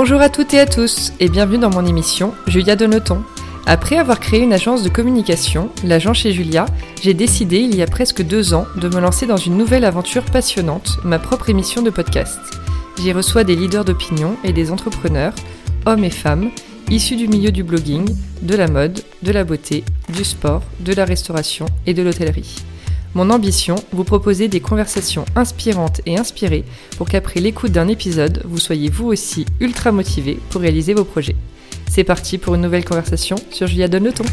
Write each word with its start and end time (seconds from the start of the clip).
Bonjour 0.00 0.20
à 0.20 0.28
toutes 0.28 0.54
et 0.54 0.60
à 0.60 0.66
tous 0.66 1.12
et 1.18 1.28
bienvenue 1.28 1.58
dans 1.58 1.70
mon 1.70 1.84
émission 1.84 2.32
Julia 2.46 2.76
Donoton. 2.76 3.24
Après 3.66 3.96
avoir 3.96 4.20
créé 4.20 4.38
une 4.38 4.52
agence 4.52 4.84
de 4.84 4.88
communication, 4.88 5.70
l'agent 5.82 6.14
chez 6.14 6.30
Julia, 6.30 6.66
j'ai 7.02 7.14
décidé 7.14 7.58
il 7.58 7.74
y 7.74 7.82
a 7.82 7.86
presque 7.88 8.22
deux 8.22 8.54
ans 8.54 8.66
de 8.76 8.88
me 8.88 9.00
lancer 9.00 9.26
dans 9.26 9.36
une 9.36 9.56
nouvelle 9.56 9.84
aventure 9.84 10.22
passionnante, 10.22 11.00
ma 11.02 11.18
propre 11.18 11.50
émission 11.50 11.82
de 11.82 11.90
podcast. 11.90 12.38
J'y 13.00 13.12
reçois 13.12 13.42
des 13.42 13.56
leaders 13.56 13.84
d'opinion 13.84 14.36
et 14.44 14.52
des 14.52 14.70
entrepreneurs, 14.70 15.34
hommes 15.84 16.04
et 16.04 16.10
femmes, 16.10 16.50
issus 16.88 17.16
du 17.16 17.26
milieu 17.26 17.50
du 17.50 17.64
blogging, 17.64 18.08
de 18.42 18.54
la 18.54 18.68
mode, 18.68 19.02
de 19.24 19.32
la 19.32 19.42
beauté, 19.42 19.82
du 20.14 20.22
sport, 20.22 20.62
de 20.78 20.92
la 20.92 21.06
restauration 21.06 21.66
et 21.86 21.94
de 21.94 22.04
l'hôtellerie. 22.04 22.67
Mon 23.14 23.30
ambition, 23.30 23.76
vous 23.92 24.04
proposer 24.04 24.48
des 24.48 24.60
conversations 24.60 25.24
inspirantes 25.34 26.02
et 26.04 26.18
inspirées 26.18 26.64
pour 26.98 27.08
qu'après 27.08 27.40
l'écoute 27.40 27.72
d'un 27.72 27.88
épisode, 27.88 28.42
vous 28.44 28.58
soyez 28.58 28.90
vous 28.90 29.06
aussi 29.06 29.46
ultra 29.60 29.92
motivé 29.92 30.38
pour 30.50 30.60
réaliser 30.60 30.92
vos 30.92 31.06
projets. 31.06 31.36
C'est 31.88 32.04
parti 32.04 32.36
pour 32.36 32.54
une 32.54 32.60
nouvelle 32.60 32.84
conversation 32.84 33.36
sur 33.50 33.66
Julia 33.66 33.88
Donne 33.88 34.04
le 34.04 34.12
ton. 34.12 34.24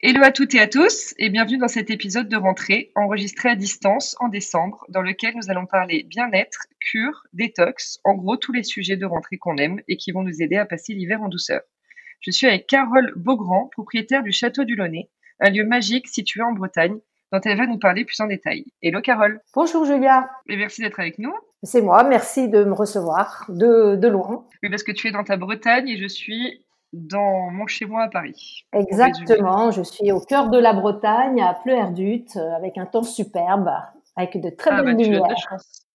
Hello 0.00 0.22
à 0.22 0.30
toutes 0.30 0.54
et 0.54 0.60
à 0.60 0.68
tous 0.68 1.14
et 1.18 1.30
bienvenue 1.30 1.58
dans 1.58 1.68
cet 1.68 1.90
épisode 1.90 2.28
de 2.28 2.36
rentrée 2.36 2.92
enregistré 2.94 3.48
à 3.48 3.56
distance 3.56 4.14
en 4.20 4.28
décembre 4.28 4.84
dans 4.88 5.02
lequel 5.02 5.34
nous 5.34 5.50
allons 5.50 5.66
parler 5.66 6.04
bien-être, 6.04 6.66
cure, 6.78 7.26
détox, 7.32 7.98
en 8.04 8.14
gros 8.14 8.36
tous 8.36 8.52
les 8.52 8.62
sujets 8.62 8.96
de 8.96 9.04
rentrée 9.04 9.36
qu'on 9.36 9.56
aime 9.56 9.80
et 9.88 9.96
qui 9.96 10.12
vont 10.12 10.22
nous 10.22 10.40
aider 10.42 10.56
à 10.56 10.64
passer 10.64 10.94
l'hiver 10.94 11.20
en 11.22 11.28
douceur. 11.28 11.60
Je 12.20 12.30
suis 12.30 12.46
avec 12.46 12.66
Carole 12.66 13.14
Beaugrand, 13.16 13.70
propriétaire 13.72 14.22
du 14.22 14.30
Château 14.30 14.64
du 14.64 14.76
Launay, 14.76 15.08
un 15.40 15.48
lieu 15.48 15.64
magique 15.64 16.06
situé 16.06 16.42
en 16.42 16.52
Bretagne, 16.52 16.98
dont 17.32 17.40
elle 17.42 17.56
va 17.56 17.66
nous 17.66 17.78
parler 17.78 18.04
plus 18.04 18.20
en 18.20 18.26
détail. 18.26 18.66
Hello 18.82 19.00
Carole. 19.00 19.40
Bonjour 19.54 19.86
Julia. 19.86 20.28
Et 20.46 20.58
merci 20.58 20.82
d'être 20.82 21.00
avec 21.00 21.18
nous. 21.18 21.32
C'est 21.62 21.80
moi, 21.80 22.04
merci 22.04 22.50
de 22.50 22.64
me 22.64 22.74
recevoir 22.74 23.46
de, 23.48 23.96
de 23.96 24.08
loin. 24.08 24.44
Oui, 24.62 24.68
parce 24.68 24.82
que 24.82 24.92
tu 24.92 25.08
es 25.08 25.12
dans 25.12 25.24
ta 25.24 25.38
Bretagne 25.38 25.88
et 25.88 25.96
je 25.96 26.06
suis 26.06 26.62
dans 26.92 27.48
mon 27.50 27.66
chez-moi 27.66 28.02
à 28.02 28.08
Paris. 28.08 28.66
Exactement, 28.74 29.70
je 29.70 29.80
suis 29.80 30.12
au 30.12 30.20
cœur 30.20 30.50
de 30.50 30.58
la 30.58 30.74
Bretagne, 30.74 31.40
à 31.40 31.54
Pleurdut, 31.54 32.26
avec 32.54 32.76
un 32.76 32.84
temps 32.84 33.02
superbe, 33.02 33.70
avec 34.14 34.38
de 34.38 34.50
très 34.50 34.72
ah, 34.72 34.82
belles 34.82 34.96
bah, 34.96 35.02
lumières. 35.02 35.34
Tu 35.36 35.54
as 35.54 35.89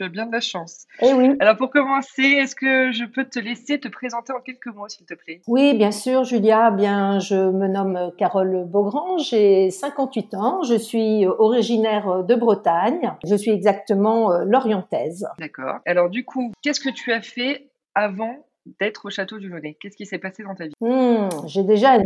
bien 0.00 0.26
de 0.26 0.32
la 0.32 0.40
chance. 0.40 0.86
Eh 1.00 1.12
oui. 1.12 1.36
Alors 1.40 1.56
pour 1.56 1.70
commencer, 1.70 2.22
est-ce 2.22 2.54
que 2.54 2.92
je 2.92 3.04
peux 3.04 3.24
te 3.24 3.38
laisser 3.38 3.78
te 3.78 3.88
présenter 3.88 4.32
en 4.32 4.40
quelques 4.40 4.66
mots, 4.66 4.88
s'il 4.88 5.06
te 5.06 5.14
plaît? 5.14 5.40
Oui, 5.46 5.74
bien 5.74 5.90
sûr, 5.90 6.24
Julia. 6.24 6.70
Bien, 6.70 7.18
je 7.18 7.34
me 7.34 7.68
nomme 7.68 8.12
Carole 8.18 8.64
Beaugrand, 8.66 9.18
j'ai 9.18 9.70
58 9.70 10.34
ans, 10.34 10.62
je 10.62 10.74
suis 10.74 11.26
originaire 11.26 12.24
de 12.24 12.34
Bretagne, 12.34 13.12
je 13.24 13.34
suis 13.34 13.50
exactement 13.50 14.32
euh, 14.32 14.44
lorientaise. 14.44 15.26
D'accord. 15.38 15.78
Alors 15.86 16.10
du 16.10 16.24
coup, 16.24 16.52
qu'est-ce 16.62 16.80
que 16.80 16.90
tu 16.90 17.12
as 17.12 17.22
fait 17.22 17.68
avant 17.94 18.36
d'être 18.80 19.06
au 19.06 19.10
château 19.10 19.38
du 19.38 19.48
Launay 19.48 19.76
Qu'est-ce 19.80 19.96
qui 19.96 20.06
s'est 20.06 20.18
passé 20.18 20.42
dans 20.42 20.54
ta 20.54 20.66
vie? 20.66 20.74
Hmm, 20.80 21.28
J'ai 21.46 21.64
déjà 21.64 21.96
une 21.96 22.04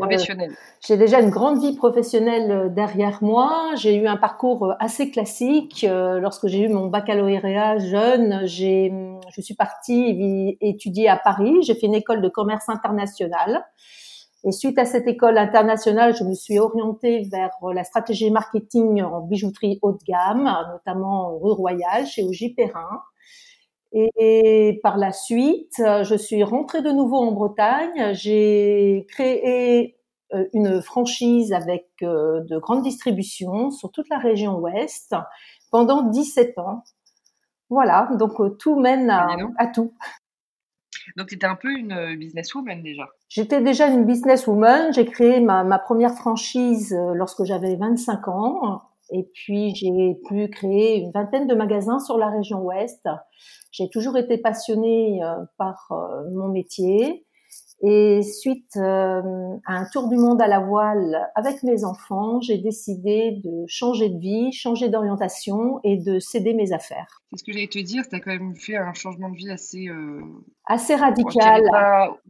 J'ai 0.81 0.97
déjà 0.97 1.21
une 1.21 1.31
grande 1.31 1.61
vie 1.61 1.77
professionnelle 1.77 2.51
euh, 2.51 2.69
derrière 2.69 3.23
moi. 3.23 3.73
J'ai 3.77 3.97
eu 3.97 4.07
un 4.07 4.17
parcours 4.17 4.65
euh, 4.65 4.75
assez 4.81 5.11
classique. 5.11 5.85
Euh, 5.89 6.19
lorsque 6.21 6.47
j'ai 6.47 6.61
eu 6.61 6.69
mon 6.69 6.87
baccalauréat 6.87 7.79
jeune, 7.79 8.47
j'ai 8.47 8.93
je 9.35 9.41
suis 9.41 9.55
partie 9.55 10.57
étudier 10.61 11.09
à 11.09 11.17
Paris. 11.17 11.63
J'ai 11.63 11.75
fait 11.75 11.87
une 11.87 11.95
école 11.95 12.23
de 12.23 12.29
commerce 12.29 12.69
international. 12.69 13.65
Et 14.45 14.53
suite 14.53 14.79
à 14.79 14.85
cette 14.85 15.09
école 15.09 15.39
internationale, 15.39 16.15
je 16.17 16.23
me 16.23 16.35
suis 16.35 16.59
orientée 16.59 17.27
vers 17.31 17.51
la 17.75 17.83
stratégie 17.83 18.31
marketing 18.31 19.03
en 19.03 19.21
bijouterie 19.23 19.81
haut 19.83 19.93
de 19.93 19.99
gamme, 20.07 20.49
notamment 20.71 21.37
rue 21.39 21.53
Royale 21.53 22.07
chez 22.07 22.23
Ogy 22.23 22.55
Perrin. 22.55 23.03
Et 23.99 24.79
par 24.83 24.99
la 24.99 25.13
suite, 25.13 25.77
je 25.79 26.15
suis 26.17 26.43
rentrée 26.43 26.83
de 26.83 26.91
nouveau 26.91 27.17
en 27.17 27.33
Bretagne. 27.33 28.13
J'ai 28.13 29.07
créé 29.09 29.97
euh, 30.35 30.45
une 30.55 30.83
franchise 30.83 31.53
avec 31.53 31.87
euh, 32.03 32.41
de 32.41 32.59
grandes 32.59 32.83
distributions 32.83 33.71
sur 33.71 33.93
toute 33.93 34.09
la 34.09 34.19
région 34.19 34.59
ouest 34.59 35.15
pendant 35.71 36.03
17 36.03 36.59
ans. 36.59 36.83
Voilà, 37.71 38.09
donc 38.19 38.41
euh, 38.41 38.51
tout 38.51 38.79
mène 38.79 39.09
à, 39.09 39.67
tout. 39.69 39.95
Donc, 41.17 41.29
tu 41.29 41.37
étais 41.37 41.47
un 41.47 41.55
peu 41.55 41.71
une 41.71 42.17
businesswoman 42.17 42.83
déjà 42.83 43.09
J'étais 43.29 43.63
déjà 43.63 43.87
une 43.87 44.05
businesswoman. 44.05 44.93
J'ai 44.93 45.05
créé 45.05 45.39
ma, 45.39 45.63
ma, 45.63 45.79
première 45.79 46.15
franchise 46.15 46.93
lorsque 47.15 47.45
j'avais 47.45 47.77
25 47.77 48.27
ans. 48.27 48.83
Et 49.11 49.29
puis, 49.35 49.75
j'ai 49.75 50.17
pu 50.29 50.49
créer 50.49 50.99
une 50.99 51.13
vingtaine 51.13 51.47
de 51.47 51.55
magasins 51.55 51.99
sur 51.99 52.19
la 52.19 52.31
région 52.31 52.63
ouest. 52.63 53.07
J'ai 53.71 53.89
toujours 53.91 54.17
été 54.17 54.39
passionnée 54.39 55.23
euh, 55.23 55.35
par 55.59 55.87
euh, 55.91 56.31
mon 56.35 56.49
métier. 56.49 57.25
Et 57.83 58.23
suite 58.23 58.75
euh, 58.79 59.21
à 59.67 59.75
un 59.75 59.85
tour 59.93 60.09
du 60.09 60.17
monde 60.17 60.41
à 60.41 60.47
la 60.47 60.61
voile 60.61 61.31
avec 61.35 61.63
mes 61.63 61.85
enfants, 61.85 62.41
j'ai 62.41 62.57
décidé 62.57 63.43
de 63.45 63.67
changer 63.69 64.09
de 64.09 64.19
vie, 64.19 64.51
changer 64.51 64.89
d'orientation 64.89 65.79
et 65.85 65.99
de 65.99 66.19
céder 66.19 66.55
mes 66.55 66.73
affaires. 66.73 67.21
C'est 67.31 67.41
ce 67.41 67.45
que 67.45 67.53
j'allais 67.53 67.67
te 67.67 67.79
dire, 67.79 68.09
tu 68.09 68.17
as 68.17 68.21
quand 68.21 68.31
même 68.31 68.57
fait 68.57 68.77
un 68.77 68.95
changement 68.95 69.29
de 69.29 69.37
vie 69.37 69.51
assez... 69.51 69.89
Assez 70.65 70.95
radical. 70.95 71.63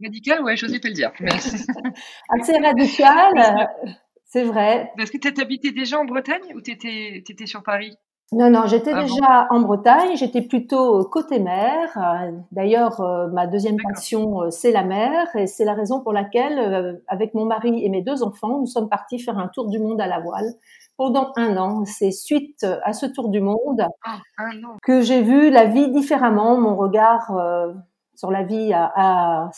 Radical, 0.03 0.43
ouais, 0.43 0.57
j'osais 0.57 0.81
pas 0.81 0.89
le 0.89 0.93
dire. 0.93 1.13
assez 2.29 2.57
radical, 2.57 3.69
c'est 4.27 4.43
vrai. 4.43 4.91
Parce 4.97 5.09
que 5.09 5.17
tu 5.17 5.41
habitais 5.41 5.71
déjà 5.71 5.99
en 5.99 6.05
Bretagne 6.05 6.53
ou 6.55 6.61
tu 6.61 6.71
étais, 6.71 7.23
étais 7.27 7.45
sur 7.45 7.63
Paris? 7.63 7.97
Non, 8.33 8.49
non, 8.49 8.67
j'étais 8.67 8.91
ah 8.93 9.03
déjà 9.03 9.47
en 9.51 9.61
Bretagne, 9.61 10.17
j'étais 10.17 10.41
plutôt 10.41 11.05
côté 11.05 11.39
mer. 11.39 11.89
Euh, 11.95 12.33
d'ailleurs, 12.51 12.99
euh, 12.99 13.27
ma 13.27 13.47
deuxième 13.47 13.77
passion, 13.77 14.41
euh, 14.41 14.49
c'est 14.49 14.73
la 14.73 14.83
mer, 14.83 15.33
et 15.37 15.47
c'est 15.47 15.63
la 15.63 15.73
raison 15.73 16.01
pour 16.01 16.11
laquelle, 16.11 17.01
avec 17.07 17.33
mon 17.33 17.45
mari 17.45 17.85
et 17.85 17.89
mes 17.89 18.01
deux 18.01 18.23
enfants, 18.23 18.59
nous 18.59 18.65
sommes 18.65 18.89
partis 18.89 19.17
faire 19.19 19.37
un 19.37 19.47
tour 19.47 19.69
du 19.69 19.79
monde 19.79 20.01
à 20.01 20.07
la 20.07 20.19
voile 20.19 20.53
pendant 20.97 21.31
un 21.37 21.55
an. 21.55 21.85
C'est 21.85 22.11
suite 22.11 22.65
à 22.83 22.91
ce 22.91 23.05
tour 23.05 23.29
du 23.29 23.39
monde 23.39 23.87
ah, 24.03 24.19
que 24.83 24.99
j'ai 25.01 25.21
vu 25.21 25.49
la 25.49 25.63
vie 25.63 25.89
différemment, 25.91 26.59
mon 26.59 26.75
regard 26.75 27.31
sur 28.13 28.29
la 28.29 28.43
vie 28.43 28.73
a, 28.73 28.91
a, 28.93 29.51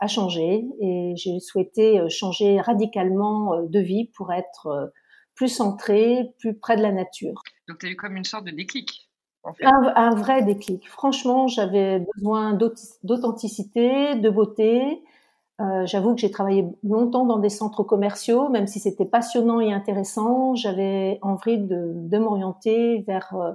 a 0.00 0.06
changé, 0.06 0.64
et 0.80 1.12
j'ai 1.16 1.38
souhaité 1.40 2.00
changer 2.08 2.60
radicalement 2.60 3.62
de 3.62 3.78
vie 3.80 4.10
pour 4.16 4.32
être 4.32 4.92
plus 5.40 5.48
centré, 5.48 6.34
plus 6.38 6.54
près 6.54 6.76
de 6.76 6.82
la 6.82 6.92
nature. 6.92 7.42
Donc, 7.66 7.78
tu 7.78 7.86
as 7.86 7.90
eu 7.90 7.96
comme 7.96 8.16
une 8.16 8.24
sorte 8.24 8.44
de 8.44 8.50
déclic. 8.50 9.08
un, 9.62 10.14
vrai 10.14 10.42
déclic. 10.42 10.86
Franchement, 10.88 11.46
j'avais 11.46 12.04
besoin 12.14 12.52
d'authenticité, 13.02 14.16
de 14.16 14.28
beauté. 14.28 15.02
Euh, 15.60 15.86
j'avoue 15.86 16.14
que 16.14 16.20
j'ai 16.20 16.30
travaillé 16.30 16.66
longtemps 16.82 17.24
dans 17.24 17.38
des 17.38 17.48
centres 17.48 17.82
commerciaux, 17.84 18.48
même 18.48 18.66
si 18.66 18.80
c'était 18.80 19.04
passionnant 19.04 19.60
et 19.60 19.72
intéressant. 19.72 20.54
J'avais 20.54 21.18
envie 21.22 21.58
de, 21.58 22.18
m'orienter 22.18 23.02
vers, 23.06 23.34
euh, 23.34 23.52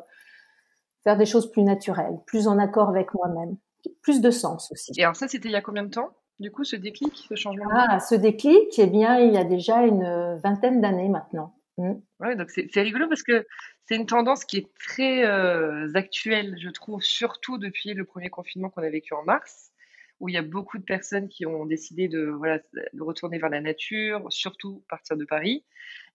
vers 1.06 1.17
des 1.17 1.25
choses 1.25 1.51
plus 1.51 1.63
naturelles, 1.63 2.19
plus 2.25 2.47
en 2.47 2.57
accord 2.57 2.89
avec 2.89 3.13
moi-même, 3.13 3.57
plus 4.01 4.22
de 4.22 4.31
sens 4.31 4.72
aussi. 4.72 4.91
Et 4.97 5.03
alors 5.03 5.16
ça, 5.16 5.27
c'était 5.27 5.50
il 5.50 5.51
y 5.51 5.56
a 5.56 5.62
combien 5.62 5.83
de 5.83 5.89
temps? 5.89 6.09
Du 6.40 6.51
coup, 6.51 6.63
ce 6.63 6.75
déclic, 6.75 7.16
ce 7.29 7.35
changement 7.35 7.69
Ah, 7.72 8.00
ce 8.00 8.16
déclic, 8.16 8.78
eh 8.78 8.88
bien, 8.88 9.19
il 9.19 9.34
y 9.34 9.38
a 9.38 9.44
déjà 9.44 9.85
une 9.85 10.38
vingtaine 10.44 10.81
d'années 10.81 11.09
maintenant. 11.09 11.56
Mmh. 11.78 11.94
Ouais, 12.22 12.35
donc 12.38 12.50
c'est 12.51 12.81
rigolo 12.81 13.07
parce 13.09 13.23
que 13.23 13.46
c'est 13.85 13.96
une 13.96 14.06
tendance 14.06 14.45
qui 14.45 14.57
est 14.57 14.74
très 14.79 15.25
euh, 15.25 15.91
actuelle, 15.94 16.57
je 16.59 16.69
trouve, 16.69 17.01
surtout 17.03 17.57
depuis 17.57 17.94
le 17.94 18.06
premier 18.06 18.29
confinement 18.29 18.69
qu'on 18.69 18.81
a 18.81 18.90
vécu 18.90 19.13
en 19.13 19.24
mars, 19.24 19.71
où 20.19 20.29
il 20.29 20.35
y 20.35 20.38
a 20.38 20.41
beaucoup 20.41 20.77
de 20.77 20.83
personnes 20.83 21.27
qui 21.27 21.45
ont 21.45 21.65
décidé 21.65 22.07
de, 22.07 22.25
voilà, 22.25 22.59
de 22.94 23.01
retourner 23.01 23.38
vers 23.38 23.50
la 23.50 23.62
nature, 23.62 24.25
surtout 24.29 24.83
partir 24.89 25.17
de 25.17 25.25
Paris. 25.25 25.63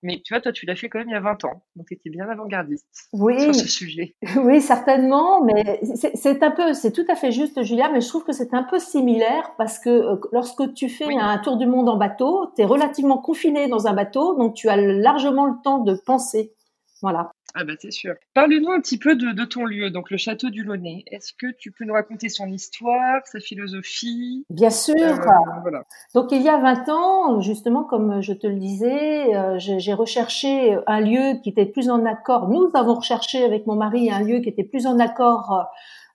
Mais 0.03 0.23
tu 0.25 0.33
vois, 0.33 0.41
toi, 0.41 0.53
tu 0.53 0.65
l'as 0.65 0.77
fait 0.77 0.89
quand 0.89 0.99
même 0.99 1.09
il 1.09 1.13
y 1.13 1.17
a 1.17 1.21
20 1.21 1.45
ans. 1.45 1.63
Donc, 1.77 1.89
tu 1.89 1.95
étais 1.95 2.09
bien 2.09 2.27
avant-gardiste 2.29 2.87
oui, 3.13 3.39
sur 3.43 3.55
ce 3.55 3.69
sujet. 3.69 4.17
Oui, 4.37 4.61
certainement. 4.63 5.45
Mais 5.45 5.81
c'est 6.15 6.43
un 6.43 6.51
peu, 6.51 6.73
c'est 6.73 6.93
tout 6.93 7.05
à 7.09 7.15
fait 7.15 7.33
juste, 7.33 7.63
Julia, 7.63 7.91
mais 7.93 8.01
je 8.01 8.09
trouve 8.09 8.25
que 8.25 8.33
c'est 8.33 8.55
un 8.55 8.63
peu 8.63 8.79
similaire 8.79 9.53
parce 9.59 9.79
que 9.79 9.91
euh, 9.91 10.17
lorsque 10.33 10.73
tu 10.73 10.89
fais 10.89 11.15
un 11.15 11.39
tour 11.39 11.59
du 11.59 11.67
monde 11.67 11.89
en 11.89 11.97
bateau, 11.97 12.51
tu 12.57 12.63
es 12.63 12.65
relativement 12.65 13.19
confiné 13.19 13.69
dans 13.69 13.87
un 13.87 13.93
bateau, 13.93 14.35
donc 14.37 14.55
tu 14.55 14.69
as 14.69 14.77
largement 14.77 15.45
le 15.45 15.55
temps 15.63 15.79
de 15.79 15.95
penser. 15.95 16.55
Voilà. 17.03 17.33
Ah 17.55 17.65
bah 17.65 17.73
c'est 17.81 17.91
sûr. 17.91 18.15
Parle-nous 18.35 18.71
un 18.71 18.81
petit 18.81 18.99
peu 18.99 19.17
de, 19.17 19.45
ton 19.45 19.65
lieu, 19.65 19.91
donc 19.91 20.11
le 20.11 20.17
château 20.17 20.51
du 20.51 20.63
Launay. 20.63 21.03
Est-ce 21.09 21.33
que 21.33 21.49
tu 21.59 21.73
peux 21.73 21.85
nous 21.85 21.95
raconter 21.95 22.29
son 22.29 22.47
histoire, 22.47 23.27
sa 23.27 23.41
philosophie? 23.41 24.45
Bien 24.51 24.71
sûr. 24.71 24.95
Euh, 24.95 25.79
donc 26.15 26.31
il 26.31 26.43
y 26.43 26.49
a 26.49 26.59
20 26.59 26.89
ans, 26.91 27.41
justement, 27.41 27.83
comme 27.83 28.23
je 28.23 28.33
te 28.33 28.47
le 28.47 28.55
disais, 28.55 29.35
euh, 29.35 29.57
j'ai 29.59 29.93
recherché 29.93 30.79
un 30.87 31.01
lieu 31.01 31.41
qui 31.43 31.51
était 31.51 31.67
plus 31.67 31.91
en 31.91 32.05
accord. 32.07 32.49
Nous 32.49 32.71
avons 32.75 32.95
recherché 32.95 33.43
avec 33.43 33.67
mon 33.67 33.75
mari 33.75 34.11
un 34.13 34.23
lieu 34.23 34.39
qui 34.41 34.49
était 34.49 34.65
plus 34.65 34.87
en 34.87 35.01
accord 35.01 35.67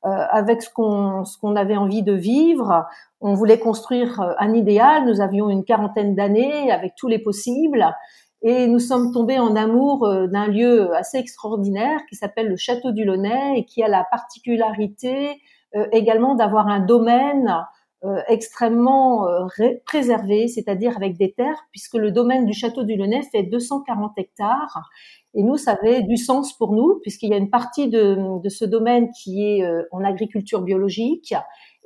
euh, 0.05 0.09
avec 0.29 0.61
ce 0.61 0.69
qu'on 0.69 1.25
ce 1.25 1.38
qu'on 1.38 1.57
avait 1.57 1.77
envie 1.77 2.03
de 2.03 2.13
vivre. 2.13 2.85
On 3.19 3.33
voulait 3.33 3.59
construire 3.59 4.35
un 4.39 4.53
idéal. 4.53 5.05
Nous 5.05 5.19
avions 5.19 5.49
une 5.49 5.65
quarantaine 5.65 6.15
d'années 6.15 6.71
avec 6.71 6.93
tous 6.95 7.09
les 7.09 7.19
possibles. 7.19 7.85
Et 8.47 8.68
nous 8.68 8.80
sommes 8.80 9.12
tombés 9.12 9.39
en 9.39 9.56
amour 9.56 10.07
d'un 10.27 10.47
lieu 10.47 10.94
assez 10.95 11.18
extraordinaire 11.18 12.00
qui 12.07 12.15
s'appelle 12.15 12.47
le 12.47 12.57
Château 12.57 12.92
du 12.92 13.03
Launay 13.03 13.57
et 13.57 13.65
qui 13.65 13.81
a 13.81 13.88
la 13.88 14.06
particularité 14.12 15.42
également 15.92 16.36
d'avoir 16.36 16.68
un 16.68 16.80
domaine 16.80 17.65
euh, 18.06 18.21
extrêmement 18.27 19.27
euh, 19.27 19.47
préservé, 19.86 20.47
c'est-à-dire 20.47 20.95
avec 20.95 21.18
des 21.18 21.31
terres, 21.31 21.65
puisque 21.71 21.95
le 21.95 22.12
domaine 22.12 22.45
du 22.45 22.53
château 22.53 22.83
du 22.83 22.95
Launay 22.95 23.24
fait 23.31 23.42
240 23.42 24.12
hectares. 24.18 24.89
Et 25.33 25.41
nous, 25.41 25.57
ça 25.57 25.71
avait 25.71 26.03
du 26.03 26.18
sens 26.18 26.56
pour 26.56 26.74
nous, 26.74 27.00
puisqu'il 27.01 27.31
y 27.31 27.33
a 27.33 27.38
une 27.38 27.50
partie 27.50 27.89
de, 27.89 28.39
ce 28.48 28.63
domaine 28.63 29.09
qui 29.12 29.44
est 29.44 29.63
euh, 29.63 29.83
en 29.91 30.03
agriculture 30.03 30.62
biologique 30.62 31.33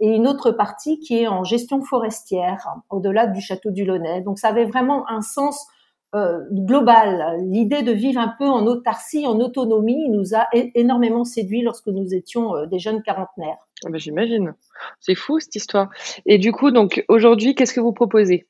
et 0.02 0.10
une 0.10 0.28
autre 0.28 0.52
partie 0.52 1.00
qui 1.00 1.20
est 1.20 1.28
en 1.28 1.46
gestion 1.46 1.82
forestière, 1.84 2.68
au-delà 2.90 3.28
du 3.28 3.40
château 3.40 3.72
du 3.72 3.86
Launay. 3.86 4.22
Donc 4.22 4.40
ça 4.40 4.50
avait 4.50 4.66
vraiment 4.66 5.10
un 5.10 5.22
sens 5.22 5.68
euh, 6.16 6.40
global. 6.52 7.38
L'idée 7.50 7.84
de 7.84 7.92
vivre 7.92 8.20
un 8.20 8.34
peu 8.38 8.46
en 8.46 8.66
autarcie, 8.66 9.28
en 9.28 9.40
autonomie, 9.40 10.10
nous 10.10 10.36
a 10.36 10.48
énormément 10.54 11.24
séduit 11.24 11.62
lorsque 11.62 11.88
nous 11.88 12.14
étions 12.14 12.66
des 12.66 12.80
jeunes 12.80 13.02
quarantenaires. 13.02 13.58
Ah 13.86 13.90
ben, 13.90 14.00
j'imagine. 14.00 14.54
C'est 15.00 15.16
fou 15.16 15.40
cette 15.40 15.56
histoire. 15.56 15.90
Et 16.26 16.38
du 16.38 16.52
coup, 16.52 16.72
donc 16.72 17.04
aujourd'hui, 17.08 17.56
qu'est-ce 17.56 17.74
que 17.74 17.80
vous 17.80 17.94
proposez 17.94 18.48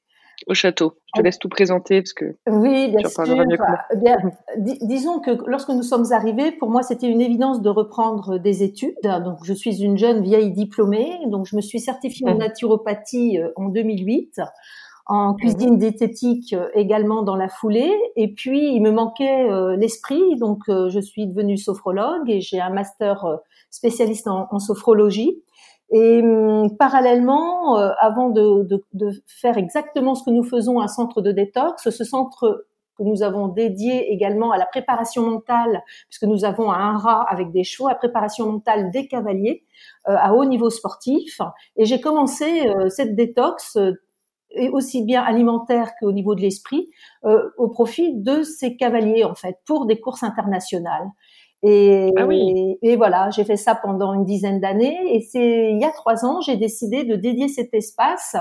au 0.48 0.54
château? 0.54 0.96
Je 1.08 1.20
te 1.20 1.26
laisse 1.26 1.38
tout 1.38 1.50
présenter 1.50 2.02
parce 2.02 2.14
que 2.14 2.38
oui, 2.48 2.90
bien 2.90 3.08
sûr. 3.08 3.26
disons 4.82 5.20
que 5.20 5.32
lorsque 5.48 5.70
nous 5.70 5.84
sommes 5.84 6.12
arrivés, 6.12 6.52
pour 6.52 6.70
moi, 6.70 6.82
c'était 6.82 7.08
une 7.08 7.22
évidence 7.22 7.62
de 7.62 7.70
reprendre 7.70 8.38
des 8.38 8.64
études. 8.64 8.96
Donc, 9.04 9.40
je 9.44 9.54
suis 9.54 9.84
une 9.84 9.98
jeune 9.98 10.24
vieille 10.24 10.52
diplômée, 10.52 11.20
donc 11.28 11.46
je 11.46 11.56
me 11.56 11.62
suis 11.62 11.80
certifiée 11.80 12.28
en 12.28 12.36
mmh. 12.36 12.40
naturopathie 12.40 13.40
euh, 13.40 13.50
en 13.56 13.70
2008 13.70 14.40
en 15.10 15.34
mmh. 15.34 15.36
cuisine 15.38 15.78
diététique 15.78 16.54
euh, 16.54 16.70
également 16.74 17.24
dans 17.24 17.36
la 17.36 17.50
foulée. 17.50 17.92
Et 18.16 18.34
puis, 18.34 18.74
il 18.74 18.82
me 18.82 18.92
manquait 18.92 19.50
euh, 19.50 19.76
l'esprit, 19.76 20.38
donc 20.38 20.62
je 20.68 21.00
suis 21.00 21.28
devenue 21.28 21.58
sophrologue 21.58 22.30
et 22.30 22.40
j'ai 22.40 22.62
un 22.62 22.70
master 22.70 23.26
spécialiste 23.70 24.28
en, 24.28 24.60
sophrologie. 24.60 25.44
Et 25.92 26.22
hum, 26.22 26.78
parallèlement, 26.78 27.80
euh, 27.80 27.92
avant 28.00 28.30
de, 28.30 28.64
de, 28.64 28.84
de, 28.94 29.12
faire 29.28 29.58
exactement 29.58 30.16
ce 30.16 30.24
que 30.24 30.30
nous 30.30 30.44
faisons, 30.44 30.80
un 30.80 30.88
centre 30.88 31.22
de 31.22 31.32
détox, 31.32 31.90
ce 31.90 32.04
centre 32.04 32.66
que 32.96 33.04
nous 33.04 33.24
avons 33.24 33.48
dédié 33.48 34.12
également 34.12 34.52
à 34.52 34.58
la 34.58 34.66
préparation 34.66 35.24
mentale, 35.24 35.82
puisque 36.10 36.26
nous 36.26 36.44
avons 36.44 36.72
un 36.72 36.98
rat 36.98 37.26
avec 37.28 37.52
des 37.52 37.64
chevaux, 37.64 37.88
à 37.88 37.96
préparation 37.96 38.52
mentale 38.52 38.92
des 38.92 39.08
cavaliers 39.08 39.64
euh, 40.08 40.16
à 40.18 40.34
haut 40.34 40.46
niveau 40.46 40.70
sportif. 40.70 41.40
Et 41.78 41.86
j'ai 41.86 42.02
commencé 42.02 42.68
euh, 42.68 42.90
cette 42.90 43.16
détox 43.16 43.78
et 44.52 44.70
aussi 44.70 45.04
bien 45.04 45.22
alimentaire 45.22 45.92
qu'au 46.00 46.12
niveau 46.12 46.36
de 46.36 46.42
l'esprit, 46.42 46.90
au 47.58 47.68
profit 47.68 48.16
de 48.16 48.44
ces 48.44 48.78
cavaliers 48.78 49.24
en 49.24 49.36
fait 49.36 49.58
pour 49.66 49.86
des 49.86 50.00
courses 50.00 50.24
internationales. 50.24 51.08
Et, 51.62 52.14
ah 52.16 52.26
et, 52.32 52.96
voilà, 52.96 53.30
j'ai 53.32 53.44
fait 53.44 53.58
ça 53.58 53.76
pendant 53.76 54.14
une 54.14 54.24
dizaine 54.24 54.62
d'années. 54.62 54.98
Et 55.14 55.22
c'est 55.22 55.72
il 55.72 55.80
y 55.80 55.84
a 55.84 55.92
trois 55.92 56.26
ans, 56.26 56.40
j'ai 56.42 56.56
décidé 56.56 57.04
de 57.04 57.16
dédier 57.16 57.50
cet 57.50 57.74
espace 57.74 58.36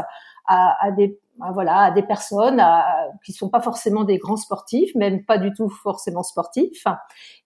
à, 0.46 0.86
à 0.86 0.92
des 0.92 1.18
voilà 1.52 1.78
à 1.82 1.90
des 1.92 2.02
personnes 2.02 2.58
à, 2.58 2.84
qui 3.24 3.32
sont 3.32 3.48
pas 3.48 3.60
forcément 3.60 4.04
des 4.04 4.18
grands 4.18 4.36
sportifs, 4.36 4.94
même 4.94 5.24
pas 5.24 5.38
du 5.38 5.52
tout 5.52 5.68
forcément 5.68 6.22
sportifs. 6.22 6.84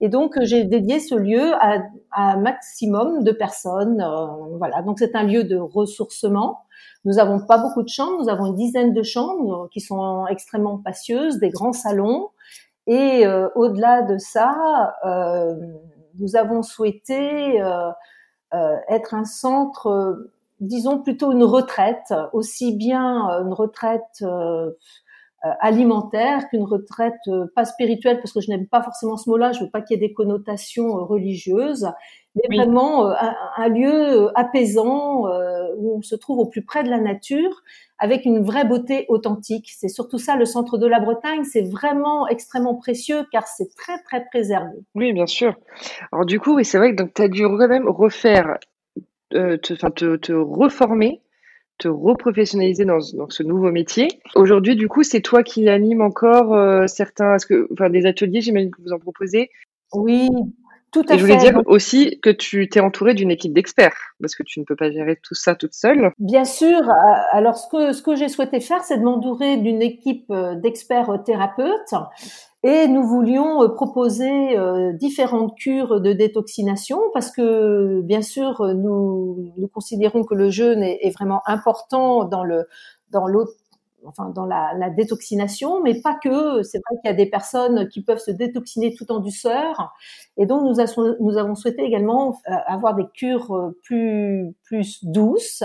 Et 0.00 0.08
donc 0.08 0.35
j'ai 0.43 0.65
dédié 0.65 1.00
ce 1.00 1.15
lieu 1.15 1.55
à, 1.55 1.79
à 2.11 2.32
un 2.32 2.37
maximum 2.37 3.25
de 3.25 3.32
personnes. 3.32 4.03
Euh, 4.03 4.56
voilà, 4.58 4.82
donc 4.82 4.99
c'est 4.99 5.15
un 5.17 5.25
lieu 5.25 5.44
de 5.44 5.56
ressourcement. 5.56 6.65
Nous 7.05 7.19
avons 7.19 7.41
pas 7.41 7.59
beaucoup 7.59 7.83
de 7.83 7.89
chambres, 7.89 8.23
nous 8.23 8.29
avons 8.29 8.47
une 8.47 8.55
dizaine 8.55 8.93
de 8.93 9.03
chambres 9.03 9.69
qui 9.73 9.81
sont 9.81 10.27
extrêmement 10.29 10.79
spacieuses, 10.79 11.39
des 11.39 11.51
grands 11.51 11.73
salons. 11.73 12.31
Et 12.87 13.27
euh, 13.27 13.49
au-delà 13.55 14.03
de 14.03 14.19
ça, 14.19 14.95
euh, 15.05 15.55
nous 16.19 16.37
avons 16.37 16.63
souhaité 16.63 17.61
euh, 17.61 17.91
être 18.89 19.15
un 19.15 19.25
centre, 19.25 20.29
disons 20.61 20.99
plutôt 20.99 21.33
une 21.33 21.45
retraite, 21.45 22.13
aussi 22.33 22.77
bien 22.77 23.29
une 23.45 23.53
retraite 23.53 24.25
alimentaire 25.43 26.49
qu'une 26.51 26.63
retraite 26.63 27.15
pas 27.57 27.65
spirituelle 27.65 28.19
parce 28.19 28.33
que 28.33 28.41
je 28.41 28.51
n'aime 28.51 28.69
pas 28.69 28.83
forcément 28.83 29.17
ce 29.17 29.29
mot-là, 29.31 29.53
je 29.53 29.65
veux 29.65 29.71
pas 29.71 29.81
qu'il 29.81 29.99
y 29.99 30.05
ait 30.05 30.07
des 30.07 30.15
connotations 30.15 30.93
religieuses, 31.05 31.89
mais 32.34 32.56
vraiment 32.56 33.08
un, 33.08 33.34
un, 33.56 33.69
lieu 33.69 34.31
apaisant 34.38 35.26
où 35.76 35.96
on 35.96 36.02
se 36.02 36.14
trouve 36.14 36.38
au 36.38 36.46
plus 36.46 36.62
près 36.62 36.82
de 36.82 36.88
la 36.88 36.99
nature 36.99 37.62
avec 38.02 38.25
une 38.25 38.43
vraie 38.43 38.64
beauté 38.64 39.06
authentique. 39.08 39.70
C'est 39.76 39.88
surtout 39.88 40.19
ça 40.19 40.37
le 40.37 40.44
centre 40.44 40.76
de 40.76 40.88
la 40.88 40.99
Bretagne, 40.99 41.44
c'est 41.44 41.62
vraiment 41.62 42.26
extrêmement 42.26 42.75
précieux 42.75 43.25
car 43.31 43.46
c'est 43.46 43.73
très 43.76 44.02
très 44.02 44.25
préservé. 44.25 44.76
Oui, 44.96 45.12
bien 45.12 45.26
sûr. 45.26 45.55
Alors 46.11 46.26
du 46.26 46.40
coup, 46.40 46.56
oui, 46.56 46.64
c'est 46.64 46.79
vrai 46.79 46.96
que 46.96 47.05
tu 47.05 47.23
as 47.23 47.29
dû 47.29 47.44
quand 47.44 47.69
même 47.69 47.88
refaire, 47.88 48.58
euh, 49.34 49.56
te, 49.56 49.75
te, 49.75 50.17
te, 50.17 50.32
reformer, 50.32 51.23
te 51.79 51.87
reprofessionnaliser 51.87 52.84
dans, 52.84 52.99
dans 53.14 53.31
ce 53.31 53.44
nouveau 53.44 53.70
métier. 53.70 54.08
Aujourd'hui, 54.34 54.75
du 54.75 54.88
coup, 54.88 55.05
c'est 55.05 55.20
toi 55.20 55.44
qui 55.44 55.69
anime 55.69 56.00
encore 56.00 56.55
euh, 56.55 56.88
certains, 56.88 57.38
ce 57.38 57.46
que, 57.46 57.69
enfin, 57.73 57.88
des 57.88 58.06
ateliers, 58.06 58.40
j'imagine 58.40 58.73
que 58.73 58.82
vous 58.82 58.93
en 58.93 58.99
proposez? 58.99 59.49
Oui, 59.93 60.29
tout 60.93 61.05
à 61.09 61.15
et 61.15 61.19
je 61.19 61.23
voulais 61.23 61.39
dire 61.39 61.61
aussi 61.67 62.21
que 62.21 62.31
tu 62.31 62.69
t'es 62.69 62.81
entouré 62.81 63.15
d'une 63.15 63.31
équipe 63.31 63.55
d'experts, 63.55 63.97
parce 64.21 64.35
que 64.35 64.43
tu 64.43 64.61
ne 64.61 64.65
peux 64.65 64.77
pas 64.77 64.91
gérer 64.91 65.19
tout 65.23 65.35
ça 65.35 65.55
toute 65.55 65.73
seule. 65.73 66.12
Bien 66.19 66.44
sûr. 66.44 66.79
Euh, 66.79 66.93
alors, 67.33 67.56
ce 67.56 67.67
que, 67.69 67.93
ce 67.93 68.03
que 68.03 68.15
j'ai 68.15 68.29
souhaité 68.29 68.61
faire, 68.61 68.85
c'est 68.85 68.99
de 68.99 69.03
m'entourer 69.03 69.56
d'une 69.56 69.81
équipe 69.81 70.31
euh, 70.31 70.55
d'experts 70.55 71.11
euh, 71.11 71.19
thérapeutes. 71.19 71.94
Et 72.62 72.87
nous 72.87 73.05
voulions 73.05 73.69
proposer 73.75 74.56
différentes 74.94 75.56
cures 75.59 76.00
de 76.00 76.12
détoxination 76.12 77.00
parce 77.12 77.33
que, 77.33 78.03
bien 78.03 78.23
sûr, 78.23 78.62
nous, 78.77 79.53
nous 79.56 79.67
considérons 79.67 80.23
que 80.23 80.37
le 80.37 80.49
jeûne 80.49 80.81
est, 80.81 81.00
est 81.03 81.11
vraiment 81.11 81.43
important 81.47 82.25
dans 82.25 82.44
le 82.44 82.69
dans 83.11 83.27
l'autre 83.27 83.53
enfin 84.07 84.31
dans 84.31 84.47
la, 84.47 84.73
la, 84.77 84.91
détoxination, 84.91 85.83
mais 85.83 86.01
pas 86.01 86.15
que. 86.15 86.63
C'est 86.63 86.79
vrai 86.79 87.01
qu'il 87.01 87.11
y 87.11 87.15
a 87.15 87.17
des 87.17 87.31
personnes 87.31 87.89
qui 87.89 88.03
peuvent 88.03 88.19
se 88.19 88.31
détoxiner 88.31 88.95
tout 88.95 89.11
en 89.11 89.21
douceur, 89.21 89.93
et 90.37 90.47
donc 90.47 90.63
nous, 90.63 90.81
avons, 90.81 91.55
souhaité 91.55 91.83
également 91.83 92.39
euh, 92.49 92.55
avoir 92.67 92.95
des 92.95 93.07
cures 93.15 93.55
euh, 93.55 93.79
plus 93.83 94.55
plus 94.65 95.05
douces, 95.05 95.63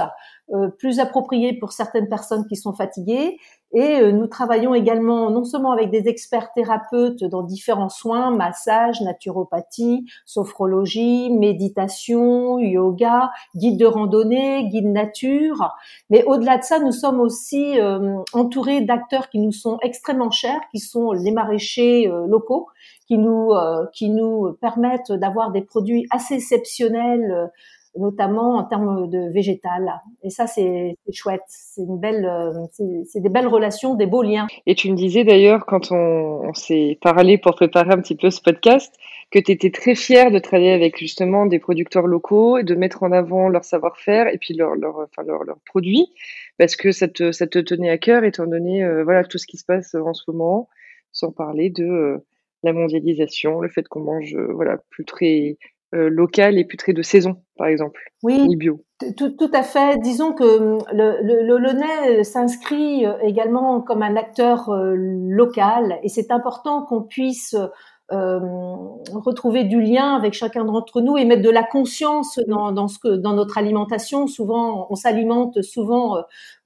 euh, 0.53 0.69
plus 0.69 0.99
appropriées 0.99 1.57
pour 1.57 1.71
certaines 1.71 2.09
personnes 2.09 2.45
qui 2.47 2.55
sont 2.55 2.73
fatiguées, 2.73 3.37
et 3.73 3.99
euh, 3.99 4.11
nous 4.11 4.27
travaillons 4.27 4.73
également 4.73 5.29
non 5.29 5.43
seulement 5.43 5.71
avec 5.71 5.89
des 5.89 6.07
experts 6.07 6.51
thérapeutes 6.53 7.23
dans 7.25 7.43
différents 7.43 7.89
soins, 7.89 8.31
massage, 8.31 9.01
naturopathie, 9.01 10.05
sophrologie, 10.25 11.29
méditation, 11.31 12.59
yoga, 12.59 13.29
guide 13.55 13.77
de 13.77 13.85
randonnée, 13.85 14.69
guide 14.69 14.87
nature. 14.87 15.73
Mais 16.09 16.23
au-delà 16.23 16.57
de 16.57 16.63
ça, 16.63 16.79
nous 16.79 16.93
sommes 16.93 17.19
aussi 17.19 17.79
euh, 17.79 18.17
entourés 18.31 18.81
d'acteurs 18.81 19.29
qui 19.29 19.39
nous 19.39 19.51
sont 19.51 19.77
extrêmement 19.81 20.31
chers, 20.31 20.61
qui 20.71 20.79
sont 20.79 21.11
les 21.11 21.31
maraîchers 21.31 22.07
euh, 22.07 22.25
locaux, 22.27 22.67
qui 23.07 23.17
nous 23.17 23.51
qui 23.93 24.09
nous 24.09 24.53
permettent 24.59 25.13
d'avoir 25.13 25.51
des 25.51 25.61
produits 25.61 26.05
assez 26.11 26.35
exceptionnels 26.35 27.49
notamment 27.99 28.55
en 28.55 28.63
termes 28.63 29.09
de 29.09 29.31
végétal. 29.31 30.01
Et 30.23 30.29
ça, 30.29 30.47
c'est 30.47 30.95
chouette. 31.11 31.41
C'est 31.47 31.81
une 31.81 31.99
belle, 31.99 32.25
euh, 32.25 32.51
c'est 33.05 33.19
des 33.19 33.29
belles 33.29 33.47
relations, 33.47 33.95
des 33.95 34.05
beaux 34.05 34.23
liens. 34.23 34.47
Et 34.65 34.75
tu 34.75 34.91
me 34.91 34.95
disais 34.95 35.23
d'ailleurs, 35.23 35.65
quand 35.65 35.91
on, 35.91 36.53
s'est 36.53 36.97
parlé 37.01 37.37
pour 37.37 37.55
préparer 37.55 37.91
un 37.91 38.01
petit 38.01 38.15
peu 38.15 38.29
ce 38.29 38.41
podcast, 38.41 38.95
que 39.31 39.39
tu 39.39 39.51
étais 39.51 39.69
très 39.69 39.95
fière 39.95 40.31
de 40.31 40.39
travailler 40.39 40.71
avec 40.71 40.97
justement 40.97 41.45
des 41.45 41.59
producteurs 41.59 42.07
locaux 42.07 42.57
et 42.57 42.63
de 42.63 42.73
mettre 42.75 43.03
en 43.03 43.11
avant 43.11 43.49
leur 43.49 43.65
savoir-faire 43.65 44.27
et 44.27 44.37
puis 44.37 44.53
leurs 44.53 44.75
leur, 44.75 44.99
enfin, 44.99 45.23
leur, 45.27 45.43
leur 45.43 45.59
produits, 45.65 46.07
parce 46.57 46.75
que 46.75 46.91
ça 46.91 47.07
te, 47.07 47.31
ça 47.31 47.45
te 47.45 47.59
tenait 47.59 47.89
à 47.89 47.97
cœur 47.97 48.23
étant 48.23 48.47
donné 48.47 48.83
euh, 48.83 49.03
voilà, 49.03 49.23
tout 49.25 49.37
ce 49.37 49.45
qui 49.45 49.57
se 49.57 49.65
passe 49.65 49.93
en 49.95 50.13
ce 50.13 50.23
moment, 50.27 50.69
sans 51.11 51.31
parler 51.31 51.69
de 51.69 51.83
euh, 51.83 52.25
la 52.63 52.71
mondialisation, 52.71 53.59
le 53.59 53.69
fait 53.69 53.87
qu'on 53.87 53.99
mange 53.99 54.35
voilà, 54.35 54.77
plus 54.89 55.05
très 55.05 55.57
euh, 55.95 56.09
local 56.09 56.57
et 56.57 56.65
plus 56.65 56.77
très 56.77 56.93
de 56.93 57.01
saison, 57.01 57.41
par 57.57 57.67
exemple. 57.67 58.01
Oui, 58.23 58.55
bio. 58.57 58.83
Tout, 59.15 59.29
tout, 59.29 59.51
à 59.53 59.63
fait. 59.63 59.99
Disons 60.01 60.33
que 60.33 60.43
hum, 60.43 60.79
le, 60.91 61.21
le, 61.21 61.57
le 61.57 62.23
s'inscrit 62.23 63.05
euh, 63.05 63.13
également 63.21 63.81
comme 63.81 64.01
un 64.01 64.15
acteur 64.15 64.69
euh, 64.69 64.95
local 64.95 65.99
et 66.03 66.09
c'est 66.09 66.31
important 66.31 66.83
qu'on 66.83 67.03
puisse 67.03 67.55
euh, 68.11 68.39
retrouver 69.13 69.65
du 69.65 69.81
lien 69.81 70.15
avec 70.15 70.33
chacun 70.33 70.65
d'entre 70.65 71.01
nous 71.01 71.17
et 71.17 71.25
mettre 71.25 71.43
de 71.43 71.49
la 71.49 71.63
conscience 71.63 72.39
dans, 72.47 72.71
dans, 72.71 72.87
ce 72.87 72.99
que, 72.99 73.15
dans 73.15 73.33
notre 73.33 73.57
alimentation. 73.57 74.27
Souvent, 74.27 74.87
on 74.89 74.95
s'alimente 74.95 75.61
souvent 75.61 76.17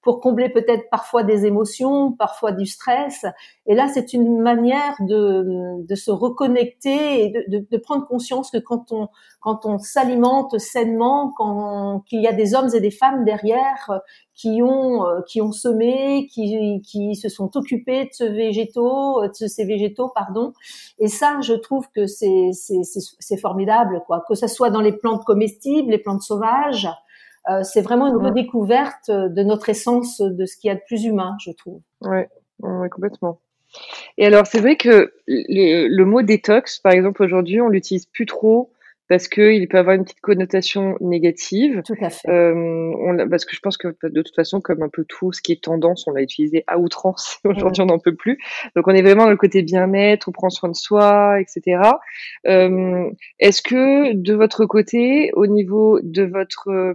pour 0.01 0.20
combler 0.20 0.50
peut-être 0.50 0.89
parfois 0.89 1.24
des 1.24 1.46
émotions, 1.46 2.12
parfois 2.12 2.51
du 2.51 2.65
stress. 2.65 3.25
Et 3.67 3.75
là, 3.75 3.88
c'est 3.88 4.13
une 4.13 4.39
manière 4.39 4.96
de, 5.00 5.86
de 5.86 5.96
se 5.96 6.10
reconnecter 6.10 7.24
et 7.24 7.29
de, 7.29 7.43
de, 7.48 7.67
de, 7.70 7.77
prendre 7.77 8.08
conscience 8.08 8.50
que 8.51 8.58
quand 8.58 8.91
on 8.91 9.10
quand 9.39 9.65
on 9.65 9.79
s'alimente 9.79 10.58
sainement, 10.60 11.34
quand 11.36 12.03
qu'il 12.08 12.22
y 12.22 12.27
a 12.27 12.34
des 12.34 12.53
hommes 12.53 12.70
et 12.74 12.79
des 12.79 12.91
femmes 12.91 13.25
derrière 13.25 14.01
qui 14.34 14.62
ont 14.63 15.05
euh, 15.05 15.22
qui 15.27 15.41
ont 15.41 15.51
semé, 15.51 16.27
qui 16.27 16.81
qui 16.81 17.15
se 17.15 17.29
sont 17.29 17.55
occupés 17.55 18.05
de 18.05 18.10
ce 18.12 18.24
végétaux, 18.24 19.22
de 19.27 19.48
ces 19.48 19.65
végétaux, 19.65 20.10
pardon. 20.10 20.53
Et 21.00 21.08
ça, 21.08 21.39
je 21.41 21.53
trouve 21.53 21.88
que 21.93 22.08
c'est 22.08 22.50
c'est 22.53 22.81
c'est 22.84 23.38
formidable, 23.38 24.03
quoi. 24.08 24.24
Que 24.27 24.36
ce 24.36 24.48
soit 24.48 24.72
dans 24.72 24.81
les 24.81 24.93
plantes 24.93 25.24
comestibles, 25.25 25.91
les 25.91 26.00
plantes 26.00 26.24
sauvages, 26.24 26.88
euh, 26.88 27.11
c'est 27.63 27.81
vraiment 27.81 28.07
une 28.07 28.24
redécouverte 28.24 29.10
de 29.10 29.43
notre 29.43 29.69
essence, 29.69 30.21
de 30.21 30.45
ce 30.45 30.57
qu'il 30.57 30.69
y 30.69 30.71
a 30.71 30.75
de 30.75 30.81
plus 30.86 31.05
humain, 31.05 31.36
je 31.43 31.51
trouve. 31.51 31.81
Ouais, 32.01 32.29
ouais 32.60 32.89
complètement. 32.89 33.39
Et 34.17 34.25
alors, 34.25 34.45
c'est 34.45 34.60
vrai 34.60 34.75
que 34.75 35.13
le, 35.27 35.88
le, 35.88 36.05
mot 36.05 36.21
détox, 36.21 36.79
par 36.79 36.91
exemple, 36.91 37.24
aujourd'hui, 37.24 37.62
on 37.62 37.69
l'utilise 37.69 38.05
plus 38.05 38.25
trop 38.25 38.71
parce 39.12 39.27
qu'il 39.27 39.67
peut 39.67 39.77
avoir 39.77 39.98
une 39.98 40.05
petite 40.05 40.21
connotation 40.21 40.95
négative. 41.01 41.81
Tout 41.86 41.95
à 42.00 42.10
fait. 42.10 42.29
Euh, 42.29 42.53
on, 42.55 43.27
parce 43.29 43.43
que 43.43 43.53
je 43.53 43.60
pense 43.60 43.75
que 43.75 43.89
de 44.03 44.21
toute 44.21 44.33
façon, 44.33 44.62
comme 44.62 44.83
un 44.83 44.88
peu 44.88 45.03
tout 45.03 45.33
ce 45.33 45.41
qui 45.41 45.51
est 45.51 45.62
tendance, 45.62 46.07
on 46.07 46.12
l'a 46.12 46.21
utilisé 46.21 46.63
à 46.67 46.79
outrance. 46.79 47.39
Aujourd'hui, 47.43 47.81
on 47.81 47.88
n'en 47.88 48.00
peut 48.00 48.15
plus. 48.15 48.39
Donc, 48.74 48.88
on 48.88 48.91
est 48.91 49.01
vraiment 49.01 49.25
dans 49.25 49.29
le 49.29 49.36
côté 49.36 49.63
bien-être, 49.63 50.29
on 50.29 50.31
prend 50.31 50.50
soin 50.50 50.69
de 50.69 50.75
soi, 50.75 51.41
etc. 51.41 51.81
Euh, 52.48 53.10
Est-ce 53.39 53.62
que 53.62 54.13
de 54.13 54.33
votre 54.33 54.65
côté, 54.65 55.31
au 55.33 55.45
niveau 55.45 56.00
de 56.01 56.24
votre 56.24 56.69
euh, 56.69 56.93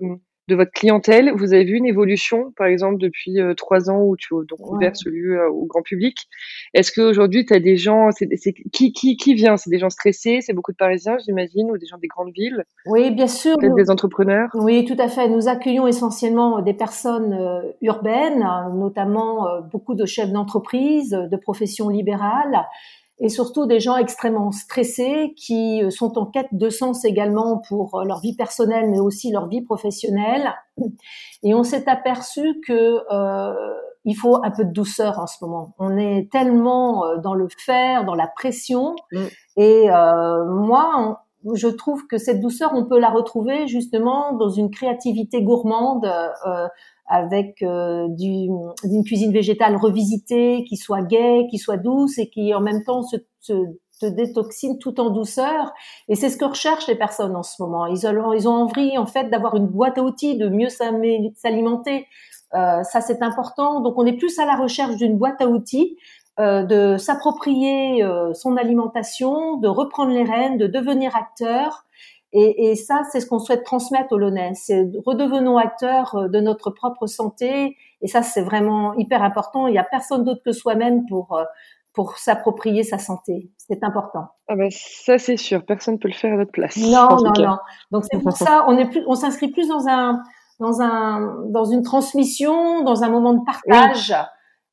de 0.48 0.54
votre 0.54 0.70
clientèle, 0.70 1.32
vous 1.34 1.52
avez 1.52 1.64
vu 1.64 1.76
une 1.76 1.86
évolution, 1.86 2.52
par 2.56 2.68
exemple, 2.68 2.98
depuis 2.98 3.40
euh, 3.40 3.54
trois 3.54 3.90
ans 3.90 4.00
où 4.02 4.16
tu 4.16 4.34
as 4.34 4.44
donc 4.48 4.70
ouvert 4.70 4.96
celui 4.96 5.32
euh, 5.32 5.48
au 5.50 5.66
grand 5.66 5.82
public. 5.82 6.28
Est-ce 6.72 6.92
qu'aujourd'hui, 6.92 7.44
tu 7.44 7.52
as 7.52 7.58
des 7.58 7.76
gens, 7.76 8.10
c'est, 8.12 8.28
qui, 8.72 8.92
qui, 8.92 9.16
qui 9.16 9.34
vient? 9.34 9.56
C'est 9.56 9.70
des 9.70 9.78
gens 9.78 9.90
stressés 9.90 10.38
C'est 10.40 10.52
beaucoup 10.52 10.72
de 10.72 10.76
Parisiens, 10.76 11.16
j'imagine, 11.24 11.70
ou 11.70 11.78
des 11.78 11.86
gens 11.86 11.98
des 11.98 12.06
grandes 12.06 12.32
villes? 12.32 12.64
Oui, 12.86 13.10
bien 13.10 13.26
sûr. 13.26 13.56
Peut-être 13.58 13.74
des 13.74 13.90
entrepreneurs? 13.90 14.50
Oui, 14.54 14.84
tout 14.84 14.96
à 15.00 15.08
fait. 15.08 15.28
Nous 15.28 15.48
accueillons 15.48 15.88
essentiellement 15.88 16.62
des 16.62 16.74
personnes 16.74 17.34
euh, 17.34 17.72
urbaines, 17.82 18.46
notamment 18.74 19.48
beaucoup 19.72 19.94
de 19.94 20.06
chefs 20.06 20.30
d'entreprise, 20.30 21.10
de 21.10 21.36
professions 21.36 21.88
libérales 21.88 22.66
et 23.18 23.28
surtout 23.28 23.66
des 23.66 23.80
gens 23.80 23.96
extrêmement 23.96 24.52
stressés 24.52 25.34
qui 25.36 25.82
euh, 25.82 25.90
sont 25.90 26.18
en 26.18 26.26
quête 26.26 26.48
de 26.52 26.68
sens 26.68 27.04
également 27.04 27.62
pour 27.68 27.96
euh, 27.96 28.04
leur 28.04 28.20
vie 28.20 28.36
personnelle 28.36 28.90
mais 28.90 29.00
aussi 29.00 29.30
leur 29.30 29.48
vie 29.48 29.62
professionnelle. 29.62 30.52
Et 31.42 31.54
on 31.54 31.62
s'est 31.62 31.88
aperçu 31.88 32.60
que 32.66 33.00
euh, 33.10 33.54
il 34.06 34.14
faut 34.14 34.36
un 34.42 34.50
peu 34.50 34.64
de 34.64 34.72
douceur 34.72 35.18
en 35.18 35.26
ce 35.26 35.36
moment. 35.42 35.74
On 35.78 35.98
est 35.98 36.30
tellement 36.30 37.04
euh, 37.04 37.16
dans 37.18 37.34
le 37.34 37.48
faire, 37.58 38.04
dans 38.04 38.14
la 38.14 38.28
pression. 38.28 38.94
Mm. 39.12 39.24
Et 39.56 39.90
euh, 39.90 40.44
moi, 40.46 41.24
je 41.54 41.66
trouve 41.66 42.06
que 42.06 42.16
cette 42.16 42.40
douceur, 42.40 42.70
on 42.74 42.86
peut 42.86 43.00
la 43.00 43.10
retrouver 43.10 43.66
justement 43.66 44.32
dans 44.32 44.48
une 44.48 44.70
créativité 44.70 45.42
gourmande. 45.42 46.06
Euh, 46.06 46.68
avec 47.08 47.62
euh, 47.62 48.08
du, 48.08 48.48
d'une 48.84 49.04
cuisine 49.04 49.32
végétale 49.32 49.76
revisitée, 49.76 50.64
qui 50.68 50.76
soit 50.76 51.02
gaie, 51.02 51.46
qui 51.50 51.58
soit 51.58 51.76
douce 51.76 52.18
et 52.18 52.28
qui 52.28 52.54
en 52.54 52.60
même 52.60 52.82
temps 52.84 53.02
se, 53.02 53.16
se, 53.40 53.52
se 53.92 54.06
détoxine 54.06 54.78
tout 54.78 55.00
en 55.00 55.10
douceur. 55.10 55.72
Et 56.08 56.16
c'est 56.16 56.30
ce 56.30 56.36
que 56.36 56.44
recherchent 56.44 56.88
les 56.88 56.96
personnes 56.96 57.36
en 57.36 57.42
ce 57.42 57.62
moment. 57.62 57.86
Ils 57.86 58.06
ont, 58.06 58.32
ils 58.32 58.48
ont 58.48 58.54
envie 58.54 58.98
en 58.98 59.06
fait 59.06 59.30
d'avoir 59.30 59.54
une 59.56 59.68
boîte 59.68 59.98
à 59.98 60.02
outils, 60.02 60.36
de 60.36 60.48
mieux 60.48 60.68
s'alimenter. 60.68 62.06
Euh, 62.54 62.82
ça 62.82 63.00
c'est 63.00 63.22
important. 63.22 63.80
Donc 63.80 63.94
on 63.98 64.06
est 64.06 64.16
plus 64.16 64.38
à 64.38 64.46
la 64.46 64.56
recherche 64.56 64.96
d'une 64.96 65.16
boîte 65.16 65.40
à 65.40 65.48
outils. 65.48 65.96
Euh, 66.38 66.64
de 66.64 66.98
s'approprier 66.98 68.04
euh, 68.04 68.34
son 68.34 68.58
alimentation, 68.58 69.56
de 69.56 69.68
reprendre 69.68 70.10
les 70.10 70.22
rênes, 70.22 70.58
de 70.58 70.66
devenir 70.66 71.16
acteur 71.16 71.85
et, 72.32 72.70
et 72.70 72.76
ça, 72.76 73.02
c'est 73.10 73.20
ce 73.20 73.26
qu'on 73.26 73.38
souhaite 73.38 73.64
transmettre 73.64 74.12
aux 74.12 74.18
Lonnais. 74.18 74.52
C'est 74.54 74.84
redevenons 75.04 75.58
acteurs 75.58 76.14
euh, 76.16 76.28
de 76.28 76.40
notre 76.40 76.70
propre 76.70 77.06
santé. 77.06 77.76
Et 78.02 78.08
ça, 78.08 78.22
c'est 78.22 78.42
vraiment 78.42 78.94
hyper 78.94 79.22
important. 79.22 79.66
Il 79.68 79.72
n'y 79.72 79.78
a 79.78 79.84
personne 79.84 80.24
d'autre 80.24 80.42
que 80.44 80.52
soi-même 80.52 81.06
pour 81.08 81.36
euh, 81.36 81.44
pour 81.96 82.18
s'approprier 82.18 82.82
sa 82.82 82.98
santé. 82.98 83.50
C'est 83.56 83.82
important. 83.82 84.26
Ah 84.48 84.54
ben 84.54 84.68
ça 84.70 85.16
c'est 85.18 85.38
sûr, 85.38 85.64
personne 85.64 85.98
peut 85.98 86.08
le 86.08 86.14
faire 86.14 86.34
à 86.34 86.36
votre 86.36 86.52
place. 86.52 86.76
Non, 86.76 87.08
non, 87.16 87.32
non. 87.38 87.56
Donc 87.90 88.04
c'est 88.10 88.22
pour 88.22 88.36
ça, 88.36 88.66
on 88.68 88.76
est 88.76 88.90
plus, 88.90 89.02
on 89.06 89.14
s'inscrit 89.14 89.48
plus 89.48 89.66
dans 89.66 89.88
un, 89.88 90.22
dans 90.60 90.82
un, 90.82 91.46
dans 91.48 91.64
une 91.64 91.82
transmission, 91.82 92.82
dans 92.82 93.02
un 93.02 93.08
moment 93.08 93.32
de 93.32 93.40
partage, 93.46 94.14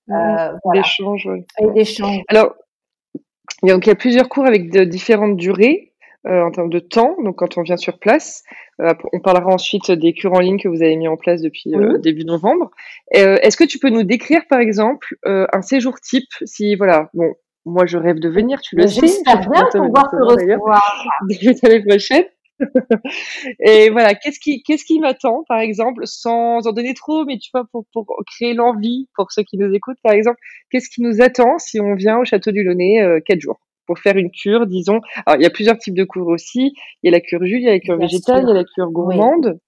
oui. 0.10 0.16
euh, 0.16 0.54
voilà. 0.66 0.82
d'échange. 0.82 1.26
Oui. 1.32 1.46
Et 1.60 1.72
d'échange. 1.72 2.20
Alors, 2.28 2.56
donc 3.64 3.86
il 3.86 3.90
y 3.90 3.94
a 3.94 3.96
plusieurs 3.96 4.28
cours 4.28 4.46
avec 4.46 4.70
de 4.70 4.84
différentes 4.84 5.38
durées 5.38 5.93
en 6.26 6.52
termes 6.52 6.70
de 6.70 6.80
temps, 6.80 7.16
donc 7.24 7.38
quand 7.38 7.58
on 7.58 7.62
vient 7.62 7.78
sur 7.78 8.00
place. 8.00 8.44
Euh, 8.82 8.94
on 9.12 9.20
parlera 9.20 9.54
ensuite 9.54 9.92
des 9.92 10.14
cures 10.14 10.34
en 10.34 10.40
ligne 10.40 10.60
que 10.60 10.68
vous 10.68 10.82
avez 10.82 10.96
mis 10.96 11.08
en 11.08 11.18
place 11.18 11.42
depuis 11.42 11.76
euh, 11.76 11.98
début 11.98 12.26
novembre. 12.26 12.72
Euh, 13.16 13.38
est-ce 13.42 13.58
que 13.58 13.64
tu 13.64 13.78
peux 13.78 13.90
nous 13.90 14.04
décrire, 14.04 14.42
par 14.50 14.60
exemple, 14.60 15.16
euh, 15.26 15.46
un 15.54 15.62
séjour 15.62 16.00
type 16.00 16.30
Si 16.44 16.76
voilà, 16.76 17.10
bon, 17.14 17.34
moi 17.66 17.86
je 17.86 17.98
rêve 17.98 18.20
de 18.20 18.30
venir, 18.30 18.62
tu 18.62 18.76
le 18.76 18.88
sais. 18.88 19.02
J'espère 19.02 19.48
bien 19.50 19.68
pouvoir 19.72 20.10
te 20.10 20.16
recevoir 20.16 21.06
l'année 21.64 21.86
prochaine. 21.86 22.26
et 23.60 23.90
voilà, 23.90 24.16
qu'est-ce 24.16 24.40
qui, 24.40 24.64
qu'est-ce 24.64 24.86
qui 24.86 25.00
m'attend, 25.00 25.44
par 25.48 25.60
exemple, 25.60 26.04
sans 26.06 26.66
en 26.66 26.72
donner 26.72 26.94
trop, 26.94 27.26
mais 27.26 27.38
tu 27.38 27.50
vois, 27.54 27.66
pour, 27.72 27.86
pour 27.92 28.06
créer 28.28 28.54
l'envie 28.54 29.10
pour 29.16 29.32
ceux 29.32 29.44
qui 29.44 29.58
nous 29.58 29.74
écoutent, 29.74 29.98
par 30.04 30.14
exemple, 30.14 30.38
qu'est-ce 30.72 30.90
qui 30.90 31.02
nous 31.02 31.22
attend 31.22 31.58
si 31.58 31.80
on 31.80 31.96
vient 31.96 32.20
au 32.20 32.26
château 32.26 32.52
du 32.52 32.64
Launay 32.64 33.02
euh, 33.02 33.20
quatre 33.26 33.42
jours? 33.42 33.60
Pour 33.86 34.00
faire 34.00 34.16
une 34.18 34.32
cure, 34.32 34.66
disons. 34.68 35.00
Alors, 35.26 35.40
il 35.40 35.44
y 35.44 35.48
a 35.48 35.50
plusieurs 35.50 35.78
types 35.78 35.96
de 35.96 36.04
cures 36.04 36.28
aussi. 36.28 36.74
Il 37.02 37.06
y 37.06 37.10
a 37.10 37.12
la 37.12 37.22
cure 37.22 37.44
Jules, 37.44 37.60
il 37.60 37.66
y 37.66 37.70
a 37.70 37.74
la 37.74 37.80
cure 37.80 37.98
Bien 37.98 38.08
végétale, 38.08 38.42
sûr. 38.42 38.50
il 38.50 38.54
y 38.54 38.58
a 38.58 38.60
la 38.62 38.64
cure 38.64 38.92
gourmande. 38.92 39.52
Oui. 39.54 39.60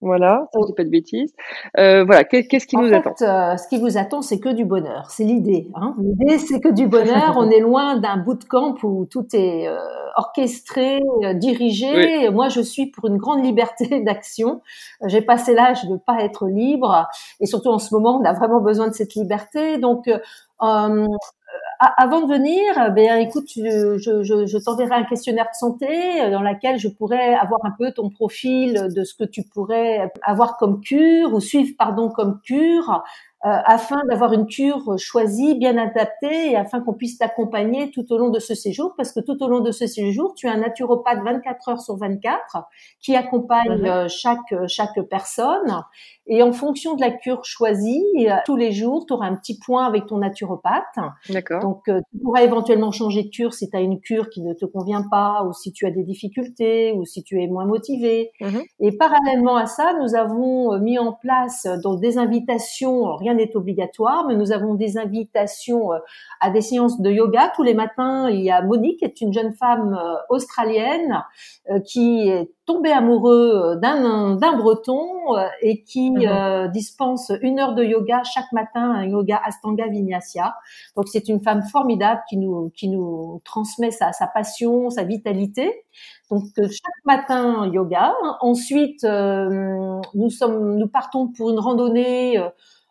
Voilà, 0.00 0.48
ça, 0.52 0.58
je 0.60 0.66
dis 0.66 0.74
pas 0.74 0.84
de 0.84 0.90
bêtises. 0.90 1.32
Euh, 1.78 2.04
voilà, 2.04 2.24
qu'est-ce 2.24 2.66
qui 2.66 2.76
en 2.76 2.82
nous 2.82 2.88
fait, 2.90 2.96
attend? 2.96 3.14
euh, 3.22 3.56
Ce 3.56 3.66
qui 3.68 3.78
vous 3.78 3.96
attend, 3.96 4.20
c'est 4.20 4.38
que 4.38 4.50
du 4.50 4.66
bonheur. 4.66 5.10
C'est 5.10 5.24
l'idée. 5.24 5.68
Hein 5.74 5.94
l'idée, 5.98 6.36
c'est 6.36 6.60
que 6.60 6.68
du 6.68 6.86
bonheur. 6.86 7.34
On 7.38 7.48
est 7.48 7.60
loin 7.60 7.96
d'un 7.96 8.18
bootcamp 8.18 8.74
où 8.82 9.06
tout 9.06 9.24
est 9.32 9.66
euh, 9.66 9.78
orchestré, 10.16 11.00
dirigé. 11.36 12.26
Oui. 12.26 12.30
Moi, 12.34 12.50
je 12.50 12.60
suis 12.60 12.90
pour 12.90 13.06
une 13.06 13.16
grande 13.16 13.42
liberté 13.42 14.00
d'action. 14.04 14.60
J'ai 15.06 15.22
passé 15.22 15.54
l'âge 15.54 15.86
de 15.86 15.96
pas 15.96 16.22
être 16.22 16.48
libre, 16.48 17.06
et 17.40 17.46
surtout 17.46 17.70
en 17.70 17.78
ce 17.78 17.94
moment, 17.94 18.20
on 18.20 18.24
a 18.26 18.34
vraiment 18.34 18.60
besoin 18.60 18.88
de 18.88 18.92
cette 18.94 19.14
liberté. 19.14 19.78
Donc, 19.78 20.10
avant 21.96 22.26
de 22.26 22.32
venir, 22.32 22.92
ben 22.94 23.18
écoute, 23.18 23.48
je, 23.54 23.98
je, 23.98 24.22
je 24.46 24.64
t'enverrai 24.64 24.94
un 24.94 25.04
questionnaire 25.04 25.46
de 25.46 25.56
santé 25.56 25.88
euh, 26.22 26.30
dans 26.30 26.42
lequel 26.42 26.78
je 26.78 26.88
pourrais 26.88 27.34
avoir 27.34 27.60
un 27.64 27.72
peu 27.78 27.92
ton 27.92 28.10
profil 28.10 28.88
de 28.94 29.04
ce 29.04 29.14
que 29.14 29.24
tu 29.24 29.42
pourrais 29.42 30.12
avoir 30.22 30.56
comme 30.56 30.80
cure 30.80 31.32
ou 31.32 31.40
suivre 31.40 31.74
pardon 31.78 32.08
comme 32.08 32.40
cure 32.42 33.02
euh, 33.44 33.58
afin 33.66 34.00
d'avoir 34.08 34.32
une 34.32 34.46
cure 34.46 34.98
choisie, 34.98 35.54
bien 35.56 35.76
adaptée 35.76 36.52
et 36.52 36.56
afin 36.56 36.80
qu'on 36.80 36.94
puisse 36.94 37.18
t'accompagner 37.18 37.90
tout 37.90 38.10
au 38.10 38.16
long 38.16 38.30
de 38.30 38.38
ce 38.38 38.54
séjour 38.54 38.94
parce 38.96 39.12
que 39.12 39.20
tout 39.20 39.42
au 39.42 39.48
long 39.48 39.60
de 39.60 39.70
ce 39.70 39.86
séjour, 39.86 40.34
tu 40.34 40.48
as 40.48 40.52
un 40.52 40.58
naturopathe 40.58 41.18
24 41.22 41.68
heures 41.68 41.80
sur 41.80 41.96
24 41.96 42.64
qui 43.00 43.14
accompagne 43.14 43.82
mmh. 43.82 44.08
chaque 44.08 44.54
chaque 44.66 44.98
personne 45.10 45.82
et 46.26 46.42
en 46.42 46.52
fonction 46.52 46.94
de 46.94 47.02
la 47.02 47.10
cure 47.10 47.44
choisie, 47.44 48.02
euh, 48.18 48.36
tous 48.46 48.56
les 48.56 48.72
jours, 48.72 49.04
tu 49.06 49.12
auras 49.12 49.26
un 49.26 49.36
petit 49.36 49.58
point 49.58 49.86
avec 49.86 50.06
ton 50.06 50.18
naturopathe. 50.18 50.96
D'accord. 51.28 51.60
Donc, 51.60 51.88
euh, 51.88 52.00
tu 52.10 52.18
pourras 52.18 52.42
éventuellement 52.42 52.92
changer 52.92 53.24
de 53.24 53.28
cure 53.28 53.52
si 53.52 53.68
tu 53.68 53.76
as 53.76 53.80
une 53.80 54.00
cure 54.00 54.30
qui 54.30 54.40
ne 54.40 54.54
te 54.54 54.64
convient 54.64 55.04
pas, 55.10 55.44
ou 55.44 55.52
si 55.52 55.72
tu 55.72 55.86
as 55.86 55.90
des 55.90 56.02
difficultés, 56.02 56.92
ou 56.92 57.04
si 57.04 57.22
tu 57.24 57.42
es 57.42 57.46
moins 57.46 57.66
motivé. 57.66 58.30
Mmh. 58.40 58.58
Et 58.80 58.96
parallèlement 58.96 59.56
à 59.56 59.66
ça, 59.66 59.92
nous 60.00 60.14
avons 60.14 60.72
euh, 60.72 60.78
mis 60.78 60.98
en 60.98 61.12
place 61.12 61.66
donc 61.82 62.00
des 62.00 62.16
invitations. 62.16 63.14
Rien 63.16 63.34
n'est 63.34 63.54
obligatoire, 63.54 64.24
mais 64.26 64.34
nous 64.34 64.50
avons 64.50 64.74
des 64.74 64.96
invitations 64.96 65.90
à 66.40 66.50
des 66.50 66.62
séances 66.62 67.00
de 67.00 67.10
yoga 67.10 67.52
tous 67.54 67.62
les 67.62 67.74
matins. 67.74 68.30
Il 68.30 68.40
y 68.40 68.50
a 68.50 68.62
Monique, 68.62 69.00
qui 69.00 69.04
est 69.04 69.20
une 69.20 69.32
jeune 69.32 69.52
femme 69.52 69.98
australienne 70.30 71.22
qui 71.84 72.28
est 72.28 72.50
tombé 72.66 72.90
amoureux 72.90 73.76
d'un 73.80 74.36
d'un 74.36 74.56
breton 74.56 75.06
et 75.60 75.82
qui 75.82 76.13
euh, 76.18 76.68
dispense 76.68 77.32
une 77.42 77.58
heure 77.58 77.74
de 77.74 77.84
yoga 77.84 78.22
chaque 78.24 78.50
matin, 78.52 78.90
un 78.92 79.04
yoga 79.04 79.40
Astanga 79.44 79.88
Vinyasa. 79.88 80.54
Donc 80.96 81.08
c'est 81.08 81.28
une 81.28 81.42
femme 81.42 81.62
formidable 81.62 82.22
qui 82.28 82.36
nous 82.36 82.70
qui 82.70 82.88
nous 82.88 83.40
transmet 83.44 83.90
sa, 83.90 84.12
sa 84.12 84.26
passion, 84.26 84.90
sa 84.90 85.04
vitalité. 85.04 85.84
Donc 86.30 86.44
euh, 86.58 86.68
chaque 86.68 87.04
matin 87.04 87.70
yoga. 87.72 88.14
Ensuite 88.40 89.04
euh, 89.04 90.00
nous 90.14 90.30
sommes 90.30 90.76
nous 90.76 90.88
partons 90.88 91.28
pour 91.28 91.50
une 91.50 91.58
randonnée 91.58 92.38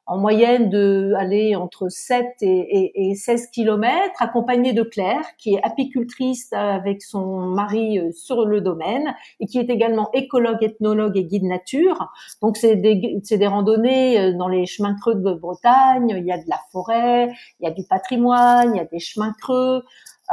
en 0.06 0.18
moyenne 0.18 0.70
de 0.70 1.14
aller 1.18 1.56
entre 1.56 1.88
7 1.90 2.26
et, 2.42 3.12
et, 3.12 3.16
16 3.16 3.48
kilomètres, 3.48 4.22
accompagnée 4.22 4.74
de 4.74 4.84
Claire, 4.84 5.24
qui 5.38 5.56
est 5.56 5.64
apicultrice 5.64 6.52
avec 6.52 7.02
son 7.02 7.40
mari 7.48 8.00
euh, 8.00 8.12
sur 8.12 8.46
le 8.46 8.60
domaine 8.60 9.16
et 9.40 9.46
qui 9.46 9.60
est 9.60 9.70
également 9.70 10.10
écologue, 10.14 10.62
ethnologue 10.62 11.16
et 11.18 11.24
guide 11.24 11.46
nature. 11.46 12.12
Donc 12.42 12.58
c'est 12.58 12.76
des, 12.76 13.22
des 13.30 13.48
randonnées 13.48 14.20
euh, 14.20 14.34
dans 14.38 14.50
les 14.50 14.66
chemins 14.66 14.96
creux 15.00 15.16
de 15.16 15.34
Bretagne, 15.34 16.14
il 16.18 16.26
y 16.26 16.32
a 16.32 16.38
de 16.38 16.50
la 16.50 16.60
forêt, 16.72 17.30
il 17.60 17.66
y 17.66 17.68
a 17.68 17.72
du 17.72 17.84
patrimoine, 17.84 18.74
il 18.76 18.78
y 18.78 18.82
a 18.82 18.86
des 18.86 19.00
chemins 19.00 19.34
creux. 19.42 19.84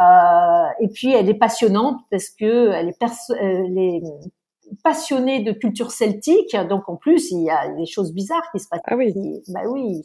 Euh, 0.00 0.67
et 0.81 0.89
puis 0.89 1.12
elle 1.12 1.29
est 1.29 1.35
passionnante 1.35 2.00
parce 2.11 2.31
que 2.31 2.71
elle 2.73 2.89
est, 2.89 2.97
elle 3.41 3.79
est 3.79 4.03
passionné 4.83 5.43
de 5.43 5.53
culture 5.53 5.91
celtique, 5.91 6.57
donc 6.69 6.89
en 6.89 6.97
plus 6.97 7.31
il 7.31 7.43
y 7.43 7.50
a 7.50 7.69
des 7.75 7.87
choses 7.87 8.12
bizarres 8.12 8.50
qui 8.53 8.61
se 8.61 8.69
passent. 8.69 8.81
Ah 8.87 8.97
oui. 8.97 9.15
Bah 9.49 9.62
oui. 9.69 10.03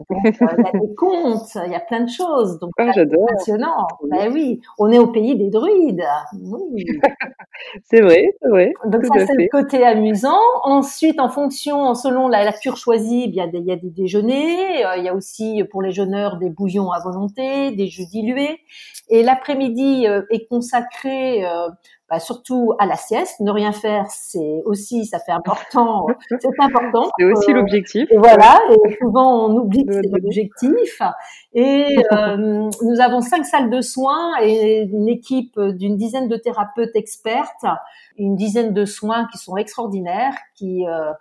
Euh, 0.10 0.30
il 0.58 0.64
y 0.64 0.68
a 0.68 0.80
des 0.80 0.94
contes, 0.94 1.58
il 1.66 1.72
y 1.72 1.74
a 1.74 1.80
plein 1.80 2.00
de 2.00 2.08
choses. 2.08 2.58
Donc 2.58 2.70
ah, 2.78 2.90
j'adore. 2.92 3.26
Passionnant. 3.28 3.86
Bah 4.10 4.28
oui. 4.32 4.60
On 4.78 4.90
est 4.90 4.98
au 4.98 5.08
pays 5.08 5.36
des 5.36 5.50
druides. 5.50 6.02
Oui. 6.40 6.84
c'est 7.84 8.00
vrai, 8.00 8.34
c'est 8.40 8.48
vrai. 8.48 8.72
Donc 8.86 9.04
ça 9.04 9.26
c'est 9.26 9.34
le 9.34 9.48
côté 9.50 9.84
amusant. 9.84 10.38
Ensuite, 10.62 11.20
en 11.20 11.28
fonction, 11.28 11.94
selon 11.94 12.28
la, 12.28 12.44
la 12.44 12.52
cure 12.52 12.76
choisie, 12.76 13.24
il 13.26 13.34
y 13.34 13.40
a 13.40 13.46
des, 13.46 13.58
il 13.58 13.66
y 13.66 13.72
a 13.72 13.76
des 13.76 13.90
déjeuners. 13.90 14.86
Euh, 14.86 14.96
il 14.96 15.04
y 15.04 15.08
a 15.08 15.14
aussi 15.14 15.62
pour 15.70 15.82
les 15.82 15.92
jeûneurs 15.92 16.38
des 16.38 16.50
bouillons 16.50 16.90
à 16.92 17.00
volonté, 17.00 17.72
des 17.72 17.86
jus 17.88 18.06
dilués. 18.06 18.60
Et 19.10 19.22
l'après-midi 19.22 20.06
euh, 20.06 20.22
est 20.30 20.46
consacré 20.48 21.44
bah, 22.10 22.18
surtout 22.18 22.74
à 22.80 22.86
la 22.86 22.96
sieste. 22.96 23.38
Ne 23.38 23.52
rien 23.52 23.70
faire, 23.70 24.06
c'est 24.08 24.62
aussi, 24.64 25.06
ça 25.06 25.20
fait 25.20 25.32
important. 25.32 26.06
c'est 26.28 26.48
important. 26.58 27.08
C'est 27.16 27.24
aussi 27.24 27.52
l'objectif. 27.52 28.10
Et 28.10 28.18
voilà. 28.18 28.58
Et 28.70 28.96
souvent, 29.00 29.46
on 29.46 29.56
oublie 29.56 29.86
que 29.86 29.92
c'est 29.92 30.10
l'objectif. 30.10 31.00
Et 31.54 31.96
euh, 32.12 32.36
nous 32.36 33.00
avons 33.00 33.20
cinq 33.20 33.44
salles 33.44 33.70
de 33.70 33.80
soins 33.80 34.40
et 34.42 34.82
une 34.82 35.08
équipe 35.08 35.58
d'une 35.60 35.96
dizaine 35.96 36.28
de 36.28 36.36
thérapeutes 36.36 36.96
expertes, 36.96 37.64
une 38.16 38.34
dizaine 38.34 38.74
de 38.74 38.84
soins 38.84 39.28
qui 39.30 39.38
sont 39.38 39.56
extraordinaires, 39.56 40.34
qui 40.56 40.86
euh, 40.88 41.12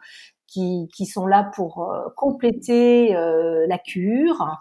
qui, 0.52 0.90
qui, 0.96 1.06
sont 1.06 1.28
là 1.28 1.50
pour 1.56 1.84
euh, 1.84 2.10
compléter 2.16 3.16
euh, 3.16 3.66
la 3.68 3.78
cure, 3.78 4.58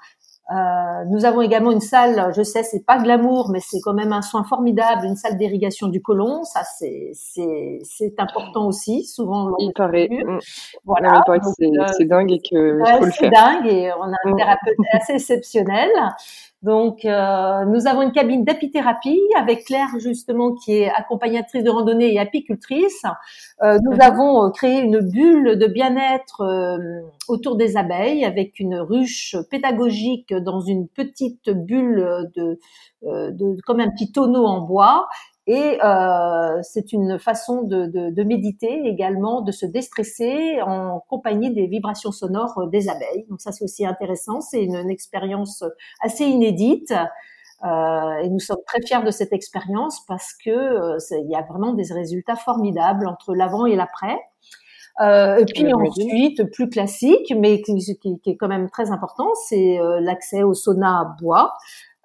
euh, 0.50 1.04
nous 1.10 1.26
avons 1.26 1.42
également 1.42 1.70
une 1.70 1.80
salle, 1.80 2.32
je 2.34 2.42
sais, 2.42 2.62
c'est 2.62 2.84
pas 2.84 2.98
glamour, 2.98 3.50
mais 3.50 3.60
c'est 3.60 3.80
quand 3.82 3.92
même 3.92 4.14
un 4.14 4.22
soin 4.22 4.44
formidable, 4.44 5.04
une 5.04 5.16
salle 5.16 5.36
d'irrigation 5.36 5.88
du 5.88 6.00
côlon. 6.00 6.42
Ça, 6.44 6.62
c'est 6.64 7.10
c'est 7.12 7.80
c'est 7.82 8.18
important 8.18 8.66
aussi. 8.66 9.04
Souvent, 9.04 9.54
il 9.58 9.72
paraît. 9.74 10.08
Mm. 10.10 10.38
Voilà. 10.86 11.22
c'est 11.98 12.06
dingue 12.06 12.32
et 12.32 12.40
que 12.40 12.78
faut 12.82 13.04
le 13.04 13.10
faire. 13.10 13.12
C'est 13.12 13.30
dingue 13.30 13.66
et 13.66 13.92
on 13.92 14.04
a 14.04 14.16
un 14.24 14.30
mm. 14.30 14.36
thérapeute 14.36 14.76
assez 14.92 15.12
exceptionnel. 15.14 15.90
Donc, 16.62 17.04
euh, 17.04 17.64
nous 17.66 17.86
avons 17.86 18.02
une 18.02 18.10
cabine 18.10 18.44
d'apithérapie 18.44 19.20
avec 19.36 19.64
Claire 19.64 19.90
justement 20.00 20.54
qui 20.54 20.72
est 20.72 20.90
accompagnatrice 20.90 21.62
de 21.62 21.70
randonnée 21.70 22.12
et 22.12 22.18
apicultrice. 22.18 23.04
Euh, 23.62 23.78
nous 23.84 23.96
avons 24.00 24.44
euh, 24.44 24.50
créé 24.50 24.80
une 24.80 24.98
bulle 24.98 25.56
de 25.56 25.66
bien-être 25.68 26.40
euh, 26.40 27.00
autour 27.28 27.56
des 27.56 27.76
abeilles 27.76 28.24
avec 28.24 28.58
une 28.58 28.74
ruche 28.74 29.36
pédagogique 29.50 30.34
dans 30.34 30.60
une 30.60 30.88
petite 30.88 31.48
bulle 31.50 32.28
de, 32.34 32.58
de 33.02 33.60
comme 33.64 33.78
un 33.78 33.90
petit 33.90 34.10
tonneau 34.10 34.44
en 34.44 34.62
bois 34.62 35.08
et 35.48 35.82
euh, 35.82 36.60
c'est 36.62 36.92
une 36.92 37.18
façon 37.18 37.62
de, 37.62 37.86
de, 37.86 38.10
de, 38.10 38.22
méditer 38.22 38.86
également, 38.86 39.40
de 39.40 39.50
se 39.50 39.66
déstresser 39.66 40.60
en 40.62 41.00
compagnie 41.08 41.52
des 41.52 41.66
vibrations 41.66 42.12
sonores 42.12 42.68
des 42.70 42.88
abeilles. 42.88 43.24
Donc 43.30 43.40
ça, 43.40 43.50
c'est 43.50 43.64
aussi 43.64 43.86
intéressant. 43.86 44.40
C'est 44.42 44.62
une, 44.62 44.76
une, 44.76 44.90
expérience 44.90 45.64
assez 46.02 46.24
inédite. 46.24 46.92
Euh, 47.64 48.18
et 48.22 48.28
nous 48.28 48.38
sommes 48.38 48.62
très 48.66 48.80
fiers 48.86 49.02
de 49.02 49.10
cette 49.10 49.32
expérience 49.32 50.04
parce 50.06 50.32
que 50.44 50.50
euh, 50.50 50.98
il 51.10 51.30
y 51.30 51.34
a 51.34 51.42
vraiment 51.42 51.72
des 51.72 51.92
résultats 51.92 52.36
formidables 52.36 53.08
entre 53.08 53.34
l'avant 53.34 53.66
et 53.66 53.74
l'après. 53.74 54.20
Euh, 55.00 55.36
et 55.36 55.44
puis 55.44 55.72
ensuite, 55.72 56.50
plus 56.52 56.68
classique, 56.68 57.32
mais 57.36 57.62
qui, 57.62 57.74
qui, 57.74 58.20
qui, 58.20 58.30
est 58.30 58.36
quand 58.36 58.48
même 58.48 58.68
très 58.68 58.90
important, 58.90 59.28
c'est 59.48 59.78
euh, 59.78 60.00
l'accès 60.00 60.42
au 60.42 60.54
sauna 60.54 61.00
à 61.00 61.16
bois, 61.20 61.54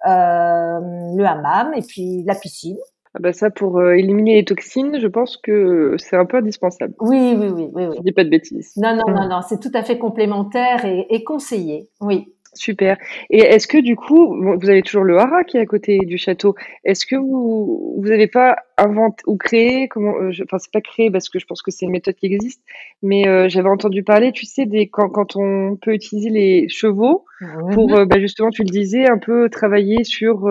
euh, 0.06 0.80
le 1.16 1.24
hammam 1.24 1.74
et 1.74 1.82
puis 1.82 2.22
la 2.24 2.34
piscine. 2.34 2.78
Ah 3.16 3.20
bah 3.20 3.32
ça, 3.32 3.48
pour 3.48 3.78
euh, 3.78 3.92
éliminer 3.92 4.34
les 4.34 4.44
toxines, 4.44 4.98
je 5.00 5.06
pense 5.06 5.36
que 5.36 5.94
c'est 5.98 6.16
un 6.16 6.24
peu 6.24 6.38
indispensable. 6.38 6.94
Oui, 6.98 7.36
oui, 7.38 7.46
oui. 7.46 7.68
oui, 7.72 7.86
oui. 7.86 7.96
Je 7.98 8.02
dis 8.02 8.12
pas 8.12 8.24
de 8.24 8.28
bêtises. 8.28 8.72
Non, 8.76 8.96
non, 8.96 9.14
non, 9.14 9.28
non, 9.28 9.40
c'est 9.48 9.60
tout 9.60 9.70
à 9.72 9.84
fait 9.84 9.98
complémentaire 9.98 10.84
et, 10.84 11.06
et 11.10 11.22
conseillé. 11.22 11.88
Oui. 12.00 12.34
Super. 12.54 12.96
Et 13.30 13.38
est-ce 13.38 13.66
que 13.66 13.78
du 13.78 13.96
coup, 13.96 14.36
vous 14.58 14.70
avez 14.70 14.82
toujours 14.82 15.04
le 15.04 15.18
haras 15.18 15.44
qui 15.44 15.56
est 15.56 15.60
à 15.60 15.66
côté 15.66 15.98
du 15.98 16.18
château. 16.18 16.54
Est-ce 16.84 17.06
que 17.06 17.16
vous 17.16 17.94
vous 17.98 18.08
n'avez 18.08 18.28
pas 18.28 18.56
inventé 18.76 19.22
ou 19.26 19.36
créé 19.36 19.88
comment 19.88 20.14
euh, 20.20 20.30
Enfin, 20.44 20.58
c'est 20.58 20.72
pas 20.72 20.80
créé 20.80 21.10
parce 21.10 21.28
que 21.28 21.38
je 21.38 21.46
pense 21.46 21.62
que 21.62 21.70
c'est 21.70 21.84
une 21.86 21.92
méthode 21.92 22.14
qui 22.14 22.26
existe, 22.26 22.62
mais 23.02 23.26
euh, 23.28 23.48
j'avais 23.48 23.68
entendu 23.68 24.02
parler, 24.02 24.32
tu 24.32 24.46
sais, 24.46 24.66
des 24.66 24.88
quand, 24.88 25.08
quand 25.08 25.36
on 25.36 25.76
peut 25.76 25.94
utiliser 25.94 26.30
les 26.30 26.68
chevaux 26.68 27.24
pour 27.72 27.94
euh, 27.94 28.04
bah, 28.04 28.20
justement, 28.20 28.50
tu 28.50 28.62
le 28.62 28.70
disais, 28.70 29.08
un 29.08 29.18
peu 29.18 29.48
travailler 29.48 30.04
sur 30.04 30.48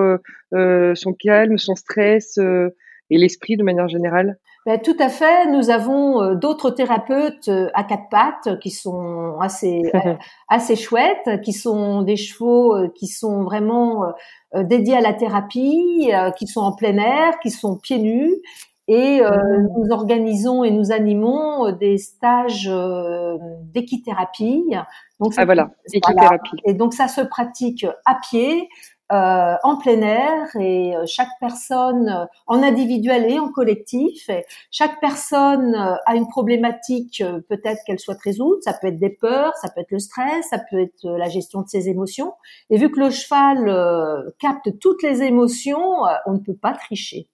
son 0.51 1.13
calme, 1.13 1.57
son 1.57 1.75
stress 1.75 2.37
et 2.37 3.17
l'esprit 3.17 3.57
de 3.57 3.63
manière 3.63 3.87
générale. 3.87 4.37
Ben, 4.65 4.79
tout 4.79 4.95
à 4.99 5.09
fait. 5.09 5.51
Nous 5.51 5.69
avons 5.69 6.21
euh, 6.21 6.35
d'autres 6.35 6.69
thérapeutes 6.69 7.49
euh, 7.49 7.69
à 7.73 7.83
quatre 7.83 8.07
pattes 8.09 8.59
qui 8.61 8.71
sont 8.71 9.37
assez 9.41 9.81
assez 10.47 10.77
chouettes, 10.77 11.41
qui 11.41 11.51
sont 11.51 12.01
des 12.01 12.15
chevaux 12.15 12.75
euh, 12.75 12.87
qui 12.95 13.07
sont 13.07 13.43
vraiment 13.43 14.13
dédiés 14.55 14.95
à 14.95 15.01
la 15.01 15.13
thérapie, 15.13 16.11
qui 16.37 16.47
sont 16.47 16.61
en 16.61 16.73
plein 16.73 16.97
air, 16.97 17.39
qui 17.41 17.49
sont 17.49 17.77
pieds 17.77 17.99
nus. 17.99 18.35
Et 18.89 19.21
mmh. 19.21 19.69
nous 19.77 19.91
organisons 19.91 20.63
et 20.63 20.69
nous 20.69 20.91
animons 20.91 21.71
des 21.71 21.97
stages 21.97 22.69
d'équithérapie. 23.73 24.75
Donc, 25.19 25.33
ah 25.37 25.45
voilà, 25.45 25.71
équithérapie. 25.91 26.57
Et 26.65 26.73
donc 26.73 26.93
ça 26.93 27.07
se 27.07 27.21
pratique 27.21 27.85
à 28.05 28.15
pied, 28.15 28.67
euh, 29.13 29.55
en 29.61 29.77
plein 29.77 30.01
air 30.01 30.47
et 30.59 30.95
euh, 30.95 31.03
chaque 31.05 31.29
personne 31.39 32.09
euh, 32.09 32.25
en 32.47 32.63
individuel 32.63 33.29
et 33.31 33.37
en 33.37 33.51
collectif. 33.51 34.27
Et 34.29 34.43
chaque 34.71 34.99
personne 35.01 35.75
a 35.75 36.15
une 36.15 36.27
problématique, 36.27 37.23
peut-être 37.47 37.83
qu'elle 37.85 37.99
soit 37.99 38.17
résoudre. 38.23 38.57
Ça 38.61 38.73
peut 38.73 38.87
être 38.87 38.97
des 38.97 39.11
peurs, 39.11 39.53
ça 39.61 39.69
peut 39.69 39.81
être 39.81 39.91
le 39.91 39.99
stress, 39.99 40.47
ça 40.49 40.57
peut 40.57 40.81
être 40.81 41.03
la 41.03 41.29
gestion 41.29 41.61
de 41.61 41.67
ses 41.67 41.89
émotions. 41.89 42.33
Et 42.71 42.77
vu 42.77 42.89
que 42.89 42.99
le 42.99 43.11
cheval 43.11 44.33
capte 44.39 44.79
toutes 44.79 45.03
les 45.03 45.21
émotions, 45.21 46.03
on 46.25 46.33
ne 46.33 46.39
peut 46.39 46.55
pas 46.55 46.73
tricher. 46.73 47.27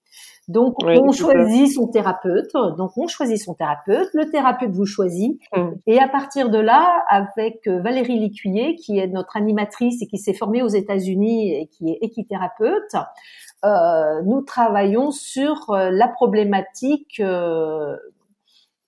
Donc, 0.48 0.74
on 0.82 1.12
choisit 1.12 1.72
son 1.72 1.86
thérapeute. 1.86 2.50
Donc, 2.76 2.92
on 2.96 3.06
choisit 3.06 3.38
son 3.38 3.54
thérapeute. 3.54 4.08
Le 4.14 4.30
thérapeute 4.30 4.70
vous 4.70 4.86
choisit. 4.86 5.40
Hum. 5.52 5.76
Et 5.86 6.00
à 6.00 6.08
partir 6.08 6.50
de 6.50 6.58
là, 6.58 7.04
avec 7.08 7.66
euh, 7.68 7.80
Valérie 7.80 8.18
Licuyer, 8.18 8.74
qui 8.74 8.98
est 8.98 9.06
notre 9.06 9.36
animatrice 9.36 10.02
et 10.02 10.06
qui 10.06 10.18
s'est 10.18 10.34
formée 10.34 10.62
aux 10.62 10.68
États-Unis 10.68 11.54
et 11.54 11.66
qui 11.68 11.90
est 11.90 11.98
équithérapeute, 12.02 12.96
euh, 13.64 14.22
nous 14.22 14.40
travaillons 14.40 15.10
sur 15.10 15.70
euh, 15.70 15.90
la 15.90 16.08
problématique 16.08 17.20
euh, 17.20 17.96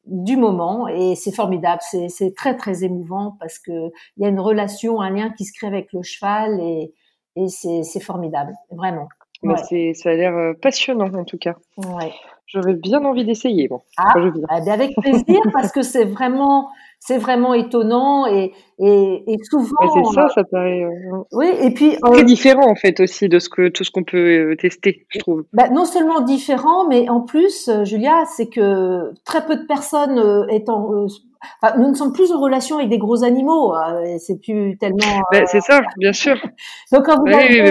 du 0.06 0.36
moment 0.36 0.88
et 0.88 1.14
c'est 1.14 1.32
formidable, 1.32 1.80
c'est 1.82 2.34
très 2.34 2.56
très 2.56 2.82
émouvant 2.82 3.36
parce 3.38 3.58
que 3.58 3.92
il 4.16 4.22
y 4.22 4.24
a 4.24 4.28
une 4.28 4.40
relation, 4.40 5.00
un 5.00 5.10
lien 5.10 5.30
qui 5.30 5.44
se 5.44 5.52
crée 5.52 5.66
avec 5.66 5.92
le 5.92 6.02
cheval 6.02 6.58
et, 6.60 6.94
et 7.36 7.48
c'est 7.48 8.00
formidable, 8.00 8.54
vraiment. 8.70 9.08
Mais 9.42 9.56
c'est, 9.68 9.94
ça 9.94 10.10
a 10.10 10.14
l'air 10.14 10.36
euh, 10.36 10.52
passionnant 10.54 11.12
en 11.14 11.24
tout 11.24 11.38
cas. 11.38 11.56
Ouais. 11.76 12.12
J'aurais 12.46 12.74
bien 12.74 13.04
envie 13.04 13.24
d'essayer. 13.24 13.66
Bon, 13.68 13.80
ah, 13.96 14.12
eh 14.16 14.70
avec 14.70 14.94
plaisir 14.96 15.40
parce 15.52 15.72
que 15.72 15.82
c'est 15.82 16.04
vraiment, 16.04 16.70
c'est 17.04 17.18
vraiment 17.18 17.52
étonnant 17.52 18.26
et, 18.26 18.52
et, 18.78 19.24
et 19.26 19.36
souvent. 19.50 19.74
c'est 19.92 20.14
ça, 20.14 20.28
ça 20.28 20.44
paraît. 20.44 20.84
Euh, 20.84 21.24
oui, 21.32 21.48
et 21.60 21.74
puis 21.74 21.96
très 22.00 22.22
différent 22.22 22.70
en 22.70 22.76
fait 22.76 23.00
aussi 23.00 23.28
de 23.28 23.40
ce 23.40 23.48
que 23.48 23.68
tout 23.68 23.82
ce 23.82 23.90
qu'on 23.90 24.04
peut 24.04 24.52
euh, 24.52 24.56
tester, 24.56 25.04
je 25.08 25.18
trouve. 25.18 25.44
Bah, 25.52 25.68
non 25.68 25.84
seulement 25.84 26.20
différent, 26.20 26.86
mais 26.86 27.08
en 27.08 27.20
plus, 27.20 27.68
Julia, 27.82 28.24
c'est 28.36 28.48
que 28.48 29.12
très 29.24 29.44
peu 29.44 29.56
de 29.56 29.66
personnes 29.66 30.46
étant 30.48 31.08
nous 31.78 31.88
ne 31.88 31.94
sommes 31.94 32.12
plus 32.12 32.32
en 32.32 32.40
relation 32.40 32.76
avec 32.76 32.88
des 32.88 32.98
gros 32.98 33.24
animaux. 33.24 33.74
Hein, 33.74 34.18
c'est 34.18 34.40
plus 34.40 34.76
tellement. 34.78 35.22
Ben, 35.32 35.44
c'est 35.46 35.60
ça, 35.60 35.80
bien 35.98 36.12
sûr. 36.12 36.34
Donc 36.92 37.04
quand 37.04 37.18
vous 37.20 37.32
avez, 37.32 37.62
euh, 37.62 37.70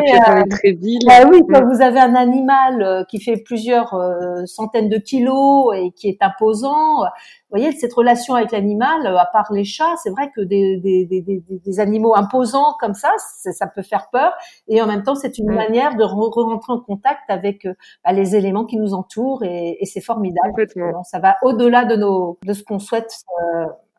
très 0.50 0.74
bah 1.06 1.30
oui, 1.32 1.42
quand 1.50 1.62
mm. 1.62 1.74
vous 1.74 1.82
avez 1.82 2.00
un 2.00 2.16
animal 2.16 2.82
euh, 2.82 3.04
qui 3.10 3.22
fait 3.22 3.38
plusieurs 3.38 3.94
euh, 3.94 4.46
centaines 4.46 4.90
de 4.90 4.98
kilos 4.98 5.74
et 5.76 5.92
qui 5.92 6.10
est 6.10 6.22
imposant, 6.22 7.04
vous 7.52 7.60
voyez, 7.60 7.74
cette 7.74 7.94
relation 7.94 8.36
avec 8.36 8.52
l'animal, 8.52 9.06
à 9.06 9.26
part 9.26 9.52
les 9.52 9.66
chats, 9.66 9.96
c'est 10.02 10.10
vrai 10.10 10.32
que 10.34 10.40
des, 10.40 10.78
des, 10.78 11.06
des, 11.06 11.44
des, 11.50 11.80
animaux 11.82 12.16
imposants 12.16 12.78
comme 12.80 12.94
ça, 12.94 13.12
ça 13.18 13.68
peut 13.68 13.82
faire 13.82 14.10
peur. 14.10 14.32
Et 14.70 14.82
en 14.82 14.88
même 14.88 15.04
temps, 15.04 15.16
c'est 15.16 15.38
une 15.38 15.52
manière 15.52 15.98
de 15.98 16.04
rentrer 16.04 16.72
en 16.72 16.80
contact 16.80 17.24
avec 17.28 17.68
bah, 18.06 18.14
les 18.14 18.38
éléments 18.38 18.66
qui 18.66 18.78
nous 18.78 18.94
entourent 18.94 19.44
et, 19.44 19.78
et 19.82 19.86
c'est 19.86 20.00
formidable. 20.00 20.66
Ça 21.04 21.20
va 21.20 21.36
au-delà 21.42 21.84
de 21.84 21.98
nos 21.98 22.40
de 22.46 22.54
ce 22.54 22.64
qu'on 22.64 22.80
souhaite 22.80 23.12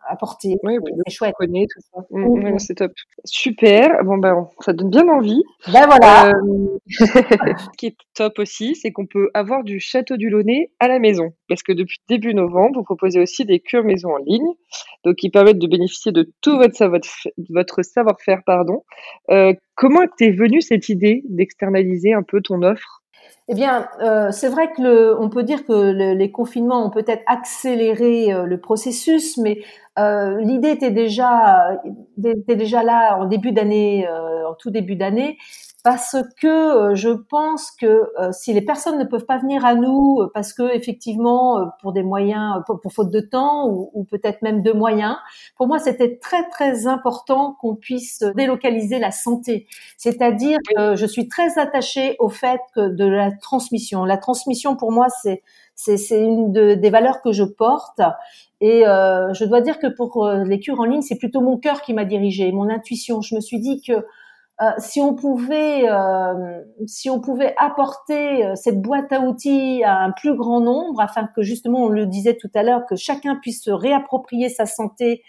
apporter. 0.09 0.57
Oui, 0.63 0.77
c'est 1.07 1.13
chouette. 1.13 1.35
Connaît, 1.39 1.67
tout 1.73 1.81
ça. 1.93 2.03
Mmh, 2.11 2.55
mmh. 2.55 2.59
c'est 2.59 2.75
top. 2.75 2.93
Super. 3.25 4.05
Bon 4.05 4.19
ben, 4.19 4.49
ça 4.61 4.73
donne 4.73 4.91
bien 4.91 5.09
envie. 5.09 5.43
Ben 5.73 5.87
voilà. 5.87 6.31
Euh, 6.31 6.79
ce 6.89 7.77
qui 7.77 7.87
est 7.87 7.97
top 8.15 8.39
aussi, 8.39 8.75
c'est 8.75 8.93
qu'on 8.93 9.07
peut 9.07 9.31
avoir 9.35 9.65
du 9.65 9.81
château 9.81 10.17
du 10.17 10.31
Launay 10.31 10.71
à 10.81 10.89
la 10.89 10.99
maison, 10.99 11.33
parce 11.49 11.63
que 11.63 11.73
depuis 11.73 11.99
début 12.09 12.35
novembre, 12.35 12.79
vous 12.79 12.85
proposez 12.85 13.21
aussi 13.21 13.45
des 13.45 13.61
cures 13.61 13.85
maison 13.85 14.11
en 14.15 14.19
ligne, 14.19 14.53
donc 15.05 15.17
qui 15.17 15.31
permettent 15.31 15.59
de 15.59 15.67
bénéficier 15.67 16.13
de 16.13 16.31
tout 16.41 16.59
votre 16.59 17.83
savoir-faire, 17.83 18.43
pardon. 18.45 18.85
Euh, 19.31 19.55
comment 19.75 20.07
t'es 20.17 20.31
venue 20.31 20.61
cette 20.61 20.89
idée 20.89 21.23
d'externaliser 21.29 22.13
un 22.13 22.23
peu 22.23 22.41
ton 22.41 22.63
offre? 22.63 23.02
Eh 23.49 23.55
bien, 23.55 23.89
euh, 24.01 24.31
c'est 24.31 24.49
vrai 24.49 24.73
que 24.73 24.81
le, 24.81 25.21
on 25.21 25.29
peut 25.29 25.43
dire 25.43 25.67
que 25.67 25.73
le, 25.73 26.15
les 26.15 26.31
confinements 26.31 26.87
ont 26.87 26.91
peut-être 26.91 27.23
accéléré 27.27 28.33
euh, 28.33 28.45
le 28.45 28.61
processus, 28.61 29.37
mais 29.37 29.63
euh, 29.99 30.41
l'idée 30.41 30.71
était 30.71 30.91
déjà, 30.91 31.81
était 32.25 32.57
déjà 32.57 32.83
là 32.83 33.19
en 33.19 33.27
début 33.27 33.53
d'année, 33.53 34.09
en 34.09 34.55
tout 34.55 34.71
début 34.71 34.97
d'année, 34.97 35.39
parce 35.83 36.17
que 36.41 36.47
euh, 36.47 36.95
je 36.95 37.09
pense 37.09 37.73
que 37.73 37.87
euh, 38.21 38.31
si 38.31 38.53
les 38.53 38.61
personnes 38.61 38.99
ne 38.99 39.05
peuvent 39.05 39.27
pas 39.27 39.39
venir 39.39 39.65
à 39.65 39.75
nous 39.75 40.19
euh, 40.21 40.31
parce 40.33 40.53
que 40.53 40.75
effectivement 40.75 41.73
pour 41.81 41.93
des 41.93 42.05
moyens 42.05 42.63
pour, 42.67 42.81
faute 42.93 43.11
de 43.11 43.21
temps 43.21 43.69
ou, 43.69 43.91
ou 43.93 44.05
peut-être 44.05 44.43
même 44.43 44.63
de 44.63 44.71
moyens 44.71 45.17
pour 45.57 45.67
moi 45.67 45.81
c'était 45.81 46.19
très 46.19 46.49
très 46.51 46.87
important 46.87 47.57
qu'on 47.61 47.75
puisse 47.75 48.23
délocaliser 48.37 48.99
la 48.99 49.11
santé. 49.11 49.67
C'est-à-dire 49.97 50.59
que 50.77 50.95
je 50.95 51.07
suis 51.07 51.29
très 51.29 51.59
attachée 51.59 52.17
au 52.21 52.29
fait 52.29 52.61
que 52.75 52.89
de 52.89 53.05
la 53.05 53.33
transmission. 53.33 54.05
La 54.05 54.19
transmission 54.19 54.77
pour 54.77 54.93
moi 54.93 55.09
c'est 55.23 55.43
c'est 55.75 56.23
une 56.23 56.53
de, 56.53 56.75
des 56.75 56.91
valeurs 56.91 57.23
que 57.23 57.33
je 57.33 57.43
porte. 57.43 58.01
Et 58.61 58.87
euh, 58.87 59.33
je 59.35 59.45
dois 59.45 59.61
dire 59.61 59.81
que 59.81 59.89
pour 59.89 60.29
les 60.29 60.61
cures 60.61 60.79
en 60.79 60.85
ligne 60.85 61.03
c'est 61.03 61.19
plutôt 61.19 61.41
mon 61.41 61.59
cœur 61.59 61.83
qui 61.83 61.93
m'a 61.93 62.05
dirigée 62.05 62.53
mon 62.53 62.69
intuition. 62.69 63.21
Je 63.21 63.35
me 63.35 63.41
suis 63.41 63.59
dit 63.59 63.83
que 63.83 64.05
si 64.79 65.01
on 65.01 65.15
pouvait, 65.15 65.89
euh, 65.89 66.61
si 66.87 67.11
on 67.11 67.21
pouvait 67.21 67.55
apporter 67.59 68.45
euh, 68.45 68.55
cette 68.55 68.81
boîte 68.81 69.13
à 69.13 69.21
outils 69.21 69.83
à 69.85 69.99
un 69.99 70.13
plus 70.13 70.37
grand 70.37 70.61
nombre, 70.61 71.01
afin 71.01 71.27
que 71.27 71.43
justement, 71.43 71.85
on 71.85 71.89
le 71.89 72.07
disait 72.07 72.37
tout 72.37 72.51
à 72.55 72.63
l'heure, 72.63 72.87
que 72.87 72.97
chacun 72.97 73.37
puisse 73.37 73.65
se 73.65 73.71
réapproprier 73.71 74.49
sa 74.49 74.67
santé 74.67 75.23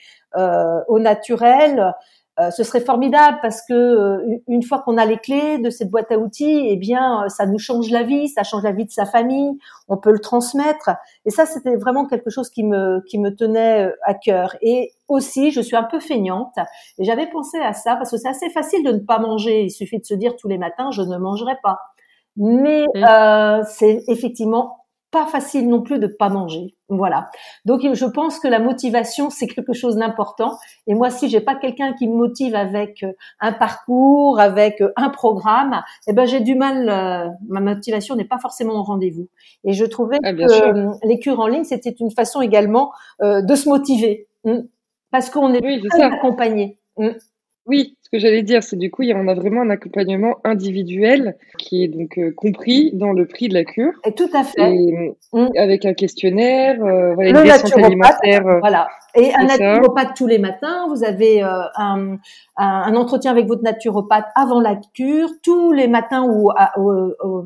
au 0.88 0.98
naturel, 0.98 1.94
euh, 2.40 2.50
ce 2.50 2.64
serait 2.64 2.82
formidable 2.82 3.38
parce 3.44 3.62
que 3.68 3.74
euh, 3.74 4.40
une 4.48 4.64
fois 4.64 4.80
qu'on 4.80 4.98
a 4.98 5.06
les 5.06 5.18
clés 5.18 5.60
de 5.60 5.70
cette 5.70 5.92
boîte 5.92 6.12
à 6.12 6.18
outils, 6.18 6.68
eh 6.68 6.78
bien, 6.78 7.26
euh, 7.26 7.30
ça 7.30 7.46
nous 7.46 7.60
change 7.60 7.92
la 7.92 8.02
vie, 8.02 8.28
ça 8.28 8.44
change 8.44 8.64
la 8.64 8.72
vie 8.72 8.86
de 8.86 8.92
sa 8.92 9.06
famille, 9.06 9.60
on 9.88 9.98
peut 9.98 10.12
le 10.12 10.20
transmettre. 10.20 10.90
Et 11.26 11.30
ça, 11.30 11.46
c'était 11.46 11.76
vraiment 11.76 12.08
quelque 12.08 12.32
chose 12.32 12.50
qui 12.50 12.64
me 12.64 13.04
qui 13.08 13.20
me 13.20 13.36
tenait 13.36 13.92
à 14.04 14.16
cœur. 14.16 14.56
Et 14.62 14.94
aussi, 15.08 15.52
je 15.52 15.62
suis 15.62 15.76
un 15.76 15.84
peu 15.84 16.00
feignante 16.00 16.56
et 16.98 17.04
j'avais 17.04 17.28
pensé 17.28 17.60
à 17.60 17.74
ça 17.74 17.96
parce 17.96 18.10
que 18.10 18.18
c'est 18.18 18.30
assez 18.30 18.50
facile 18.50 18.84
de 18.84 18.92
ne 18.94 19.00
pas 19.00 19.20
manger. 19.20 19.64
Il 19.66 19.72
suffit 19.72 20.00
de 20.00 20.06
se 20.06 20.16
dire 20.16 20.36
tous 20.36 20.48
les 20.48 20.58
matins, 20.58 20.90
je 20.92 21.04
ne 21.04 21.18
mangerai 21.18 21.58
pas. 21.62 21.80
Mais 22.36 22.86
mmh. 22.96 23.04
euh, 23.04 23.64
c'est 23.70 24.04
effectivement 24.08 24.83
pas 25.14 25.28
facile 25.28 25.70
non 25.70 25.82
plus 25.82 26.00
de 26.00 26.08
pas 26.08 26.28
manger. 26.28 26.76
Voilà. 26.90 27.30
Donc 27.66 27.82
je 27.94 28.06
pense 28.06 28.40
que 28.40 28.48
la 28.48 28.60
motivation 28.60 29.30
c'est 29.30 29.48
quelque 29.48 29.72
chose 29.72 29.96
d'important. 29.96 30.58
Et 30.88 30.96
moi, 30.96 31.12
si 31.12 31.30
j'ai 31.30 31.40
pas 31.40 31.56
quelqu'un 31.56 31.94
qui 31.94 32.08
me 32.08 32.16
motive 32.16 32.56
avec 32.56 33.04
euh, 33.04 33.14
un 33.40 33.54
parcours, 33.54 34.40
avec 34.40 34.82
euh, 34.82 34.92
un 34.98 35.10
programme, 35.10 35.84
eh 36.08 36.14
ben 36.14 36.26
j'ai 36.26 36.40
du 36.40 36.56
mal. 36.56 36.90
Euh, 36.90 37.30
ma 37.48 37.62
motivation 37.62 38.16
n'est 38.16 38.26
pas 38.26 38.40
forcément 38.40 38.74
au 38.74 38.84
rendez-vous. 38.84 39.30
Et 39.64 39.74
je 39.74 39.86
trouvais 39.86 40.18
ah, 40.24 40.34
que 40.34 41.08
les 41.08 41.20
cures 41.20 41.40
en 41.40 41.48
ligne 41.48 41.64
c'était 41.64 41.92
une 41.92 42.12
façon 42.12 42.42
également 42.42 42.92
de 43.22 43.56
se 43.56 43.70
motiver, 43.70 44.28
hmm. 44.44 44.62
parce 45.12 45.30
qu'on 45.30 45.54
est 45.54 45.64
oui, 45.64 45.82
accompagné. 46.02 46.80
Hmm. 46.98 47.12
Oui, 47.68 47.98
que 48.14 48.20
j'allais 48.20 48.44
dire, 48.44 48.62
c'est 48.62 48.78
du 48.78 48.92
coup, 48.92 49.02
on 49.04 49.28
a 49.28 49.34
vraiment 49.34 49.62
un 49.62 49.72
accompagnement 49.72 50.38
individuel 50.44 51.36
qui 51.58 51.84
est 51.84 51.88
donc 51.88 52.20
euh, 52.20 52.32
compris 52.32 52.92
dans 52.94 53.12
le 53.12 53.26
prix 53.26 53.50
de 53.50 53.56
la 53.56 53.64
cure. 53.64 53.94
Et 54.06 54.12
tout 54.12 54.30
à 54.34 54.44
fait. 54.44 54.72
Mm. 55.34 55.48
Avec 55.58 55.84
un 55.86 55.96
questionnaire, 55.96 56.76
euh, 56.84 57.16
voilà, 57.16 57.32
une 57.32 57.84
alimentaire. 57.84 58.46
Euh, 58.46 58.60
voilà. 58.60 58.88
Et 59.16 59.34
un 59.34 59.46
naturopathe 59.46 60.16
tous 60.16 60.28
les 60.28 60.40
matins. 60.40 60.88
Vous 60.90 61.04
avez 61.04 61.44
euh, 61.44 61.64
un, 61.76 62.18
un, 62.58 62.96
entretien 62.96 63.32
avec 63.32 63.48
votre 63.48 63.62
naturopathe 63.62 64.26
avant 64.36 64.60
la 64.60 64.76
cure, 64.94 65.30
tous 65.44 65.72
les 65.72 65.88
matins 65.88 66.24
ou 66.24 66.50
à, 66.52 66.74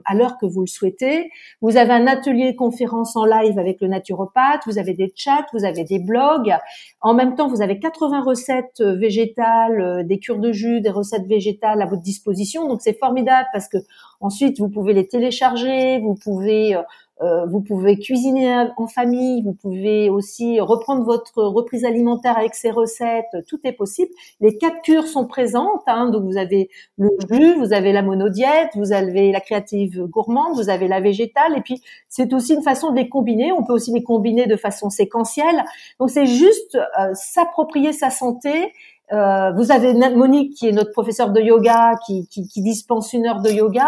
à 0.06 0.15
l'heure 0.15 0.38
que 0.38 0.45
vous 0.45 0.62
le 0.62 0.67
souhaitez. 0.67 1.30
Vous 1.62 1.75
avez 1.77 1.91
un 1.91 2.08
atelier 2.08 2.56
conférence 2.56 3.15
en 3.15 3.25
live 3.25 3.60
avec 3.60 3.82
le 3.82 3.88
naturopathe. 3.88 4.62
Vous 4.65 4.77
avez 4.77 4.93
des 4.93 5.12
chats, 5.15 5.45
vous 5.53 5.65
avez 5.65 5.84
des 5.84 5.99
blogs. 5.99 6.56
En 7.01 7.13
même 7.13 7.36
temps, 7.36 7.47
vous 7.47 7.62
avez 7.62 7.80
80 7.80 8.23
recettes 8.23 8.82
végétales, 8.82 10.06
des 10.08 10.19
cures 10.19 10.39
de 10.39 10.51
jus, 10.51 10.82
des 10.82 10.89
recettes 10.89 11.27
végétales 11.27 11.82
à 11.82 11.86
votre 11.86 12.01
disposition. 12.01 12.67
Donc 12.67 12.82
c'est 12.82 12.97
formidable 12.97 13.47
parce 13.51 13.67
que 13.67 13.77
ensuite 14.19 14.60
vous 14.60 14.69
pouvez 14.69 14.93
les 14.93 15.08
télécharger, 15.08 15.99
vous 15.99 16.15
pouvez 16.15 16.75
euh, 16.75 16.80
euh, 16.80 16.84
vous 17.21 17.62
pouvez 17.62 17.97
cuisiner 17.97 18.67
en 18.77 18.88
famille, 18.88 19.41
vous 19.41 19.53
pouvez 19.53 20.10
aussi 20.10 20.60
reprendre 20.60 21.03
votre 21.03 21.43
reprise 21.43 21.84
alimentaire 21.84 22.38
avec 22.38 22.53
ces 22.53 22.69
recettes, 22.69 23.25
tout 23.47 23.60
est 23.63 23.71
possible. 23.71 24.12
Les 24.39 24.58
quatre 24.58 24.82
cures 24.84 25.08
sont 25.08 25.25
présentes, 25.25 25.82
hein, 25.88 26.10
donc 26.10 26.23
vous 26.23 26.38
avez 26.38 26.69
le 26.97 27.10
jus, 27.32 27.56
vous 27.56 27.73
avez 27.73 27.91
la 27.91 28.03
monodiète, 28.03 28.69
vous 28.75 28.91
avez 28.91 29.32
la 29.32 29.41
créative 29.41 30.06
gourmande, 30.06 30.56
vous 30.56 30.69
avez 30.69 30.88
la 30.88 30.99
végétale, 30.99 31.58
et 31.58 31.62
puis 31.62 31.82
c'est 32.08 32.34
aussi 32.34 32.53
une 32.53 32.63
façon 32.63 32.91
de 32.91 32.97
les 32.97 33.10
combiner. 33.10 33.51
On 33.51 33.63
peut 33.63 33.73
aussi 33.73 33.91
les 33.91 34.03
combiner 34.03 34.47
de 34.47 34.56
façon 34.56 34.89
séquentielle. 34.89 35.63
Donc 35.99 36.10
c'est 36.10 36.25
juste 36.25 36.75
euh, 36.75 37.13
s'approprier 37.13 37.93
sa 37.93 38.10
santé 38.10 38.73
euh, 39.13 39.52
vous 39.52 39.72
avez 39.72 39.93
Monique 39.93 40.56
qui 40.56 40.67
est 40.67 40.74
notre 40.74 40.91
professeur 40.91 41.32
de 41.32 41.39
yoga 41.39 41.96
qui, 42.06 42.28
qui, 42.28 42.48
qui, 42.48 42.62
dispense 42.62 43.13
une 43.13 43.26
heure 43.26 43.41
de 43.41 43.50
yoga. 43.50 43.88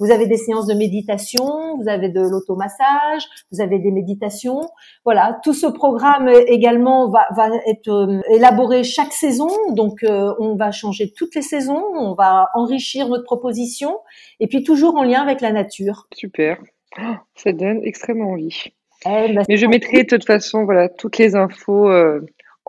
Vous 0.00 0.10
avez 0.10 0.26
des 0.26 0.36
séances 0.36 0.66
de 0.66 0.74
méditation, 0.74 1.76
vous 1.76 1.88
avez 1.88 2.08
de 2.08 2.20
l'automassage, 2.20 3.28
vous 3.52 3.60
avez 3.60 3.78
des 3.78 3.92
méditations. 3.92 4.62
Voilà, 5.04 5.38
tout 5.44 5.54
ce 5.54 5.66
programme 5.66 6.28
également 6.48 7.08
va, 7.08 7.26
va 7.36 7.48
être 7.66 7.88
euh, 7.88 8.20
élaboré 8.30 8.82
chaque 8.82 9.12
saison. 9.12 9.50
Donc 9.70 10.02
euh, 10.02 10.34
on 10.40 10.56
va 10.56 10.72
changer 10.72 11.12
toutes 11.16 11.36
les 11.36 11.42
saisons, 11.42 11.84
on 11.94 12.14
va 12.14 12.48
enrichir 12.54 13.08
notre 13.08 13.24
proposition 13.24 13.98
et 14.40 14.48
puis 14.48 14.64
toujours 14.64 14.96
en 14.96 15.04
lien 15.04 15.22
avec 15.22 15.40
la 15.40 15.52
nature. 15.52 16.08
Super, 16.12 16.58
oh, 17.00 17.14
ça 17.36 17.52
donne 17.52 17.82
extrêmement 17.84 18.32
envie. 18.32 18.72
Eh 19.06 19.32
ben, 19.32 19.44
Mais 19.48 19.56
je 19.56 19.66
mettrai 19.66 20.02
de 20.02 20.08
toute 20.08 20.26
façon 20.26 20.64
voilà 20.64 20.88
toutes 20.88 21.18
les 21.18 21.36
infos 21.36 21.88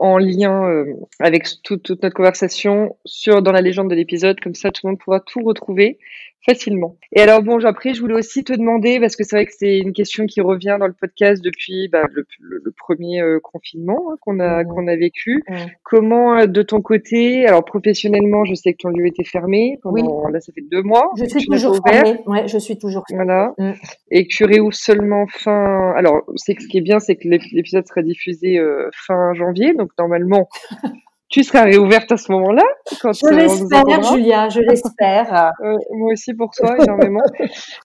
en 0.02 0.18
lien 0.18 0.68
euh, 0.68 0.96
avec 1.20 1.46
toute, 1.64 1.84
toute, 1.84 2.02
notre 2.02 2.16
conversation 2.16 2.98
sur 3.06 3.44
dans 3.44 3.52
la 3.52 3.62
légende 3.62 3.90
de 3.90 3.96
l'épisode, 3.96 4.40
comme 4.40 4.56
ça 4.56 4.72
tout 4.72 4.82
le 4.86 4.92
monde 4.92 5.00
pourra 5.00 5.20
tout 5.20 5.42
retrouver 5.44 6.00
facilement. 6.46 6.98
Et 7.14 7.22
alors 7.22 7.44
bon, 7.44 7.64
après, 7.66 7.94
je 7.94 8.02
voulais 8.02 8.16
aussi 8.16 8.44
te 8.44 8.54
demander, 8.54 9.00
parce 9.00 9.16
que 9.16 9.24
c'est 9.24 9.36
vrai 9.36 9.46
que 9.46 9.54
c'est 9.58 9.78
une 9.78 9.94
question 9.94 10.26
qui 10.26 10.42
revient 10.42 10.78
dans 10.80 10.88
le 10.88 10.94
podcast 10.94 11.44
depuis 11.44 11.88
bah, 11.88 12.04
le, 12.12 12.26
le, 12.40 12.72
premier 12.72 13.22
euh, 13.22 13.40
confinement 13.40 14.12
hein, 14.12 14.16
qu'on 14.22 14.40
a 14.40 14.64
mmh. 14.64 14.68
qu'on 14.68 14.88
a 14.88 14.96
vécu. 14.96 15.44
Mmh. 15.48 15.56
Comment, 15.84 16.38
euh, 16.38 16.46
de 16.48 16.62
ton 16.62 16.82
côté, 16.82 17.46
alors 17.46 17.64
professionnellement, 17.64 18.46
je 18.46 18.56
sais 18.56 18.74
que 18.74 18.78
ton 18.80 18.90
lieu 18.90 19.06
était 19.06 19.24
fermé 19.24 19.78
pendant 19.84 20.28
là, 20.30 20.40
ça 20.40 20.52
fait 20.54 20.64
deux 20.72 20.82
mois. 20.82 21.12
Je 21.18 21.26
suis 21.26 21.46
toujours 21.46 21.80
fermée. 21.86 22.20
Ouais, 22.26 22.48
je 22.48 22.58
suis 22.58 22.78
toujours 22.78 23.04
fermée. 23.08 23.26
Voilà. 23.26 23.54
Mmh. 23.58 23.72
Et 24.12 24.28
que 24.28 24.34
tu 24.34 24.46
réouvres 24.46 24.74
seulement 24.74 25.28
fin. 25.28 25.94
Alors, 25.96 26.24
c'est 26.36 26.60
ce 26.60 26.68
qui 26.68 26.78
est 26.78 26.82
bien, 26.82 27.00
c'est 27.00 27.16
que 27.16 27.28
l'épisode 27.28 27.86
sera 27.88 28.02
diffusé 28.02 28.58
euh, 28.58 28.90
fin 28.94 29.34
janvier, 29.34 29.74
donc 29.74 29.92
normalement. 29.98 30.48
tu 31.32 31.44
seras 31.44 31.64
réouverte 31.64 32.12
à 32.12 32.18
ce 32.18 32.32
moment-là 32.34 32.64
Je 32.92 33.34
l'espère, 33.34 34.04
Julia, 34.04 34.50
je 34.50 34.60
l'espère. 34.68 35.54
moi 35.92 36.12
aussi 36.12 36.34
pour 36.34 36.52
toi, 36.52 36.76
énormément. 36.78 37.24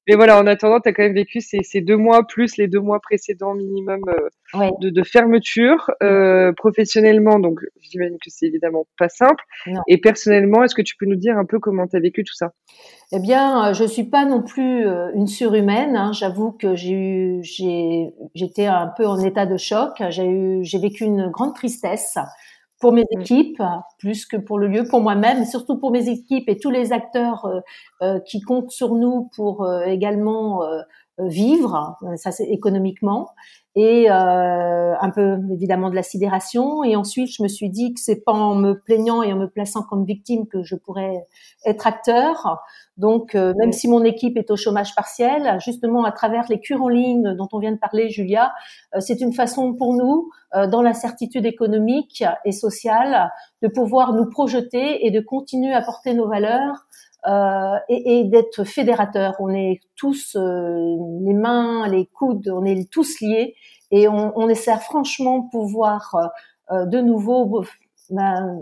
Mais 0.08 0.16
voilà, 0.16 0.38
en 0.40 0.46
attendant, 0.46 0.80
tu 0.80 0.88
as 0.88 0.92
quand 0.92 1.04
même 1.04 1.14
vécu 1.14 1.40
ces, 1.40 1.60
ces, 1.62 1.80
deux 1.80 1.96
mois 1.96 2.26
plus 2.26 2.56
les 2.56 2.66
deux 2.66 2.80
mois 2.80 2.98
précédents 3.00 3.54
minimum 3.54 4.00
euh, 4.08 4.70
de, 4.80 4.90
de, 4.90 5.02
fermeture. 5.04 5.90
Euh, 6.02 6.52
professionnellement, 6.56 7.38
donc 7.38 7.60
j'imagine 7.80 8.16
que 8.16 8.30
c'est 8.30 8.46
évidemment 8.46 8.86
pas 8.98 9.08
simple. 9.08 9.44
Et 9.86 9.98
personnellement, 9.98 10.64
est-ce 10.64 10.74
que 10.74 10.82
tu 10.82 10.96
peux 10.96 11.06
nous 11.06 11.16
dire 11.16 11.38
un 11.38 11.44
peu 11.44 11.60
comment 11.60 11.86
tu 11.86 11.96
as 11.96 12.00
vécu 12.00 12.24
tout 12.24 12.34
ça? 12.34 12.52
Eh 13.12 13.20
bien, 13.20 13.72
je 13.72 13.84
suis 13.84 14.04
pas 14.04 14.24
non 14.24 14.42
plus 14.42 14.86
euh, 14.86 15.12
une 15.14 15.28
surhumaine. 15.28 15.94
Hein. 15.96 16.10
J'avoue 16.12 16.50
que 16.50 16.74
j'ai 16.74 16.92
eu, 16.92 17.42
j'étais 18.34 18.66
un 18.66 18.88
peu 18.88 19.06
en 19.06 19.20
état 19.20 19.46
de 19.46 19.56
choc. 19.56 20.02
J'ai 20.10 20.26
eu, 20.26 20.64
j'ai 20.64 20.80
vécu 20.80 21.04
une 21.04 21.30
grande 21.30 21.54
tristesse 21.54 22.18
pour 22.80 22.92
mes 22.92 23.04
équipes, 23.18 23.62
plus 23.98 24.26
que 24.26 24.36
pour 24.36 24.58
le 24.58 24.68
lieu, 24.68 24.84
pour 24.84 25.00
moi-même, 25.00 25.44
surtout 25.44 25.78
pour 25.78 25.90
mes 25.90 26.08
équipes 26.08 26.48
et 26.48 26.58
tous 26.58 26.70
les 26.70 26.92
acteurs 26.92 27.46
euh, 27.46 27.60
euh, 28.02 28.20
qui 28.20 28.40
comptent 28.40 28.70
sur 28.70 28.94
nous 28.94 29.30
pour 29.34 29.64
euh, 29.64 29.84
également 29.84 30.62
vivre, 31.18 31.96
ça 32.16 32.30
c'est 32.30 32.44
économiquement, 32.44 33.30
et 33.74 34.10
un 34.10 35.10
peu 35.14 35.38
évidemment 35.50 35.88
de 35.88 35.94
la 35.94 36.02
sidération. 36.02 36.84
Et 36.84 36.94
ensuite, 36.94 37.30
je 37.32 37.42
me 37.42 37.48
suis 37.48 37.70
dit 37.70 37.94
que 37.94 38.00
c'est 38.00 38.22
pas 38.22 38.34
en 38.34 38.54
me 38.54 38.74
plaignant 38.74 39.22
et 39.22 39.32
en 39.32 39.36
me 39.36 39.46
plaçant 39.46 39.82
comme 39.82 40.04
victime 40.04 40.46
que 40.46 40.62
je 40.62 40.76
pourrais 40.76 41.26
être 41.64 41.86
acteur. 41.86 42.58
Donc, 42.96 43.34
même 43.34 43.72
si 43.72 43.88
mon 43.88 44.02
équipe 44.04 44.38
est 44.38 44.50
au 44.50 44.56
chômage 44.56 44.94
partiel, 44.94 45.58
justement 45.60 46.04
à 46.04 46.12
travers 46.12 46.44
les 46.48 46.60
cures 46.60 46.82
en 46.82 46.88
ligne 46.88 47.34
dont 47.34 47.48
on 47.52 47.58
vient 47.58 47.72
de 47.72 47.78
parler, 47.78 48.08
Julia, 48.08 48.54
c'est 49.00 49.20
une 49.20 49.34
façon 49.34 49.74
pour 49.74 49.92
nous, 49.92 50.30
dans 50.54 50.80
l'incertitude 50.80 51.44
économique 51.44 52.24
et 52.46 52.52
sociale, 52.52 53.30
de 53.60 53.68
pouvoir 53.68 54.14
nous 54.14 54.30
projeter 54.30 55.06
et 55.06 55.10
de 55.10 55.20
continuer 55.20 55.74
à 55.74 55.82
porter 55.82 56.14
nos 56.14 56.26
valeurs 56.26 56.86
euh, 57.26 57.76
et, 57.88 58.20
et 58.20 58.24
d'être 58.24 58.62
fédérateur. 58.62 59.34
On 59.40 59.52
est 59.52 59.80
tous 59.96 60.36
euh, 60.36 60.96
les 61.22 61.34
mains, 61.34 61.88
les 61.88 62.06
coudes, 62.06 62.48
on 62.48 62.64
est 62.64 62.88
tous 62.88 63.20
liés 63.20 63.56
et 63.90 64.06
on, 64.06 64.32
on 64.38 64.48
essaie 64.48 64.76
franchement 64.76 65.42
pouvoir 65.50 66.14
euh, 66.70 66.86
de 66.86 67.00
nouveau 67.00 67.64
ben, 68.10 68.60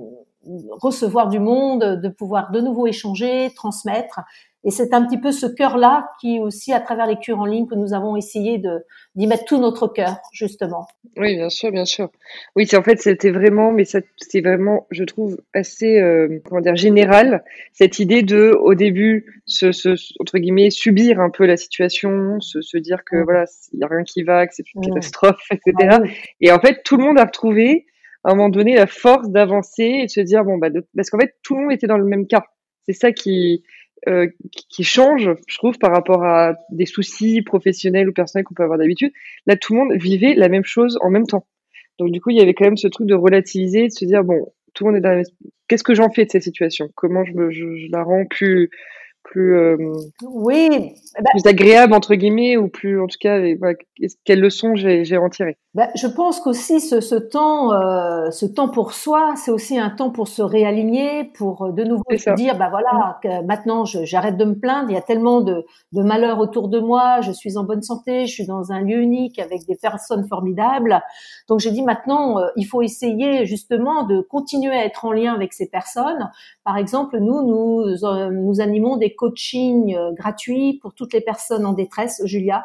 recevoir 0.71 1.29
du 1.29 1.39
monde, 1.39 2.01
de 2.03 2.09
pouvoir 2.09 2.51
de 2.51 2.61
nouveau 2.61 2.87
échanger, 2.87 3.51
transmettre. 3.55 4.21
Et 4.67 4.71
c'est 4.71 4.95
un 4.95 5.05
petit 5.05 5.19
peu 5.19 5.31
ce 5.31 5.45
cœur-là 5.45 6.09
qui 6.21 6.39
aussi, 6.41 6.73
à 6.73 6.81
travers 6.81 7.07
les 7.07 7.17
cures 7.17 7.39
en 7.39 7.45
ligne, 7.45 7.67
que 7.67 7.75
nous 7.75 7.93
avons 7.93 8.17
essayé 8.17 8.57
de 8.57 8.85
d'y 9.15 9.27
mettre 9.27 9.45
tout 9.45 9.61
notre 9.61 9.89
cœur, 9.89 10.17
justement. 10.33 10.87
Oui, 11.19 11.37
bien 11.37 11.51
sûr, 11.51 11.71
bien 11.71 11.85
sûr. 11.85 12.09
Oui, 12.57 12.67
c'est 12.67 12.79
en 12.79 12.83
fait, 12.83 12.99
c'était 12.99 13.31
vraiment, 13.31 13.73
mais 13.73 13.85
c'est 13.85 14.41
vraiment, 14.41 14.87
je 14.91 15.05
trouve, 15.05 15.39
assez, 15.53 16.01
euh, 16.01 16.41
comment 16.47 16.63
dire, 16.63 16.77
général, 16.77 17.45
cette 17.75 17.99
idée 17.99 18.23
de, 18.23 18.57
au 18.59 18.75
début, 18.75 19.43
se, 19.45 19.71
se, 19.71 19.91
entre 20.19 20.39
guillemets, 20.39 20.71
subir 20.71 21.21
un 21.21 21.31
peu 21.31 21.45
la 21.45 21.59
situation, 21.59 22.41
se, 22.41 22.63
se 22.63 22.79
dire 22.79 23.05
que, 23.05 23.23
voilà, 23.23 23.45
il 23.73 23.79
n'y 23.79 23.85
a 23.85 23.89
rien 23.89 24.03
qui 24.03 24.23
va, 24.23 24.47
que 24.47 24.55
c'est 24.55 24.65
une 24.75 24.81
catastrophe, 24.81 25.47
etc. 25.51 25.99
Et 26.41 26.51
en 26.51 26.59
fait, 26.59 26.83
tout 26.85 26.97
le 26.97 27.05
monde 27.05 27.19
a 27.19 27.27
retrouvé, 27.27 27.87
à 28.25 28.31
un 28.31 28.35
moment 28.35 28.49
donné, 28.49 28.75
la 28.75 28.87
force 28.87 29.29
d'avancer 29.29 29.83
et 29.85 30.07
de 30.07 30.11
se 30.11 30.21
dire, 30.21 30.45
bon, 30.45 30.57
bah, 30.57 30.69
parce 30.97 31.11
qu'en 31.11 31.19
fait, 31.19 31.35
tout 31.43 31.55
le 31.55 31.63
monde 31.63 31.73
était 31.73 31.87
dans 31.87 31.99
le 31.99 32.07
même 32.07 32.27
cas. 32.27 32.45
C'est 32.87 32.95
ça 32.95 33.13
qui, 33.13 33.63
euh, 34.09 34.29
qui 34.71 34.83
change, 34.83 35.31
je 35.47 35.59
trouve, 35.59 35.79
par 35.79 35.93
rapport 35.93 36.25
à 36.25 36.55
des 36.71 36.87
soucis 36.87 37.43
professionnels 37.43 38.09
ou 38.09 38.13
personnels 38.13 38.45
qu'on 38.45 38.55
peut 38.55 38.63
avoir 38.63 38.79
d'habitude. 38.79 39.13
Là, 39.47 39.57
tout 39.57 39.75
le 39.75 39.81
monde 39.81 39.93
vivait 39.93 40.35
la 40.35 40.49
même 40.49 40.65
chose 40.65 40.99
en 41.03 41.11
même 41.11 41.27
temps. 41.27 41.47
Donc, 41.99 42.11
du 42.11 42.21
coup, 42.21 42.31
il 42.31 42.37
y 42.37 42.41
avait 42.41 42.55
quand 42.55 42.65
même 42.65 42.79
ce 42.79 42.89
truc 42.89 43.07
de 43.07 43.15
relativiser, 43.15 43.89
de 43.89 43.93
se 43.93 44.05
dire, 44.05 44.25
bon, 44.25 44.53
tout 44.73 44.85
le 44.85 44.91
monde 44.91 44.99
est 44.99 45.03
dans 45.03 45.11
la 45.11 45.17
même... 45.17 45.25
Qu'est-ce 45.69 45.85
que 45.85 45.95
j'en 45.95 46.11
fais 46.11 46.25
de 46.25 46.31
cette 46.31 46.43
situation? 46.43 46.89
Comment 46.95 47.25
je, 47.25 47.33
me, 47.33 47.51
je 47.51 47.91
la 47.91 48.03
rends 48.03 48.27
plus 48.27 48.71
plus 49.25 49.57
euh, 49.57 49.77
oui 50.23 50.69
bah 51.19 51.31
plus 51.31 51.47
agréable 51.47 51.95
entre 51.95 52.15
guillemets 52.15 52.59
ou 52.59 52.69
plus 52.69 53.01
en 53.01 53.07
tout 53.07 53.17
cas 53.19 53.41
voilà, 53.59 53.75
quelles 54.25 54.41
leçons 54.41 54.77
j'ai 54.77 55.05
j'ai 55.05 55.17
en 55.17 55.31
tiré 55.31 55.57
bah, 55.75 55.89
je 55.97 56.07
pense 56.07 56.39
qu'aussi 56.39 56.81
ce, 56.81 57.01
ce 57.01 57.17
temps 57.17 57.73
euh, 57.73 58.31
ce 58.31 58.47
temps 58.47 58.69
pour 58.69 58.93
soi 58.93 59.35
c'est 59.35 59.51
aussi 59.51 59.77
un 59.77 59.91
temps 59.91 60.11
pour 60.11 60.29
se 60.29 60.41
réaligner 60.41 61.25
pour 61.25 61.65
euh, 61.65 61.73
de 61.73 61.83
nouveau 61.83 62.05
se 62.17 62.31
dire 62.37 62.57
bah 62.57 62.69
voilà 62.71 63.19
que 63.21 63.43
maintenant 63.45 63.85
j'arrête 63.85 64.37
de 64.37 64.45
me 64.45 64.55
plaindre. 64.55 64.91
Il 64.91 64.95
y 64.95 64.97
a 64.97 65.03
tellement 65.03 65.41
de 65.41 65.67
de 65.91 66.03
malheurs 66.03 66.39
autour 66.39 66.69
de 66.69 66.79
moi. 66.79 67.23
Je 67.23 67.33
suis 67.33 67.57
en 67.57 67.65
bonne 67.65 67.83
santé. 67.83 68.27
Je 68.27 68.33
suis 68.33 68.47
dans 68.47 68.71
un 68.71 68.83
lieu 68.83 68.99
unique 68.99 69.41
avec 69.41 69.67
des 69.67 69.75
personnes 69.75 70.29
formidables. 70.29 71.03
Donc 71.49 71.59
j'ai 71.59 71.73
dit 71.73 71.83
maintenant 71.83 72.39
euh, 72.39 72.47
il 72.55 72.67
faut 72.67 72.83
essayer 72.83 73.45
justement 73.45 74.05
de 74.05 74.21
continuer 74.21 74.77
à 74.77 74.85
être 74.85 75.05
en 75.05 75.11
lien 75.11 75.35
avec 75.35 75.53
ces 75.53 75.67
personnes. 75.67 76.31
Par 76.63 76.77
exemple 76.77 77.19
nous 77.19 77.43
nous 77.43 77.85
nous 78.31 78.61
animons 78.61 78.97
des 78.97 79.13
coaching 79.17 79.97
euh, 79.97 80.13
gratuit 80.13 80.79
pour 80.81 80.95
toutes 80.95 81.13
les 81.13 81.21
personnes 81.21 81.67
en 81.67 81.73
détresse, 81.73 82.23
Julia, 82.27 82.65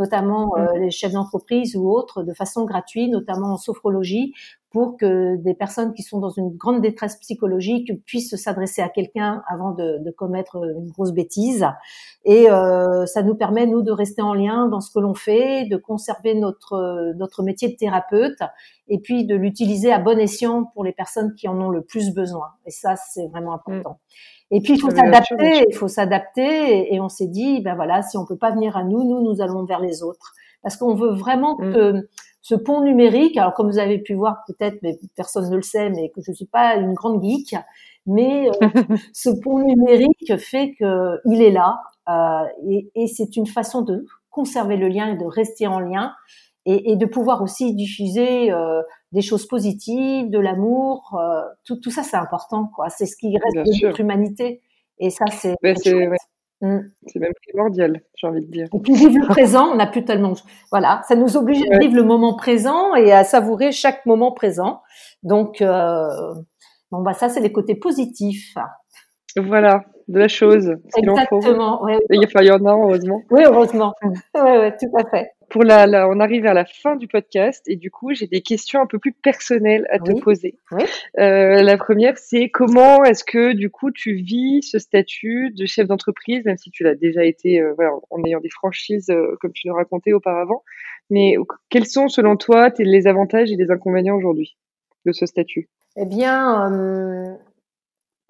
notamment 0.00 0.56
euh, 0.56 0.74
mm. 0.74 0.80
les 0.80 0.90
chefs 0.90 1.12
d'entreprise 1.12 1.76
ou 1.76 1.88
autres, 1.88 2.22
de 2.22 2.32
façon 2.32 2.64
gratuite, 2.64 3.12
notamment 3.12 3.52
en 3.52 3.56
sophrologie, 3.56 4.32
pour 4.70 4.96
que 4.96 5.36
des 5.36 5.54
personnes 5.54 5.92
qui 5.92 6.02
sont 6.02 6.20
dans 6.20 6.30
une 6.30 6.56
grande 6.56 6.80
détresse 6.80 7.16
psychologique 7.16 7.92
puissent 8.04 8.36
s'adresser 8.36 8.82
à 8.82 8.88
quelqu'un 8.88 9.42
avant 9.48 9.72
de, 9.72 9.98
de, 9.98 10.10
commettre 10.10 10.56
une 10.56 10.90
grosse 10.90 11.12
bêtise. 11.12 11.66
Et 12.24 12.50
euh, 12.50 13.04
ça 13.06 13.22
nous 13.22 13.34
permet, 13.34 13.66
nous, 13.66 13.82
de 13.82 13.90
rester 13.90 14.22
en 14.22 14.32
lien 14.32 14.68
dans 14.68 14.80
ce 14.80 14.92
que 14.92 15.00
l'on 15.00 15.14
fait, 15.14 15.64
de 15.64 15.76
conserver 15.76 16.34
notre, 16.34 17.12
notre 17.16 17.42
métier 17.42 17.68
de 17.68 17.76
thérapeute 17.76 18.38
et 18.88 18.98
puis 18.98 19.24
de 19.24 19.34
l'utiliser 19.34 19.92
à 19.92 19.98
bon 19.98 20.18
escient 20.18 20.64
pour 20.64 20.84
les 20.84 20.92
personnes 20.92 21.34
qui 21.34 21.48
en 21.48 21.60
ont 21.60 21.70
le 21.70 21.82
plus 21.82 22.14
besoin. 22.14 22.48
Et 22.64 22.70
ça, 22.70 22.94
c'est 22.96 23.26
vraiment 23.28 23.54
important. 23.54 23.98
Et 24.52 24.60
puis 24.60 24.74
il 24.74 24.80
faut 24.80 24.90
s'adapter, 24.90 25.64
il 25.68 25.74
faut 25.74 25.88
s'adapter. 25.88 26.92
Et, 26.92 27.00
on 27.00 27.08
s'est 27.08 27.28
dit, 27.28 27.60
ben 27.60 27.74
voilà, 27.74 28.02
si 28.02 28.16
on 28.16 28.26
peut 28.26 28.36
pas 28.36 28.50
venir 28.50 28.76
à 28.76 28.84
nous, 28.84 29.04
nous 29.04 29.22
nous 29.22 29.40
allons 29.40 29.64
vers 29.64 29.80
les 29.80 30.02
autres, 30.02 30.34
parce 30.62 30.76
qu'on 30.76 30.94
veut 30.94 31.12
vraiment 31.12 31.56
mm. 31.58 31.72
que 31.72 32.08
ce 32.42 32.54
pont 32.54 32.82
numérique. 32.82 33.36
Alors 33.36 33.54
comme 33.54 33.70
vous 33.70 33.78
avez 33.78 33.98
pu 33.98 34.14
voir 34.14 34.38
peut-être, 34.46 34.78
mais 34.82 34.98
personne 35.16 35.50
ne 35.50 35.56
le 35.56 35.62
sait, 35.62 35.90
mais 35.90 36.10
que 36.10 36.20
je 36.22 36.32
suis 36.32 36.46
pas 36.46 36.76
une 36.76 36.94
grande 36.94 37.22
geek, 37.22 37.54
mais 38.06 38.48
euh, 38.48 38.52
ce 39.12 39.30
pont 39.42 39.58
numérique 39.58 40.36
fait 40.38 40.74
que 40.78 41.18
il 41.26 41.42
est 41.42 41.52
là, 41.52 41.80
euh, 42.08 42.44
et, 42.68 42.90
et 42.94 43.06
c'est 43.06 43.36
une 43.36 43.46
façon 43.46 43.82
de 43.82 44.04
conserver 44.30 44.76
le 44.76 44.88
lien 44.88 45.12
et 45.12 45.16
de 45.16 45.24
rester 45.24 45.66
en 45.66 45.80
lien 45.80 46.12
et, 46.66 46.92
et 46.92 46.96
de 46.96 47.06
pouvoir 47.06 47.42
aussi 47.42 47.74
diffuser 47.74 48.52
euh, 48.52 48.82
des 49.12 49.22
choses 49.22 49.46
positives, 49.46 50.30
de 50.30 50.38
l'amour, 50.38 51.18
euh, 51.20 51.42
tout, 51.64 51.76
tout, 51.76 51.90
ça 51.90 52.02
c'est 52.02 52.16
important 52.16 52.70
quoi. 52.74 52.88
C'est 52.90 53.06
ce 53.06 53.16
qui 53.16 53.36
reste 53.36 53.56
de 53.56 53.86
notre 53.86 54.00
humanité 54.00 54.60
et 54.98 55.10
ça 55.10 55.24
c'est. 55.32 55.56
Mm. 56.60 56.78
C'est 57.06 57.18
même 57.18 57.32
primordial, 57.48 58.02
j'ai 58.16 58.26
envie 58.26 58.44
de 58.44 58.50
dire. 58.50 58.66
Et 58.72 58.78
puis 58.80 58.94
vivre 58.94 59.18
le 59.18 59.28
présent, 59.28 59.68
on 59.72 59.76
n'a 59.76 59.86
plus 59.86 60.04
tellement. 60.04 60.34
Voilà, 60.70 61.00
ça 61.08 61.16
nous 61.16 61.36
oblige 61.36 61.62
à 61.70 61.78
vivre 61.78 61.96
le 61.96 62.02
moment 62.02 62.34
présent 62.34 62.94
et 62.94 63.12
à 63.12 63.24
savourer 63.24 63.72
chaque 63.72 64.04
moment 64.06 64.32
présent. 64.32 64.82
Donc, 65.22 65.62
euh, 65.62 66.06
bon 66.90 67.02
bah 67.02 67.14
ça 67.14 67.28
c'est 67.28 67.40
les 67.40 67.52
côtés 67.52 67.74
positifs. 67.74 68.54
Voilà, 69.36 69.84
de 70.08 70.18
la 70.18 70.28
chose. 70.28 70.74
Exactement. 70.96 71.82
Ouais, 71.82 71.98
il, 72.10 72.22
y 72.22 72.50
en 72.50 72.64
a 72.66 72.72
heureusement. 72.72 73.22
Oui, 73.30 73.42
heureusement. 73.46 73.94
oui, 74.04 74.40
ouais, 74.40 74.76
tout 74.76 74.90
à 74.98 75.08
fait 75.08 75.30
pour 75.50 75.64
la, 75.64 76.08
on 76.08 76.20
arrive 76.20 76.46
à 76.46 76.54
la 76.54 76.64
fin 76.64 76.96
du 76.96 77.08
podcast 77.08 77.62
et 77.66 77.76
du 77.76 77.90
coup 77.90 78.14
j'ai 78.14 78.26
des 78.26 78.40
questions 78.40 78.80
un 78.80 78.86
peu 78.86 78.98
plus 78.98 79.12
personnelles 79.12 79.86
à 79.90 79.98
te 79.98 80.18
poser. 80.20 80.56
Euh, 81.18 81.62
la 81.62 81.76
première 81.76 82.16
c'est 82.16 82.48
comment 82.48 83.04
est-ce 83.04 83.24
que 83.24 83.52
du 83.52 83.68
coup 83.68 83.90
tu 83.90 84.14
vis 84.14 84.62
ce 84.62 84.78
statut 84.78 85.50
de 85.50 85.66
chef 85.66 85.86
d'entreprise, 85.86 86.44
même 86.44 86.56
si 86.56 86.70
tu 86.70 86.84
l'as 86.84 86.94
déjà 86.94 87.24
été 87.24 87.60
euh, 87.60 87.74
voilà, 87.74 87.92
en 88.10 88.22
ayant 88.24 88.40
des 88.40 88.50
franchises 88.50 89.10
euh, 89.10 89.36
comme 89.40 89.52
tu 89.52 89.68
nous 89.68 89.74
racontais 89.74 90.12
auparavant, 90.12 90.62
mais 91.10 91.34
quels 91.68 91.86
sont 91.86 92.08
selon 92.08 92.36
toi 92.36 92.70
les 92.78 93.06
avantages 93.06 93.50
et 93.50 93.56
les 93.56 93.70
inconvénients 93.70 94.16
aujourd'hui 94.16 94.56
de 95.04 95.12
ce 95.12 95.26
statut? 95.26 95.68
Eh 95.96 96.06
bien, 96.06 97.38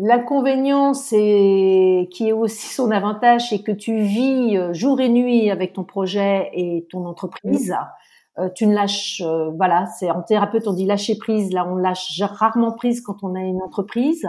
L'inconvénient, 0.03 0.95
c'est 0.95 2.09
qui 2.11 2.29
est 2.29 2.33
aussi 2.33 2.73
son 2.73 2.91
avantage, 2.91 3.51
c'est 3.51 3.63
que 3.63 3.71
tu 3.71 4.01
vis 4.01 4.57
euh, 4.57 4.73
jour 4.73 4.99
et 4.99 5.11
nuit 5.11 5.51
avec 5.51 5.75
ton 5.75 5.85
projet 5.85 6.51
et 6.55 6.87
ton 6.91 7.05
entreprise. 7.05 7.77
Euh, 8.39 8.49
tu 8.55 8.67
ne 8.67 8.75
lâches, 8.75 9.21
euh, 9.21 9.51
voilà, 9.51 9.85
c'est 9.99 10.11
en 10.11 10.23
thérapeute 10.23 10.67
on 10.67 10.73
dit 10.73 10.87
lâcher 10.87 11.19
prise. 11.19 11.53
Là, 11.53 11.67
on 11.69 11.77
lâche 11.77 12.19
rarement 12.23 12.73
prise 12.73 13.03
quand 13.03 13.23
on 13.23 13.35
a 13.35 13.41
une 13.41 13.61
entreprise. 13.61 14.27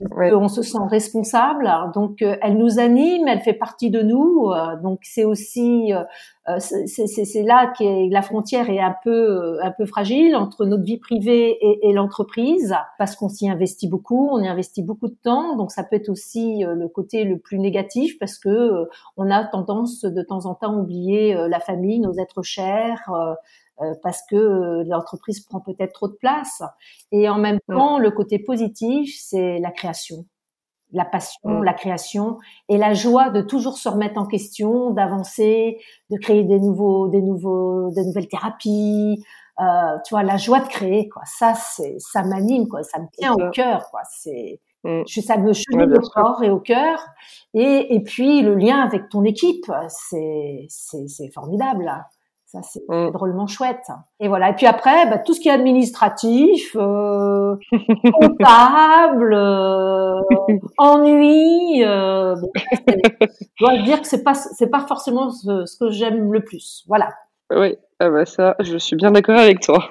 On 0.00 0.46
se 0.46 0.62
sent 0.62 0.78
responsable. 0.88 1.68
Donc, 1.92 2.22
euh, 2.22 2.36
elle 2.40 2.56
nous 2.56 2.78
anime, 2.78 3.26
elle 3.26 3.40
fait 3.40 3.52
partie 3.52 3.90
de 3.90 4.00
nous. 4.00 4.48
Euh, 4.50 4.76
donc, 4.80 5.00
c'est 5.02 5.24
aussi, 5.24 5.92
euh, 5.92 6.58
c'est 6.58 7.42
là 7.42 7.72
que 7.76 8.10
la 8.12 8.22
frontière 8.22 8.70
est 8.70 8.78
un 8.78 8.94
peu, 9.02 9.58
un 9.60 9.72
peu 9.72 9.86
fragile 9.86 10.36
entre 10.36 10.66
notre 10.66 10.84
vie 10.84 10.98
privée 10.98 11.50
et, 11.60 11.88
et 11.88 11.92
l'entreprise, 11.92 12.76
parce 12.96 13.16
qu'on 13.16 13.28
s'y 13.28 13.50
investit 13.50 13.88
beaucoup, 13.88 14.28
on 14.30 14.40
y 14.40 14.46
investit 14.46 14.82
beaucoup 14.82 15.08
de 15.08 15.16
temps. 15.20 15.56
Donc, 15.56 15.72
ça 15.72 15.82
peut 15.82 15.96
être 15.96 16.10
aussi 16.10 16.62
le 16.64 16.88
côté 16.88 17.24
le 17.24 17.38
plus 17.38 17.58
négatif, 17.58 18.18
parce 18.20 18.38
que 18.38 18.88
on 19.16 19.30
a 19.30 19.44
tendance 19.44 20.02
de 20.02 20.22
temps 20.22 20.46
en 20.46 20.54
temps 20.54 20.74
à 20.74 20.78
oublier 20.78 21.34
la 21.48 21.58
famille, 21.58 21.98
nos 21.98 22.14
êtres 22.14 22.42
chers. 22.42 23.10
Euh, 23.80 23.94
parce 24.02 24.22
que 24.28 24.34
euh, 24.34 24.84
l'entreprise 24.88 25.40
prend 25.40 25.60
peut-être 25.60 25.92
trop 25.92 26.08
de 26.08 26.14
place. 26.14 26.62
Et 27.12 27.28
en 27.28 27.38
même 27.38 27.60
temps, 27.68 27.98
le 27.98 28.10
côté 28.10 28.40
positif, 28.40 29.14
c'est 29.22 29.60
la 29.60 29.70
création, 29.70 30.26
la 30.90 31.04
passion, 31.04 31.62
la 31.62 31.74
création 31.74 32.38
et 32.68 32.76
la 32.76 32.92
joie 32.94 33.30
de 33.30 33.40
toujours 33.40 33.78
se 33.78 33.88
remettre 33.88 34.20
en 34.20 34.26
question, 34.26 34.90
d'avancer, 34.90 35.78
de 36.10 36.18
créer 36.18 36.42
des 36.42 36.58
nouveaux, 36.58 37.06
des 37.06 37.22
nouveaux, 37.22 37.90
des 37.90 38.04
nouvelles 38.04 38.26
thérapies. 38.26 39.22
Euh, 39.60 39.96
tu 40.04 40.14
vois, 40.14 40.24
la 40.24 40.38
joie 40.38 40.60
de 40.60 40.68
créer, 40.68 41.08
quoi. 41.08 41.22
Ça, 41.24 41.54
c'est, 41.54 41.96
ça 41.98 42.24
m'anime, 42.24 42.66
quoi. 42.66 42.82
Ça 42.82 42.98
me 42.98 43.06
tient 43.12 43.34
au 43.34 43.50
cœur, 43.50 43.88
quoi. 43.90 44.00
C'est, 44.10 44.60
je, 44.84 45.20
ça 45.20 45.36
me 45.36 45.52
cheville 45.52 45.94
au 45.94 46.08
corps 46.08 46.42
et 46.42 46.50
au 46.50 46.58
cœur. 46.58 47.00
Et, 47.54 47.94
et 47.94 48.00
puis 48.00 48.42
le 48.42 48.56
lien 48.56 48.80
avec 48.80 49.08
ton 49.08 49.22
équipe, 49.22 49.70
c'est, 49.88 50.66
c'est, 50.68 51.06
c'est 51.06 51.30
formidable. 51.30 51.84
Là 51.84 52.08
Ça, 52.50 52.62
c'est 52.62 52.82
mm. 52.88 53.10
drôlement 53.10 53.46
chouette. 53.46 53.88
Et 54.20 54.28
voilà. 54.28 54.48
Et 54.48 54.54
puis 54.54 54.64
après, 54.64 55.06
bah, 55.10 55.18
tout 55.18 55.34
ce 55.34 55.40
qui 55.40 55.48
est 55.48 55.52
administratif, 55.52 56.74
euh, 56.76 57.56
comptable, 58.12 59.34
euh, 59.34 60.18
ennui, 60.78 61.84
euh, 61.84 62.34
je 62.88 63.46
dois 63.60 63.76
dire 63.82 64.00
que 64.00 64.06
c'est 64.06 64.24
pas 64.24 64.32
c'est 64.32 64.70
pas 64.70 64.80
forcément 64.80 65.30
ce 65.30 65.78
que 65.78 65.90
j'aime 65.90 66.32
le 66.32 66.42
plus. 66.42 66.84
Voilà. 66.88 67.10
Oui, 67.50 67.76
ah 68.00 68.10
bah 68.10 68.24
ça, 68.24 68.54
je 68.60 68.78
suis 68.78 68.94
bien 68.94 69.10
d'accord 69.10 69.38
avec 69.38 69.58
toi. 69.58 69.90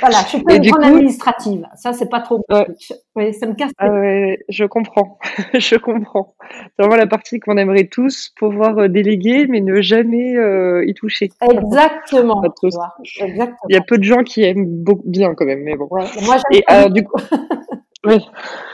voilà, 0.00 0.18
je 0.22 0.28
suis 0.28 0.42
pas 0.42 0.54
une 0.54 0.70
grande 0.70 0.84
administrative. 0.84 1.66
Ça, 1.74 1.92
c'est 1.92 2.08
pas 2.08 2.20
trop. 2.20 2.44
Ouais. 2.48 3.32
ça 3.32 3.46
me 3.46 3.54
casse. 3.54 3.72
Ah 3.76 3.90
ouais, 3.90 4.38
je 4.48 4.64
comprends, 4.64 5.18
je 5.54 5.74
comprends. 5.76 6.36
C'est 6.50 6.82
vraiment 6.82 6.96
la 6.96 7.08
partie 7.08 7.40
qu'on 7.40 7.56
aimerait 7.56 7.88
tous 7.88 8.30
pouvoir 8.36 8.78
euh, 8.78 8.88
déléguer, 8.88 9.48
mais 9.48 9.60
ne 9.60 9.80
jamais 9.80 10.36
euh, 10.36 10.84
y 10.86 10.94
toucher. 10.94 11.30
Exactement. 11.42 12.40
Exactement. 12.44 13.58
Il 13.68 13.74
y 13.74 13.78
a 13.78 13.82
peu 13.82 13.98
de 13.98 14.04
gens 14.04 14.22
qui 14.22 14.44
aiment 14.44 14.66
beaucoup 14.84 15.08
bien 15.08 15.34
quand 15.34 15.44
même, 15.44 15.64
mais 15.64 15.76
bon. 15.76 15.88
Ouais, 15.90 16.04
moi, 16.22 16.36
Et 16.52 16.62
alors, 16.68 16.90
du 16.90 17.02
coup. 17.02 17.20
Oui, 18.06 18.16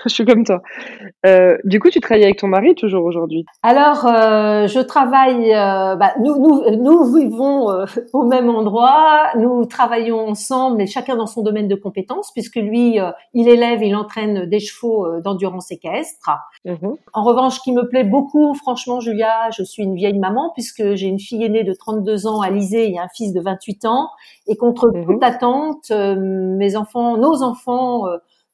je 0.04 0.10
suis 0.10 0.24
comme 0.24 0.44
toi. 0.44 0.62
Euh, 1.24 1.58
du 1.64 1.80
coup, 1.80 1.90
tu 1.90 1.98
travailles 1.98 2.22
avec 2.22 2.38
ton 2.38 2.46
mari 2.46 2.76
toujours 2.76 3.04
aujourd'hui? 3.04 3.44
Alors, 3.64 4.06
euh, 4.06 4.68
je 4.68 4.78
travaille. 4.78 5.52
Euh, 5.52 5.96
bah, 5.96 6.14
nous, 6.20 6.36
nous, 6.38 6.76
nous 6.76 7.12
vivons 7.12 7.70
euh, 7.70 7.86
au 8.12 8.22
même 8.22 8.48
endroit. 8.48 8.65
Nous 9.36 9.64
travaillons 9.66 10.28
ensemble, 10.28 10.76
mais 10.76 10.86
chacun 10.86 11.16
dans 11.16 11.26
son 11.26 11.42
domaine 11.42 11.68
de 11.68 11.74
compétences, 11.74 12.30
puisque 12.32 12.56
lui, 12.56 13.00
euh, 13.00 13.10
il 13.34 13.48
élève, 13.48 13.82
il 13.82 13.94
entraîne 13.94 14.46
des 14.46 14.60
chevaux 14.60 15.06
euh, 15.06 15.20
d'endurance 15.20 15.70
équestre. 15.70 16.30
Mhm. 16.64 16.96
En 17.12 17.24
revanche, 17.24 17.56
ce 17.56 17.60
qui 17.60 17.72
me 17.72 17.88
plaît 17.88 18.04
beaucoup, 18.04 18.54
franchement, 18.54 19.00
Julia, 19.00 19.50
je 19.56 19.62
suis 19.62 19.82
une 19.82 19.94
vieille 19.94 20.18
maman, 20.18 20.50
puisque 20.54 20.94
j'ai 20.94 21.06
une 21.06 21.20
fille 21.20 21.44
aînée 21.44 21.64
de 21.64 21.72
32 21.72 22.26
ans, 22.26 22.40
Alizée, 22.40 22.92
et 22.92 22.98
un 22.98 23.08
fils 23.14 23.32
de 23.32 23.40
28 23.40 23.84
ans. 23.86 24.08
Et 24.46 24.56
contre 24.56 24.90
mhm. 24.92 25.06
toute 25.06 25.22
attente, 25.22 25.90
mes 25.90 26.76
enfants, 26.76 27.16
nos 27.16 27.42
enfants 27.42 28.04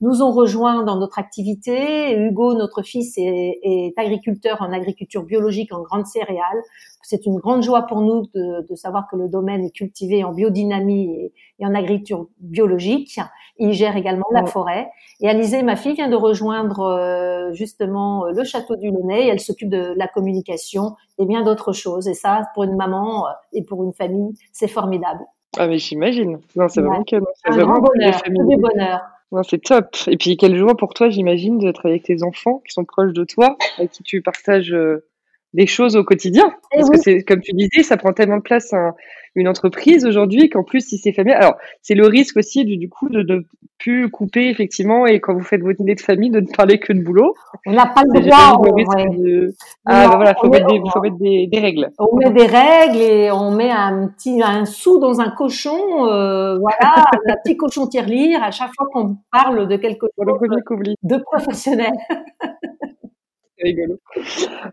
nous 0.02 0.20
ont 0.20 0.32
rejoints 0.32 0.82
dans 0.82 0.96
notre 0.96 1.18
activité. 1.18 2.14
Hugo, 2.18 2.54
notre 2.54 2.82
fils, 2.82 3.14
est, 3.16 3.94
agriculteur 3.96 4.60
en 4.60 4.72
agriculture 4.72 5.22
biologique 5.22 5.72
en 5.72 5.80
grande 5.80 6.06
céréales. 6.06 6.62
C'est 7.02 7.26
une 7.26 7.38
grande 7.38 7.62
joie 7.62 7.82
pour 7.82 8.00
nous 8.00 8.22
de, 8.34 8.74
savoir 8.74 9.06
que 9.10 9.16
le 9.16 9.28
domaine 9.28 9.64
est 9.64 9.70
cultivé 9.70 10.24
en 10.24 10.32
biodynamie 10.32 11.32
et, 11.58 11.66
en 11.66 11.74
agriculture 11.74 12.26
biologique. 12.40 13.20
Il 13.58 13.72
gère 13.72 13.96
également 13.96 14.26
la 14.32 14.46
forêt. 14.46 14.90
Et 15.20 15.28
Alizée, 15.28 15.62
ma 15.62 15.76
fille, 15.76 15.94
vient 15.94 16.08
de 16.08 16.16
rejoindre 16.16 16.80
euh, 16.80 17.52
justement 17.52 18.24
le 18.26 18.44
château 18.44 18.76
du 18.76 18.90
Launay. 18.90 19.28
Elle 19.28 19.40
s'occupe 19.40 19.68
de 19.68 19.94
la 19.96 20.08
communication 20.08 20.96
et 21.18 21.26
bien 21.26 21.42
d'autres 21.42 21.72
choses. 21.72 22.08
Et 22.08 22.14
ça, 22.14 22.42
pour 22.54 22.64
une 22.64 22.76
maman 22.76 23.26
euh, 23.26 23.30
et 23.52 23.62
pour 23.62 23.84
une 23.84 23.92
famille, 23.92 24.34
c'est 24.52 24.68
formidable. 24.68 25.20
Ah 25.58 25.66
mais 25.66 25.78
j'imagine. 25.78 26.40
Non, 26.56 26.68
c'est 26.68 26.80
vraiment, 26.80 27.04
c'est 27.06 27.50
vraiment 27.50 27.78
bonheur, 27.78 28.22
du 28.26 28.56
bonheur 28.56 29.00
c'est 29.42 29.62
top. 29.62 29.96
Et 30.06 30.18
puis, 30.18 30.36
quelle 30.36 30.56
joie 30.56 30.76
pour 30.76 30.92
toi, 30.92 31.08
j'imagine, 31.08 31.58
de 31.58 31.72
travailler 31.72 31.94
avec 31.94 32.04
tes 32.04 32.22
enfants 32.22 32.60
qui 32.66 32.72
sont 32.72 32.84
proches 32.84 33.14
de 33.14 33.24
toi, 33.24 33.56
avec 33.78 33.90
qui 33.92 34.02
tu 34.02 34.20
partages 34.20 34.72
euh, 34.72 35.04
des 35.54 35.66
choses 35.66 35.96
au 35.96 36.04
quotidien. 36.04 36.54
Eh 36.72 36.78
Parce 36.78 36.90
que 36.90 36.98
c'est, 36.98 37.22
comme 37.22 37.40
tu 37.40 37.52
disais, 37.52 37.82
ça 37.82 37.96
prend 37.96 38.12
tellement 38.12 38.38
de 38.38 38.42
place 38.42 38.72
une 39.34 39.48
entreprise 39.48 40.04
aujourd'hui 40.04 40.50
qu'en 40.50 40.62
plus, 40.62 40.86
si 40.86 40.98
c'est 40.98 41.12
familial, 41.12 41.42
alors 41.42 41.56
c'est 41.80 41.94
le 41.94 42.06
risque 42.06 42.36
aussi 42.36 42.64
du, 42.64 42.76
du 42.76 42.88
coup 42.88 43.08
de 43.08 43.22
ne 43.22 43.42
plus 43.78 44.10
couper 44.10 44.48
effectivement 44.48 45.06
et 45.06 45.18
quand 45.18 45.34
vous 45.34 45.42
faites 45.42 45.62
votre 45.62 45.80
idée 45.80 45.96
de 45.96 46.00
famille 46.00 46.30
de 46.30 46.40
ne 46.40 46.46
parler 46.46 46.78
que 46.78 46.92
de 46.92 47.02
boulot. 47.02 47.34
On 47.66 47.72
n'a 47.72 47.86
pas 47.86 48.02
le 48.04 48.20
droit. 48.20 48.62
Ah 49.86 50.08
bah 50.08 50.16
voilà, 50.16 50.34
faut 50.34 50.48
mettre, 50.48 50.66
des, 50.66 50.80
faut 50.92 51.00
mettre 51.00 51.16
des, 51.16 51.48
des, 51.48 51.58
règles. 51.58 51.90
On 51.98 52.16
met 52.16 52.30
des 52.30 52.46
règles 52.46 53.00
et 53.00 53.30
on 53.32 53.50
met 53.50 53.70
un 53.70 54.08
petit 54.08 54.40
un 54.42 54.64
sou 54.66 55.00
dans 55.00 55.20
un 55.20 55.30
cochon, 55.30 56.06
euh, 56.06 56.58
voilà, 56.58 56.76
un 57.28 57.36
petit 57.42 57.56
cochon 57.56 57.88
tirelire 57.88 58.42
à 58.42 58.50
chaque 58.50 58.70
fois 58.76 58.86
qu'on 58.92 59.16
parle 59.32 59.66
de 59.66 59.76
quelque 59.76 60.06
chose 60.16 60.92
de 61.02 61.16
professionnel. 61.16 61.92
c'est 63.62 63.68
rigolo. 63.68 64.00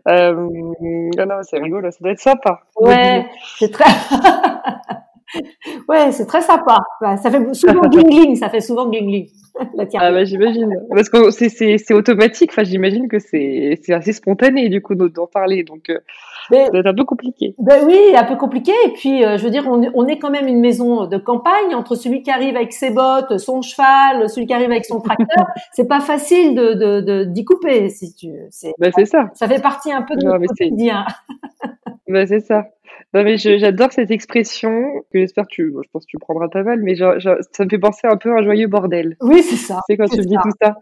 Euh, 0.08 0.34
non, 0.34 1.42
c'est 1.42 1.58
rigolo, 1.58 1.90
ça 1.90 1.98
doit 2.00 2.12
être 2.12 2.20
sympa. 2.20 2.62
Ouais, 2.76 3.26
c'est 3.58 3.70
très. 3.70 3.84
ouais, 5.88 6.12
c'est 6.12 6.26
très 6.26 6.42
sympa. 6.42 6.78
Ça 7.00 7.30
fait 7.30 7.54
souvent 7.54 7.80
glingling, 7.88 8.36
ça 8.36 8.48
fait 8.48 8.60
souvent 8.60 8.88
glingling. 8.88 9.28
ah 9.94 10.12
bah 10.12 10.24
j'imagine. 10.24 10.74
Parce 10.90 11.08
que 11.08 11.30
c'est 11.30 11.94
automatique. 11.94 12.50
Enfin, 12.52 12.64
j'imagine 12.64 13.08
que 13.08 13.18
c'est 13.18 13.78
assez 13.88 14.12
spontané 14.12 14.68
du 14.68 14.80
coup 14.80 14.94
d'en 14.94 15.26
parler. 15.26 15.64
Donc, 15.64 15.90
euh, 15.90 15.98
ça 16.50 16.68
doit 16.70 16.80
être 16.80 16.86
un 16.86 16.94
peu 16.94 17.04
compliqué. 17.04 17.54
Ben 17.58 17.84
oui, 17.86 17.98
un 18.16 18.24
peu 18.24 18.36
compliqué. 18.36 18.72
Et 18.86 18.92
puis, 18.92 19.24
euh, 19.24 19.36
je 19.38 19.44
veux 19.44 19.50
dire, 19.50 19.66
on, 19.66 19.82
on, 19.94 20.06
est 20.06 20.18
quand 20.18 20.30
même 20.30 20.46
une 20.46 20.60
maison 20.60 21.06
de 21.06 21.16
campagne 21.16 21.74
entre 21.74 21.94
celui 21.94 22.22
qui 22.22 22.30
arrive 22.30 22.56
avec 22.56 22.72
ses 22.72 22.90
bottes, 22.90 23.38
son 23.38 23.62
cheval, 23.62 24.28
celui 24.28 24.46
qui 24.46 24.54
arrive 24.54 24.70
avec 24.70 24.84
son 24.84 25.00
tracteur. 25.00 25.46
c'est 25.72 25.88
pas 25.88 26.00
facile 26.00 26.54
de 26.54 27.24
d'y 27.24 27.42
de, 27.42 27.46
couper, 27.46 27.88
si 27.88 28.14
tu. 28.14 28.28
C'est 28.50 28.72
ben, 28.78 28.92
ça. 29.04 29.30
Ça 29.34 29.48
fait 29.48 29.60
partie 29.60 29.92
un 29.92 30.02
peu 30.02 30.16
de 30.16 30.24
notre 30.24 30.46
quotidien. 30.46 31.04
ben, 32.08 32.26
c'est 32.26 32.40
ça. 32.40 32.66
Non, 33.12 33.24
mais 33.24 33.36
j'adore 33.36 33.92
cette 33.92 34.12
expression 34.12 34.70
que 35.12 35.18
j'espère 35.18 35.44
que 35.44 35.54
tu, 35.54 35.74
je 35.82 35.88
pense 35.92 36.04
que 36.04 36.10
tu 36.10 36.18
prendras 36.18 36.48
ta 36.48 36.62
balle, 36.62 36.80
mais 36.82 36.94
ça 36.94 37.14
me 37.16 37.68
fait 37.68 37.78
penser 37.78 38.06
un 38.06 38.16
peu 38.16 38.30
à 38.30 38.38
un 38.38 38.44
joyeux 38.44 38.68
bordel. 38.68 39.16
Oui, 39.20 39.42
c'est 39.42 39.56
ça. 39.56 39.80
C'est 39.88 39.96
quand 39.96 40.06
tu 40.06 40.18
me 40.18 40.24
dis 40.24 40.36
tout 40.40 40.50
ça. 40.62 40.74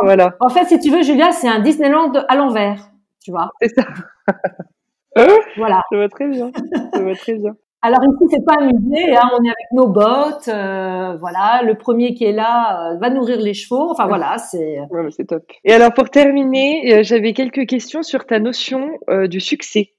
Voilà. 0.00 0.36
En 0.38 0.48
fait, 0.48 0.64
si 0.66 0.78
tu 0.78 0.90
veux, 0.90 1.02
Julia, 1.02 1.32
c'est 1.32 1.48
un 1.48 1.60
Disneyland 1.60 2.12
à 2.28 2.36
l'envers, 2.36 2.88
tu 3.24 3.32
vois. 3.32 3.50
C'est 3.60 3.74
ça. 3.74 3.84
voilà. 5.56 5.80
Ça 5.90 5.98
va 5.98 6.08
très 6.08 6.28
bien. 6.28 6.52
Ça 6.94 7.02
va 7.02 7.14
très 7.14 7.34
bien. 7.34 7.56
Alors 7.84 7.98
ici, 8.04 8.24
c'est 8.30 8.44
pas 8.44 8.62
un 8.62 8.66
musée, 8.66 9.16
hein, 9.16 9.28
on 9.32 9.44
est 9.44 9.48
avec 9.48 9.72
nos 9.72 9.88
bottes, 9.88 10.46
euh, 10.46 11.16
voilà. 11.18 11.62
Le 11.64 11.74
premier 11.74 12.14
qui 12.14 12.24
est 12.24 12.32
là 12.32 12.92
euh, 12.92 12.98
va 12.98 13.10
nourrir 13.10 13.40
les 13.40 13.54
chevaux. 13.54 13.90
Enfin 13.90 14.06
voilà, 14.06 14.38
c'est. 14.38 14.78
Ouais, 14.88 15.10
c'est 15.10 15.24
top. 15.24 15.42
Et 15.64 15.72
alors 15.72 15.92
pour 15.92 16.08
terminer, 16.08 16.94
euh, 16.94 17.02
j'avais 17.02 17.32
quelques 17.32 17.66
questions 17.66 18.04
sur 18.04 18.24
ta 18.24 18.38
notion 18.38 18.92
du 19.26 19.40
succès. 19.40 19.94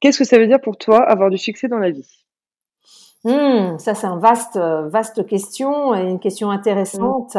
Qu'est-ce 0.00 0.18
que 0.18 0.24
ça 0.24 0.38
veut 0.38 0.46
dire 0.46 0.60
pour 0.60 0.76
toi 0.76 1.02
avoir 1.02 1.30
du 1.30 1.38
succès 1.38 1.68
dans 1.68 1.78
la 1.78 1.90
vie? 1.90 2.24
Mmh, 3.24 3.78
Ça, 3.78 3.94
c'est 3.94 4.06
une 4.06 4.18
vaste, 4.18 4.58
vaste 4.58 5.26
question 5.26 5.94
et 5.94 6.02
une 6.02 6.20
question 6.20 6.50
intéressante. 6.50 7.36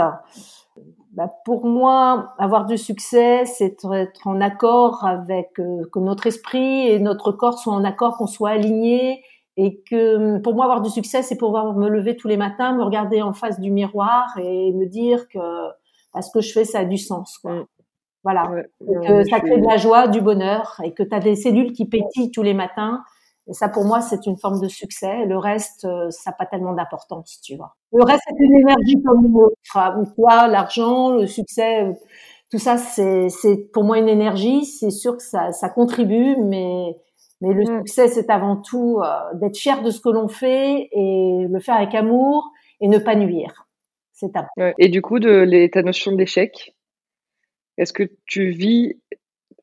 Bah, 1.15 1.33
pour 1.45 1.65
moi, 1.65 2.33
avoir 2.37 2.65
du 2.65 2.77
succès, 2.77 3.45
c'est 3.45 3.77
être 3.93 4.27
en 4.27 4.41
accord 4.41 5.05
avec 5.05 5.57
euh, 5.59 5.83
que 5.93 5.99
notre 5.99 6.27
esprit 6.27 6.89
et 6.89 6.99
notre 6.99 7.31
corps 7.31 7.57
soient 7.57 7.73
en 7.73 7.85
accord, 7.85 8.17
qu'on 8.17 8.27
soit 8.27 8.49
alignés 8.49 9.23
et 9.55 9.81
que 9.89 10.39
pour 10.39 10.55
moi 10.55 10.65
avoir 10.65 10.81
du 10.81 10.89
succès, 10.89 11.23
c'est 11.23 11.37
pouvoir 11.37 11.73
me 11.73 11.87
lever 11.87 12.17
tous 12.17 12.27
les 12.27 12.35
matins, 12.35 12.75
me 12.75 12.83
regarder 12.83 13.21
en 13.21 13.31
face 13.31 13.61
du 13.61 13.71
miroir 13.71 14.37
et 14.37 14.73
me 14.73 14.85
dire 14.87 15.29
que 15.29 15.39
bah, 16.13 16.21
ce 16.21 16.31
que 16.31 16.41
je 16.41 16.51
fais, 16.51 16.65
ça 16.65 16.79
a 16.79 16.85
du 16.85 16.97
sens. 16.97 17.37
Quoi. 17.37 17.65
Voilà. 18.25 18.43
et 18.81 19.07
que 19.07 19.23
ça 19.29 19.39
crée 19.39 19.59
de 19.59 19.65
la 19.65 19.77
joie, 19.77 20.07
du 20.07 20.19
bonheur 20.19 20.81
et 20.83 20.93
que 20.93 21.03
tu 21.03 21.15
as 21.15 21.19
des 21.19 21.35
cellules 21.35 21.73
qui 21.73 21.85
pétillent 21.85 22.31
tous 22.31 22.41
les 22.41 22.55
matins. 22.55 23.03
Et 23.47 23.53
ça, 23.53 23.69
pour 23.69 23.85
moi, 23.85 24.01
c'est 24.01 24.25
une 24.25 24.35
forme 24.35 24.59
de 24.59 24.67
succès. 24.67 25.25
Le 25.25 25.37
reste, 25.37 25.85
euh, 25.85 26.09
ça 26.09 26.31
n'a 26.31 26.35
pas 26.35 26.47
tellement 26.47 26.73
d'importance, 26.73 27.39
tu 27.43 27.55
vois. 27.55 27.75
Le 27.93 28.03
reste, 28.03 28.23
c'est 28.27 28.43
une 28.43 28.55
énergie 28.55 29.01
comme 29.05 29.25
une 29.27 29.37
autre. 29.37 29.55
Toi, 30.15 30.47
l'argent, 30.47 31.15
le 31.15 31.27
succès, 31.27 31.95
tout 32.49 32.57
ça, 32.57 32.77
c'est, 32.77 33.29
pour 33.71 33.83
moi 33.83 33.99
une 33.99 34.09
énergie. 34.09 34.65
C'est 34.65 34.89
sûr 34.89 35.17
que 35.17 35.23
ça, 35.23 35.51
ça 35.51 35.69
contribue, 35.69 36.35
mais, 36.41 36.97
mais 37.41 37.53
le 37.53 37.61
mm. 37.61 37.77
succès, 37.79 38.07
c'est 38.07 38.31
avant 38.31 38.55
tout 38.57 38.99
euh, 39.03 39.07
d'être 39.35 39.57
fier 39.57 39.83
de 39.83 39.91
ce 39.91 40.01
que 40.01 40.09
l'on 40.09 40.27
fait 40.27 40.89
et 40.91 41.45
le 41.47 41.59
faire 41.59 41.75
avec 41.75 41.93
amour 41.93 42.51
et 42.81 42.87
ne 42.87 42.97
pas 42.97 43.15
nuire. 43.15 43.67
C'est 44.13 44.31
ouais. 44.57 44.73
Et 44.79 44.87
du 44.87 45.01
coup, 45.01 45.19
de 45.19 45.41
les, 45.41 45.69
ta 45.69 45.83
notion 45.83 46.13
d'échec, 46.13 46.74
est-ce 47.77 47.93
que 47.93 48.03
tu 48.25 48.49
vis 48.49 48.97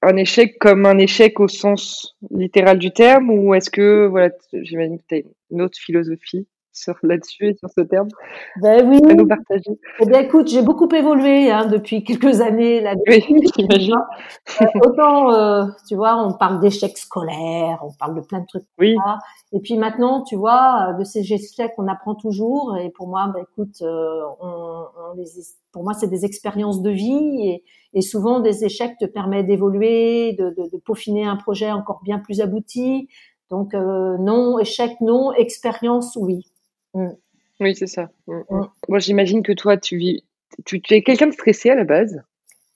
un 0.03 0.16
échec 0.16 0.59
comme 0.59 0.85
un 0.87 0.98
échec 0.98 1.38
au 1.40 1.48
sens 1.48 2.16
littéral 2.31 2.79
du 2.79 2.92
terme 2.92 3.31
ou 3.31 3.55
est-ce 3.55 3.70
que, 3.70 4.07
voilà, 4.07 4.31
j'imagine 4.53 4.98
que 4.98 5.05
tu 5.09 5.14
as 5.14 5.22
une 5.51 5.62
autre 5.62 5.79
philosophie? 5.79 6.46
Sur 6.72 6.94
là-dessus 7.02 7.48
et 7.48 7.54
sur 7.54 7.68
ce 7.70 7.82
terme 7.82 8.08
ben 8.61 8.88
oui. 8.88 9.00
à 9.11 9.14
nous 9.14 9.26
partager 9.26 9.78
Eh 10.00 10.06
bien, 10.06 10.20
écoute, 10.20 10.48
j'ai 10.48 10.62
beaucoup 10.62 10.88
évolué 10.88 11.50
hein, 11.50 11.66
depuis 11.66 12.02
quelques 12.02 12.40
années 12.40 12.80
là-dessus. 12.80 13.32
Oui, 13.32 13.50
j'imagine. 13.56 13.94
Euh, 14.61 14.64
autant, 14.85 15.32
euh, 15.32 15.64
tu 15.87 15.96
vois, 15.96 16.16
on 16.16 16.32
parle 16.32 16.61
d'échecs 16.61 16.98
scolaires, 16.98 17.78
on 17.82 17.92
parle 17.92 18.16
de 18.16 18.20
plein 18.20 18.40
de 18.40 18.46
trucs. 18.46 18.64
Oui. 18.78 18.96
Et 19.52 19.61
puis 19.61 19.76
maintenant, 19.76 20.22
tu 20.22 20.37
vois, 20.37 20.94
de 20.98 21.04
ces 21.04 21.20
échecs, 21.32 21.72
on 21.78 21.87
apprend 21.88 22.14
toujours. 22.14 22.76
Et 22.78 22.90
pour 22.90 23.08
moi, 23.08 23.30
ben, 23.32 23.42
écoute, 23.42 23.82
euh, 23.82 24.22
on, 24.40 24.87
on 25.11 25.14
les, 25.16 25.26
pour 25.72 25.85
moi, 25.85 25.94
c'est 25.94 26.08
des 26.08 26.24
expériences 26.24 26.82
de 26.82 26.90
vie 26.90 27.48
et, 27.48 27.64
et, 27.94 28.02
souvent 28.02 28.40
des 28.40 28.64
échecs 28.64 28.96
te 28.98 29.04
permettent 29.04 29.46
d'évoluer, 29.46 30.35
de, 30.35 30.50
de, 30.50 30.70
de, 30.70 30.76
peaufiner 30.78 31.24
un 31.24 31.37
projet 31.37 31.70
encore 31.70 32.00
bien 32.02 32.18
plus 32.18 32.40
abouti. 32.40 33.08
Donc 33.50 33.74
euh, 33.74 34.16
non, 34.18 34.58
échec 34.58 34.92
non, 35.02 35.32
expérience 35.32 36.16
oui. 36.16 36.46
Mm. 36.94 37.09
Oui, 37.61 37.74
c'est 37.76 37.87
ça. 37.87 38.11
Mm, 38.26 38.40
mm. 38.50 38.68
Moi, 38.88 38.98
j'imagine 38.98 39.42
que 39.42 39.52
toi, 39.52 39.76
tu 39.76 39.96
vis, 39.96 40.24
tu, 40.64 40.81
tu 40.81 40.94
es 40.94 41.02
quelqu'un 41.02 41.28
de 41.28 41.33
stressé 41.33 41.70
à 41.70 41.74
la 41.74 41.85
base? 41.85 42.22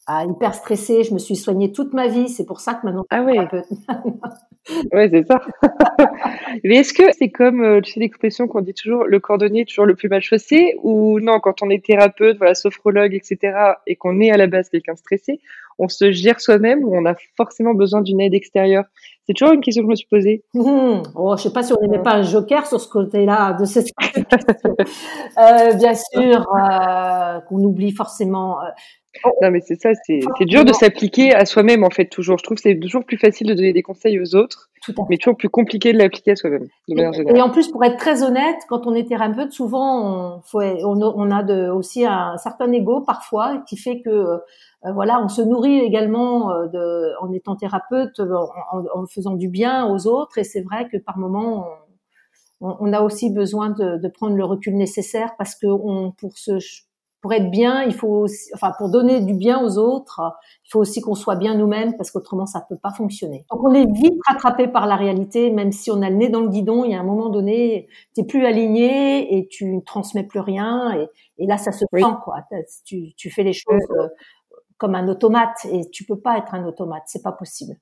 Ah, 0.06 0.24
hyper 0.24 0.54
stressé. 0.54 1.02
Je 1.02 1.12
me 1.12 1.18
suis 1.18 1.34
soignée 1.34 1.72
toute 1.72 1.92
ma 1.92 2.06
vie. 2.06 2.28
C'est 2.28 2.46
pour 2.46 2.60
ça 2.60 2.74
que 2.74 2.86
maintenant. 2.86 3.04
Ah 3.10 3.22
ouais. 3.22 3.38
Ouais, 4.92 5.08
c'est 5.08 5.24
ça. 5.24 5.40
Mais 6.64 6.78
est-ce 6.78 6.92
que 6.92 7.04
c'est 7.16 7.30
comme, 7.30 7.62
euh, 7.62 7.80
tu 7.80 7.92
sais, 7.92 8.00
l'expression 8.00 8.48
qu'on 8.48 8.62
dit 8.62 8.74
toujours, 8.74 9.04
le 9.04 9.20
cordonnier 9.20 9.60
est 9.60 9.64
toujours 9.64 9.86
le 9.86 9.94
plus 9.94 10.08
mal 10.08 10.22
chaussé, 10.22 10.74
ou 10.82 11.20
non, 11.20 11.38
quand 11.38 11.62
on 11.62 11.70
est 11.70 11.84
thérapeute, 11.84 12.38
voilà, 12.38 12.56
sophrologue, 12.56 13.14
etc., 13.14 13.56
et 13.86 13.94
qu'on 13.94 14.20
est 14.20 14.32
à 14.32 14.36
la 14.36 14.48
base 14.48 14.68
quelqu'un 14.68 14.96
stressé, 14.96 15.40
on 15.78 15.88
se 15.88 16.10
gère 16.10 16.40
soi-même 16.40 16.82
ou 16.84 16.96
on 16.96 17.06
a 17.06 17.14
forcément 17.36 17.74
besoin 17.74 18.00
d'une 18.00 18.20
aide 18.20 18.34
extérieure? 18.34 18.86
C'est 19.26 19.34
toujours 19.34 19.54
une 19.54 19.60
question 19.60 19.82
que 19.82 19.86
je 19.86 19.90
me 19.90 19.96
suis 19.96 20.06
posée. 20.08 20.44
Mmh. 20.54 21.02
Oh, 21.16 21.34
je 21.36 21.42
sais 21.42 21.52
pas 21.52 21.62
si 21.64 21.72
on 21.72 21.80
n'aimait 21.80 22.02
pas 22.02 22.14
un 22.14 22.22
joker 22.22 22.64
sur 22.66 22.80
ce 22.80 22.88
côté-là 22.88 23.54
de 23.54 23.64
cette 23.64 23.92
question. 23.92 24.24
euh, 25.38 25.74
bien 25.74 25.94
sûr, 25.94 26.46
euh, 26.54 27.40
qu'on 27.40 27.58
oublie 27.64 27.92
forcément. 27.92 28.58
Euh, 29.24 29.30
non, 29.42 29.50
mais 29.50 29.60
c'est 29.60 29.80
ça, 29.80 29.90
c'est 30.06 30.20
dur 30.44 30.64
de 30.64 30.72
s'appliquer 30.72 31.34
à 31.34 31.44
soi-même, 31.46 31.84
en 31.84 31.90
fait, 31.90 32.06
toujours. 32.06 32.38
Je 32.38 32.44
trouve 32.44 32.56
que 32.56 32.62
c'est 32.62 32.78
toujours 32.78 33.04
plus 33.04 33.16
facile 33.16 33.46
de 33.48 33.54
donner 33.54 33.72
des 33.72 33.82
conseils 33.82 34.20
aux 34.20 34.34
autres, 34.34 34.70
mais 35.08 35.16
toujours 35.16 35.36
plus 35.36 35.48
compliqué 35.48 35.92
de 35.92 35.98
l'appliquer 35.98 36.32
à 36.32 36.36
soi-même, 36.36 36.66
Et 36.88 37.40
en 37.40 37.50
plus, 37.50 37.68
pour 37.68 37.84
être 37.84 37.96
très 37.96 38.22
honnête, 38.22 38.56
quand 38.68 38.86
on 38.86 38.94
est 38.94 39.08
thérapeute, 39.08 39.52
souvent, 39.52 40.36
on, 40.36 40.40
faut, 40.42 40.60
on, 40.60 41.30
a 41.30 41.42
de, 41.42 41.70
aussi 41.70 42.04
un 42.04 42.36
certain 42.38 42.70
ego, 42.72 43.00
parfois, 43.00 43.62
qui 43.68 43.76
fait 43.76 44.00
que, 44.00 44.10
euh, 44.10 44.38
voilà, 44.94 45.20
on 45.22 45.28
se 45.28 45.42
nourrit 45.42 45.80
également 45.80 46.52
euh, 46.52 46.66
de, 46.66 47.12
en 47.20 47.32
étant 47.32 47.56
thérapeute, 47.56 48.20
en, 48.20 48.84
en, 48.94 49.06
faisant 49.06 49.34
du 49.34 49.48
bien 49.48 49.86
aux 49.86 50.06
autres, 50.06 50.38
et 50.38 50.44
c'est 50.44 50.62
vrai 50.62 50.88
que 50.88 50.96
par 50.96 51.18
moments, 51.18 51.66
on, 52.60 52.76
on, 52.80 52.92
a 52.92 53.00
aussi 53.00 53.30
besoin 53.30 53.70
de, 53.70 53.98
de, 53.98 54.08
prendre 54.08 54.36
le 54.36 54.44
recul 54.44 54.76
nécessaire 54.76 55.34
parce 55.36 55.54
que 55.54 55.66
on, 55.66 56.12
pour 56.12 56.38
se 56.38 56.58
pour 57.26 57.32
être 57.32 57.50
bien, 57.50 57.82
il 57.82 57.92
faut 57.92 58.06
aussi, 58.06 58.52
enfin 58.54 58.72
pour 58.78 58.88
donner 58.88 59.20
du 59.20 59.34
bien 59.34 59.60
aux 59.60 59.78
autres, 59.78 60.20
il 60.64 60.70
faut 60.70 60.78
aussi 60.78 61.00
qu'on 61.00 61.16
soit 61.16 61.34
bien 61.34 61.56
nous-mêmes 61.56 61.96
parce 61.96 62.12
qu'autrement 62.12 62.46
ça 62.46 62.64
peut 62.68 62.76
pas 62.80 62.92
fonctionner. 62.92 63.44
Donc 63.50 63.64
on 63.64 63.74
est 63.74 63.84
vite 63.84 64.14
rattrapé 64.28 64.68
par 64.68 64.86
la 64.86 64.94
réalité, 64.94 65.50
même 65.50 65.72
si 65.72 65.90
on 65.90 66.02
a 66.02 66.08
le 66.08 66.14
nez 66.14 66.28
dans 66.28 66.40
le 66.40 66.48
guidon. 66.48 66.84
Il 66.84 66.92
y 66.92 66.94
a 66.94 67.00
un 67.00 67.02
moment 67.02 67.28
donné, 67.28 67.88
tu 68.14 68.24
plus 68.24 68.46
aligné 68.46 69.36
et 69.36 69.48
tu 69.48 69.64
ne 69.74 69.80
transmets 69.80 70.22
plus 70.22 70.38
rien 70.38 70.92
et, 70.92 71.08
et 71.38 71.46
là 71.48 71.58
ça 71.58 71.72
se 71.72 71.80
sent 71.92 72.14
quoi. 72.22 72.36
Tu, 72.84 73.12
tu 73.16 73.28
fais 73.28 73.42
les 73.42 73.54
choses 73.54 73.90
euh, 73.98 74.06
comme 74.78 74.94
un 74.94 75.08
automate 75.08 75.64
et 75.72 75.90
tu 75.90 76.04
peux 76.04 76.20
pas 76.20 76.38
être 76.38 76.54
un 76.54 76.64
automate, 76.64 77.02
c'est 77.06 77.24
pas 77.24 77.32
possible. 77.32 77.74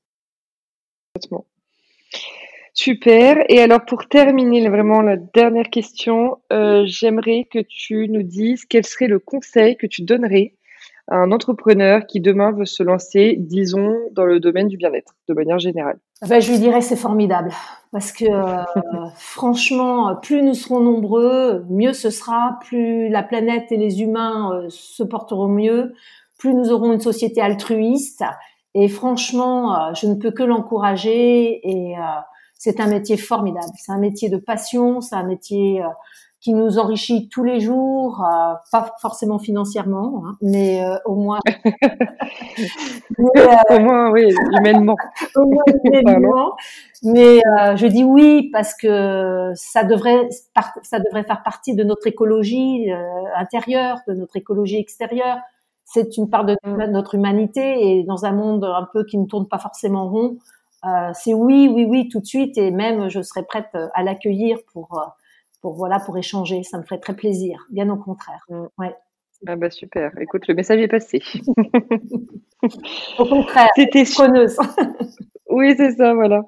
Super. 2.85 3.47
Et 3.49 3.63
alors 3.63 3.83
pour 3.87 4.09
terminer 4.09 4.69
vraiment 4.69 5.01
la 5.01 5.17
dernière 5.17 5.71
question, 5.71 6.37
euh, 6.53 6.83
j'aimerais 6.85 7.49
que 7.51 7.61
tu 7.61 8.11
nous 8.11 8.23
dises 8.23 8.67
quel 8.67 8.85
serait 8.85 9.07
le 9.07 9.19
conseil 9.19 9.79
que 9.79 9.87
tu 9.87 10.03
donnerais 10.03 10.53
à 11.09 11.17
un 11.17 11.33
entrepreneur 11.33 12.05
qui 12.07 12.21
demain 12.21 12.53
veut 12.53 12.67
se 12.67 12.83
lancer, 12.83 13.37
disons, 13.39 13.97
dans 14.13 14.27
le 14.27 14.39
domaine 14.39 14.69
du 14.69 14.77
bien-être, 14.77 15.15
de 15.31 15.33
manière 15.33 15.59
générale. 15.59 15.99
Ben, 16.29 16.41
je 16.41 16.51
lui 16.51 16.59
dirais 16.59 16.83
c'est 16.83 16.97
formidable 16.97 17.53
parce 17.91 18.13
que 18.13 18.27
euh, 18.27 18.63
franchement, 19.17 20.17
plus 20.17 20.43
nous 20.43 20.53
serons 20.53 20.81
nombreux, 20.81 21.65
mieux 21.71 21.95
ce 21.95 22.11
sera, 22.11 22.59
plus 22.67 23.09
la 23.09 23.23
planète 23.23 23.73
et 23.73 23.79
les 23.79 24.03
humains 24.03 24.53
euh, 24.53 24.67
se 24.69 25.03
porteront 25.03 25.49
mieux, 25.49 25.95
plus 26.39 26.53
nous 26.53 26.71
aurons 26.71 26.93
une 26.93 27.01
société 27.01 27.41
altruiste. 27.41 28.25
Et 28.75 28.89
franchement, 28.89 29.95
je 29.95 30.07
ne 30.07 30.17
peux 30.17 30.33
que 30.33 30.43
l'encourager 30.43 31.67
et 31.67 31.95
c'est 32.65 32.81
un 32.81 32.87
métier 32.87 33.19
formidable. 33.19 33.75
C'est 33.77 33.93
un 33.93 33.99
métier 33.99 34.31
de 34.31 34.39
passion, 34.39 35.03
c'est 35.03 35.15
un 35.15 35.25
métier 35.25 35.83
euh, 35.83 35.89
qui 36.41 36.55
nous 36.55 36.79
enrichit 36.79 37.29
tous 37.29 37.45
les 37.45 37.61
jours, 37.61 38.25
euh, 38.25 38.55
pas 38.73 38.95
forcément 39.03 39.39
financièrement, 39.39 40.23
hein, 40.25 40.37
mais 40.41 40.83
euh, 40.83 40.97
au 41.05 41.15
moins. 41.15 41.41
au 43.19 43.79
moins, 43.81 44.11
oui, 44.13 44.35
humainement. 44.59 44.97
au 45.37 45.45
moins 45.45 45.65
humainement. 45.85 46.57
mais 47.03 47.43
je 47.77 47.87
dis 47.87 48.03
oui 48.03 48.49
parce 48.51 48.75
que 48.75 49.53
ça 49.55 49.85
devrait, 49.85 50.31
ça 50.83 51.01
devrait 51.01 51.25
faire 51.25 51.43
partie 51.43 51.75
de 51.75 51.85
notre 51.85 52.07
écologie 52.07 52.91
intérieure, 53.37 53.99
de 54.09 54.15
notre 54.15 54.37
écologie 54.37 54.79
extérieure. 54.79 55.37
C'est 55.85 56.17
une 56.17 56.31
part 56.31 56.47
de 56.47 56.57
notre 56.65 57.15
humanité 57.15 57.99
et 57.99 58.05
dans 58.05 58.25
un 58.25 58.33
monde 58.33 58.65
un 58.65 58.89
peu 58.91 59.05
qui 59.05 59.19
ne 59.19 59.27
tourne 59.27 59.47
pas 59.49 59.59
forcément 59.59 60.09
rond, 60.09 60.39
euh, 60.87 61.11
c'est 61.15 61.35
oui, 61.35 61.69
oui, 61.69 61.85
oui, 61.85 62.09
tout 62.09 62.21
de 62.21 62.27
suite, 62.27 62.59
et 62.59 62.71
même 62.71 63.09
je 63.09 63.23
serais 63.23 63.45
prête 63.45 63.69
euh, 63.75 63.89
à 63.95 64.03
l'accueillir 64.03 64.59
pour, 64.73 64.99
euh, 64.99 65.07
pour 65.63 65.75
voilà, 65.75 65.99
pour 66.01 66.17
échanger. 66.19 66.63
Ça 66.63 66.79
me 66.79 66.83
ferait 66.83 67.01
très 67.01 67.15
plaisir, 67.15 67.67
bien 67.71 67.89
au 67.91 67.97
contraire. 67.97 68.45
Mm. 68.49 68.65
Ouais. 68.79 68.95
Ah 69.47 69.57
bah 69.57 69.71
super. 69.71 70.13
Écoute, 70.21 70.47
le 70.49 70.55
message 70.55 70.81
est 70.81 70.89
passé. 70.89 71.23
au 73.19 73.25
contraire. 73.27 73.69
C'était 73.77 74.05
preneuse. 74.05 74.57
oui, 75.51 75.75
c'est 75.77 75.93
ça, 75.93 76.15
voilà. 76.15 76.45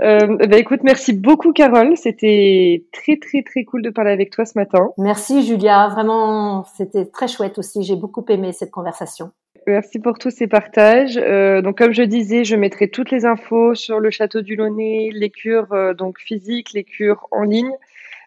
Euh, 0.00 0.36
bah 0.46 0.58
écoute, 0.58 0.80
merci 0.82 1.12
beaucoup, 1.12 1.52
Carole. 1.52 1.96
C'était 1.96 2.84
très, 2.92 3.16
très, 3.16 3.42
très 3.42 3.64
cool 3.64 3.82
de 3.82 3.90
parler 3.90 4.12
avec 4.12 4.30
toi 4.30 4.46
ce 4.46 4.58
matin. 4.58 4.90
Merci, 4.96 5.44
Julia. 5.44 5.88
Vraiment, 5.88 6.64
c'était 6.76 7.06
très 7.06 7.28
chouette 7.28 7.58
aussi. 7.58 7.82
J'ai 7.82 7.96
beaucoup 7.96 8.24
aimé 8.28 8.52
cette 8.52 8.70
conversation. 8.70 9.30
Merci 9.66 9.98
pour 9.98 10.18
tous 10.18 10.30
ces 10.30 10.46
partages. 10.46 11.16
Euh, 11.16 11.62
donc, 11.62 11.78
comme 11.78 11.92
je 11.92 12.02
disais, 12.02 12.44
je 12.44 12.56
mettrai 12.56 12.88
toutes 12.88 13.10
les 13.10 13.24
infos 13.24 13.74
sur 13.74 13.98
le 13.98 14.10
château 14.10 14.42
du 14.42 14.56
Launay, 14.56 15.10
les 15.12 15.30
cures 15.30 15.72
euh, 15.72 15.94
donc 15.94 16.18
physiques, 16.18 16.72
les 16.74 16.84
cures 16.84 17.26
en 17.30 17.42
ligne, 17.42 17.72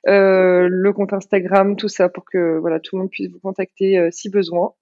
euh, 0.08 0.68
le 0.70 0.94
compte 0.94 1.14
Instagram, 1.14 1.76
tout 1.76 1.90
ça 1.90 2.10
pour 2.10 2.26
que 2.26 2.58
voilà 2.58 2.80
tout 2.80 2.96
le 2.96 3.02
monde 3.02 3.12
puisse 3.12 3.30
vous 3.30 3.40
contacter 3.40 3.98
euh, 3.98 4.10
si 4.12 4.30
besoin. 4.30 4.74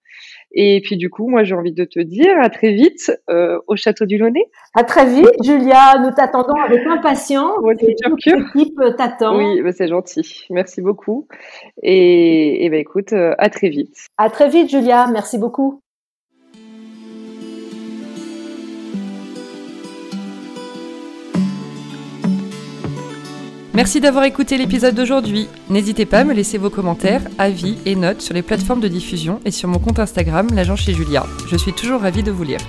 Et 0.53 0.82
puis 0.82 0.95
du 0.95 1.10
coup, 1.10 1.28
moi 1.28 1.43
j'ai 1.43 1.56
envie 1.56 1.74
de 1.74 1.84
te 1.84 1.99
dire 1.99 2.39
à 2.39 2.49
très 2.49 2.72
vite 2.72 3.12
euh, 3.30 3.60
au 3.68 3.76
château 3.76 4.06
du 4.06 4.18
Launay. 4.18 4.45
À 4.76 4.86
très 4.86 5.06
vite, 5.08 5.43
Julia. 5.43 5.99
Nous 5.99 6.12
t'attendons 6.12 6.56
avec 6.56 6.88
impatience. 6.88 7.58
L'équipe 7.82 8.80
t'attend. 8.97 9.38
Oui, 9.38 9.62
bah, 9.62 9.74
c'est 9.74 9.88
gentil. 9.88 10.45
Merci 10.51 10.82
beaucoup. 10.82 11.28
Et, 11.84 12.64
et 12.64 12.70
bah, 12.70 12.78
écoute, 12.78 13.12
à 13.12 13.49
très 13.49 13.68
vite. 13.68 14.08
À 14.18 14.30
très 14.30 14.47
vite, 14.47 14.70
Julia. 14.70 15.08
Merci 15.12 15.38
beaucoup. 15.38 15.82
Merci 23.76 23.99
d'avoir 23.99 24.23
écouté 24.23 24.57
l'épisode 24.57 24.95
d'aujourd'hui. 24.95 25.49
N'hésitez 25.69 26.05
pas 26.05 26.19
à 26.19 26.23
me 26.23 26.34
laisser 26.34 26.57
vos 26.57 26.69
commentaires, 26.69 27.21
avis 27.38 27.78
et 27.86 27.97
notes 27.97 28.21
sur 28.21 28.34
les 28.34 28.41
plateformes 28.41 28.80
de 28.80 28.88
diffusion 28.88 29.41
et 29.43 29.51
sur 29.51 29.67
mon 29.67 29.80
compte 29.80 29.99
Instagram, 29.99 30.47
l'agent 30.53 30.78
chez 30.78 30.93
Julia. 30.93 31.26
Je 31.49 31.57
suis 31.57 31.73
toujours 31.73 31.99
ravie 31.99 32.23
de 32.23 32.32
vous 32.32 32.43
lire. 32.43 32.61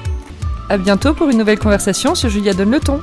À 0.68 0.78
bientôt 0.78 1.14
pour 1.14 1.28
une 1.28 1.38
nouvelle 1.38 1.60
conversation 1.60 2.16
sur 2.16 2.28
Julia 2.28 2.54
Donne 2.54 2.72
le 2.72 2.80
ton. 2.80 3.00